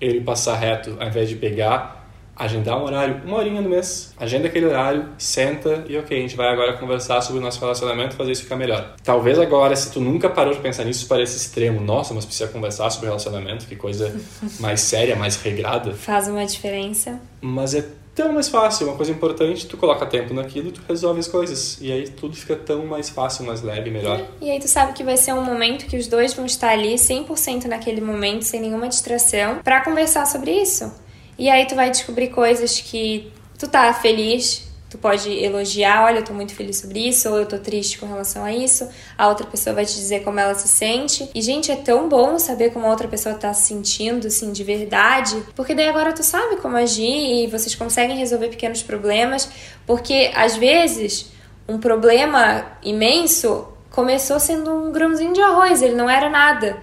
ele 0.00 0.20
passar 0.20 0.56
reto 0.56 0.96
ao 1.00 1.08
invés 1.08 1.28
de 1.28 1.36
pegar, 1.36 2.06
agendar 2.36 2.78
um 2.78 2.84
horário, 2.84 3.22
uma 3.24 3.38
horinha 3.38 3.62
no 3.62 3.70
mês, 3.70 4.14
agenda 4.18 4.46
aquele 4.48 4.66
horário, 4.66 5.08
senta 5.16 5.84
e 5.88 5.96
ok, 5.96 6.16
a 6.16 6.20
gente 6.20 6.36
vai 6.36 6.48
agora 6.48 6.74
conversar 6.74 7.22
sobre 7.22 7.40
o 7.40 7.42
nosso 7.42 7.58
relacionamento 7.58 8.14
fazer 8.14 8.32
isso 8.32 8.42
ficar 8.42 8.56
melhor. 8.56 8.94
Talvez 9.02 9.38
agora, 9.38 9.74
se 9.74 9.90
tu 9.90 10.00
nunca 10.00 10.28
parou 10.28 10.52
de 10.52 10.60
pensar 10.60 10.84
nisso, 10.84 11.08
pareça 11.08 11.36
extremo. 11.36 11.80
Nossa, 11.80 12.12
mas 12.12 12.26
precisa 12.26 12.50
conversar 12.50 12.90
sobre 12.90 13.06
relacionamento, 13.06 13.66
que 13.66 13.74
coisa 13.74 14.14
mais 14.60 14.80
séria, 14.82 15.16
mais 15.16 15.36
regrada. 15.36 15.94
Faz 15.94 16.28
uma 16.28 16.44
diferença. 16.44 17.18
Mas 17.40 17.74
é 17.74 17.84
tão 18.16 18.32
mais 18.32 18.48
fácil, 18.48 18.88
uma 18.88 18.96
coisa 18.96 19.12
importante, 19.12 19.66
tu 19.66 19.76
coloca 19.76 20.06
tempo 20.06 20.32
naquilo, 20.32 20.72
tu 20.72 20.80
resolve 20.88 21.20
as 21.20 21.28
coisas. 21.28 21.78
E 21.82 21.92
aí 21.92 22.08
tudo 22.08 22.34
fica 22.34 22.56
tão 22.56 22.86
mais 22.86 23.10
fácil, 23.10 23.44
mais 23.44 23.60
leve, 23.60 23.90
melhor. 23.90 24.26
E 24.40 24.50
aí 24.50 24.58
tu 24.58 24.66
sabe 24.66 24.94
que 24.94 25.04
vai 25.04 25.18
ser 25.18 25.34
um 25.34 25.44
momento 25.44 25.86
que 25.86 25.98
os 25.98 26.08
dois 26.08 26.32
vão 26.32 26.46
estar 26.46 26.70
ali 26.70 26.94
100% 26.94 27.66
naquele 27.66 28.00
momento, 28.00 28.42
sem 28.42 28.58
nenhuma 28.58 28.88
distração, 28.88 29.58
para 29.62 29.82
conversar 29.82 30.26
sobre 30.26 30.50
isso. 30.50 30.90
E 31.38 31.50
aí 31.50 31.66
tu 31.66 31.74
vai 31.74 31.90
descobrir 31.90 32.28
coisas 32.28 32.80
que 32.80 33.30
tu 33.58 33.68
tá 33.68 33.92
feliz, 33.92 34.65
Tu 34.88 34.96
pode 34.96 35.28
elogiar, 35.30 36.04
olha, 36.04 36.18
eu 36.20 36.24
tô 36.24 36.32
muito 36.32 36.54
feliz 36.54 36.76
sobre 36.76 37.08
isso, 37.08 37.28
ou 37.28 37.38
eu 37.38 37.46
tô 37.46 37.58
triste 37.58 37.98
com 37.98 38.06
relação 38.06 38.44
a 38.44 38.52
isso. 38.52 38.88
A 39.18 39.26
outra 39.28 39.44
pessoa 39.44 39.74
vai 39.74 39.84
te 39.84 39.94
dizer 39.94 40.22
como 40.22 40.38
ela 40.38 40.54
se 40.54 40.68
sente. 40.68 41.28
E, 41.34 41.42
gente, 41.42 41.72
é 41.72 41.76
tão 41.76 42.08
bom 42.08 42.38
saber 42.38 42.70
como 42.72 42.86
a 42.86 42.90
outra 42.90 43.08
pessoa 43.08 43.34
tá 43.34 43.52
se 43.52 43.64
sentindo, 43.64 44.28
assim, 44.28 44.52
de 44.52 44.62
verdade, 44.62 45.42
porque 45.56 45.74
daí 45.74 45.88
agora 45.88 46.12
tu 46.12 46.22
sabe 46.22 46.56
como 46.56 46.76
agir 46.76 47.44
e 47.44 47.46
vocês 47.48 47.74
conseguem 47.74 48.16
resolver 48.16 48.48
pequenos 48.48 48.80
problemas, 48.82 49.48
porque 49.84 50.30
às 50.36 50.56
vezes 50.56 51.32
um 51.68 51.78
problema 51.78 52.64
imenso 52.82 53.66
começou 53.90 54.38
sendo 54.38 54.70
um 54.70 54.92
grãozinho 54.92 55.32
de 55.32 55.40
arroz, 55.40 55.82
ele 55.82 55.96
não 55.96 56.08
era 56.08 56.30
nada. 56.30 56.76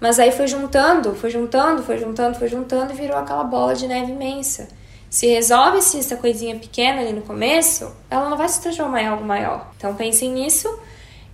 Mas 0.00 0.18
aí 0.18 0.32
foi 0.32 0.46
juntando, 0.46 1.14
foi 1.14 1.28
juntando, 1.28 1.82
foi 1.82 1.98
juntando, 1.98 2.38
foi 2.38 2.48
juntando 2.48 2.92
e 2.92 2.96
virou 2.96 3.18
aquela 3.18 3.44
bola 3.44 3.74
de 3.74 3.86
neve 3.86 4.12
imensa. 4.12 4.68
Se 5.10 5.26
resolve-se 5.26 5.98
essa 5.98 6.16
coisinha 6.16 6.54
pequena 6.54 7.00
ali 7.00 7.12
no 7.12 7.22
começo, 7.22 7.90
ela 8.08 8.30
não 8.30 8.38
vai 8.38 8.48
se 8.48 8.62
transformar 8.62 9.02
em 9.02 9.06
algo 9.06 9.24
maior. 9.24 9.70
Então 9.76 9.92
pensem 9.94 10.30
nisso 10.30 10.68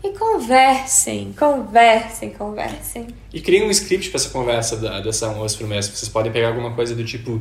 e 0.03 0.11
conversem, 0.11 1.35
conversem, 1.39 2.31
conversem. 2.31 3.09
E 3.33 3.41
criem 3.41 3.65
um 3.65 3.71
script 3.71 4.09
para 4.09 4.19
essa 4.19 4.31
conversa 4.31 4.77
da, 4.79 5.01
dessa 5.01 5.27
almoço 5.27 5.59
por 5.59 5.69
mês. 5.69 5.87
Vocês 5.87 6.09
podem 6.09 6.33
pegar 6.33 6.49
alguma 6.49 6.75
coisa 6.75 6.95
do 6.95 7.05
tipo. 7.05 7.41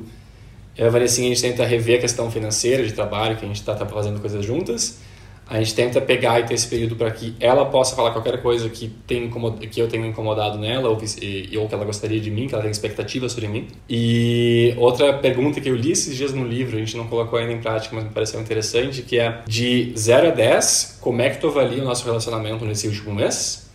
Eu 0.77 0.91
e 0.91 0.97
a 0.97 1.01
a 1.01 1.07
gente 1.07 1.41
tenta 1.41 1.65
rever 1.65 1.99
a 1.99 2.01
questão 2.01 2.29
financeira 2.29 2.85
de 2.85 2.91
trabalho, 2.91 3.37
que 3.37 3.45
a 3.45 3.47
gente 3.47 3.61
está 3.61 3.73
tá 3.73 3.85
fazendo 3.85 4.19
coisas 4.19 4.43
juntas 4.45 4.99
a 5.47 5.57
gente 5.59 5.75
tenta 5.75 6.01
pegar 6.01 6.39
e 6.39 6.43
ter 6.43 6.55
esse 6.55 6.67
período 6.67 6.95
para 6.95 7.11
que 7.11 7.35
ela 7.39 7.65
possa 7.65 7.95
falar 7.95 8.11
qualquer 8.11 8.41
coisa 8.41 8.67
que, 8.69 8.87
tem 9.05 9.29
que 9.69 9.79
eu 9.79 9.87
tenha 9.87 10.07
incomodado 10.07 10.57
nela 10.57 10.89
ou, 10.89 10.97
e, 11.21 11.55
ou 11.57 11.67
que 11.67 11.75
ela 11.75 11.85
gostaria 11.85 12.19
de 12.19 12.31
mim, 12.31 12.47
que 12.47 12.55
ela 12.55 12.63
tem 12.63 12.71
expectativas 12.71 13.31
sobre 13.31 13.47
mim. 13.47 13.67
E 13.87 14.73
outra 14.77 15.13
pergunta 15.13 15.61
que 15.61 15.69
eu 15.69 15.75
li 15.75 15.91
esses 15.91 16.15
dias 16.15 16.33
no 16.33 16.45
livro, 16.45 16.75
a 16.75 16.79
gente 16.79 16.97
não 16.97 17.07
colocou 17.07 17.37
ainda 17.37 17.53
em 17.53 17.59
prática, 17.59 17.95
mas 17.95 18.05
me 18.05 18.09
pareceu 18.09 18.41
interessante, 18.41 19.03
que 19.03 19.19
é 19.19 19.43
de 19.47 19.93
0 19.95 20.29
a 20.29 20.31
10, 20.31 20.97
como 20.99 21.21
é 21.21 21.29
que 21.29 21.39
tu 21.39 21.47
avalia 21.47 21.81
o 21.81 21.85
nosso 21.85 22.05
relacionamento 22.05 22.65
nesse 22.65 22.87
último 22.87 23.13
mês? 23.13 23.69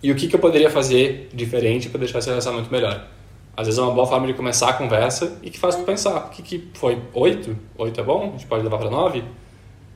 E 0.00 0.12
o 0.12 0.14
que, 0.14 0.28
que 0.28 0.36
eu 0.36 0.40
poderia 0.40 0.70
fazer 0.70 1.28
diferente 1.34 1.88
para 1.88 1.98
deixar 1.98 2.20
esse 2.20 2.28
relacionamento 2.28 2.70
melhor? 2.70 3.08
Às 3.56 3.66
vezes 3.66 3.80
é 3.80 3.82
uma 3.82 3.90
boa 3.90 4.06
forma 4.06 4.24
de 4.28 4.34
começar 4.34 4.68
a 4.68 4.72
conversa 4.72 5.36
e 5.42 5.50
que 5.50 5.58
faz 5.58 5.74
tu 5.74 5.82
pensar, 5.82 6.26
o 6.26 6.30
que, 6.30 6.42
que 6.42 6.68
foi 6.74 6.96
8? 7.12 7.56
8 7.76 8.00
é 8.00 8.04
bom? 8.04 8.28
A 8.28 8.30
gente 8.38 8.46
pode 8.46 8.62
levar 8.62 8.78
para 8.78 8.88
9? 8.88 9.24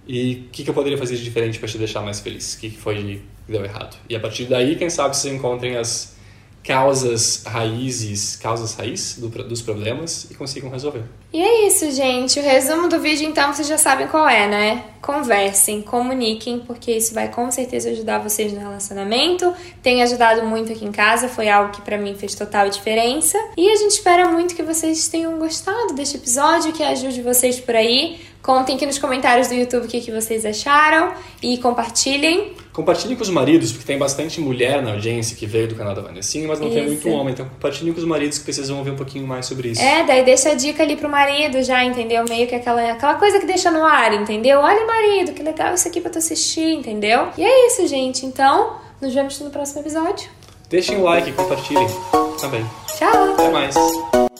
E 0.07 0.46
o 0.46 0.50
que, 0.50 0.64
que, 0.64 0.70
eu 0.70 0.74
poderia 0.74 0.98
fazer 0.98 1.16
de 1.16 1.24
diferente 1.24 1.59
para 1.59 1.68
te 1.68 1.78
deixar 1.78 2.00
mais 2.00 2.20
feliz? 2.20 2.55
O 2.55 2.61
que, 2.61 2.70
que 2.70 2.78
foi 2.78 3.22
que 3.46 3.53
deu 3.53 3.64
errado? 3.64 3.96
E 4.09 4.16
a 4.16 4.20
partir 4.20 4.44
daí, 4.46 4.76
quem 4.76 4.90
sabe, 4.90 5.16
vocês 5.16 5.32
encontrem 5.32 5.76
as 5.76 6.12
causas 6.64 7.42
raízes, 7.44 8.36
causas 8.36 8.74
raiz 8.74 9.18
do, 9.18 9.28
dos 9.28 9.61
problemas 9.61 10.28
e 10.30 10.34
consigam 10.34 10.70
resolver. 10.70 11.03
E 11.32 11.42
é 11.42 11.66
isso, 11.66 11.90
gente. 11.90 12.38
O 12.38 12.42
resumo 12.42 12.88
do 12.88 13.00
vídeo, 13.00 13.28
então, 13.28 13.53
vocês 13.53 13.66
já 13.66 13.78
sabem 13.78 14.07
qual 14.07 14.28
é, 14.28 14.46
né? 14.46 14.84
Conversem, 15.00 15.82
comuniquem, 15.82 16.61
porque 16.61 16.92
isso 16.92 17.12
vai 17.12 17.28
com 17.28 17.50
certeza 17.50 17.90
ajudar 17.90 18.18
vocês 18.18 18.53
no 18.53 18.61
relacionamento. 18.61 19.53
Tem 19.82 20.03
ajudado 20.03 20.44
muito 20.46 20.72
aqui 20.72 20.84
em 20.84 20.92
casa, 20.92 21.28
foi 21.28 21.48
algo 21.48 21.72
que 21.72 21.82
para 21.82 21.98
mim 21.98 22.14
fez 22.14 22.34
total 22.34 22.68
diferença. 22.68 23.36
E 23.57 23.68
a 23.68 23.76
gente 23.76 23.92
espera 23.92 24.28
muito 24.28 24.55
que 24.55 24.62
vocês 24.62 25.09
tenham 25.09 25.36
gostado 25.38 25.94
deste 25.94 26.16
episódio, 26.16 26.72
que 26.72 26.82
ajude 26.82 27.22
vocês 27.22 27.59
por 27.59 27.74
aí 27.74 28.20
Contem 28.43 28.74
aqui 28.74 28.84
nos 28.84 28.99
comentários 28.99 29.47
do 29.47 29.55
YouTube 29.55 29.84
o 29.84 29.88
que, 29.88 30.01
que 30.01 30.11
vocês 30.11 30.45
acharam 30.45 31.12
e 31.40 31.59
compartilhem. 31.59 32.55
Compartilhem 32.72 33.14
com 33.14 33.22
os 33.22 33.30
maridos, 33.30 33.70
porque 33.70 33.86
tem 33.86 33.97
bastante 33.97 34.40
mulher 34.40 34.82
na 34.82 34.93
audiência 34.93 35.36
que 35.36 35.47
veio 35.47 35.68
do 35.68 35.76
canal 35.76 35.95
da 35.95 36.03
Vanessinha, 36.03 36.49
mas 36.49 36.59
não 36.59 36.66
isso. 36.66 36.76
tem 36.76 36.86
muito 36.86 37.09
homem. 37.11 37.34
Então 37.34 37.47
compartilhem 37.47 37.93
com 37.93 38.01
os 38.01 38.05
maridos 38.05 38.38
que 38.38 38.45
precisam 38.45 38.78
ouvir 38.78 38.90
um 38.90 38.97
pouquinho 38.97 39.26
mais 39.26 39.47
sobre 39.47 39.68
isso. 39.68 39.80
É, 39.80 40.05
daí 40.05 40.24
deixa 40.24 40.51
a 40.51 40.55
dica 40.55 40.82
ali 40.82 40.97
pro 40.97 41.09
marido 41.09 41.62
já, 41.62 41.84
entendeu? 41.84 42.24
Meio 42.28 42.49
que 42.49 42.55
aquela, 42.57 42.90
aquela 42.90 43.14
coisa 43.14 43.38
que 43.38 43.47
deixa 43.47 43.70
no 43.70 43.84
ar, 43.84 44.12
entendeu? 44.12 44.59
Olha, 44.59 44.84
marido, 44.86 45.32
que 45.32 45.43
legal 45.43 45.74
isso 45.74 45.86
aqui 45.86 46.01
pra 46.01 46.11
tu 46.11 46.18
assistir, 46.18 46.74
entendeu? 46.74 47.28
E 47.38 47.45
é 47.45 47.66
isso, 47.68 47.86
gente. 47.86 48.26
Então, 48.26 48.76
nos 49.01 49.14
vemos 49.14 49.38
no 49.38 49.51
próximo 49.51 49.82
episódio. 49.82 50.28
Deixem 50.68 50.97
o 50.97 51.05
like 51.05 51.30
e 51.30 51.32
compartilhem 51.32 51.86
também. 52.40 52.66
Tchau! 52.99 53.34
Até 53.34 53.51
mais! 53.51 54.32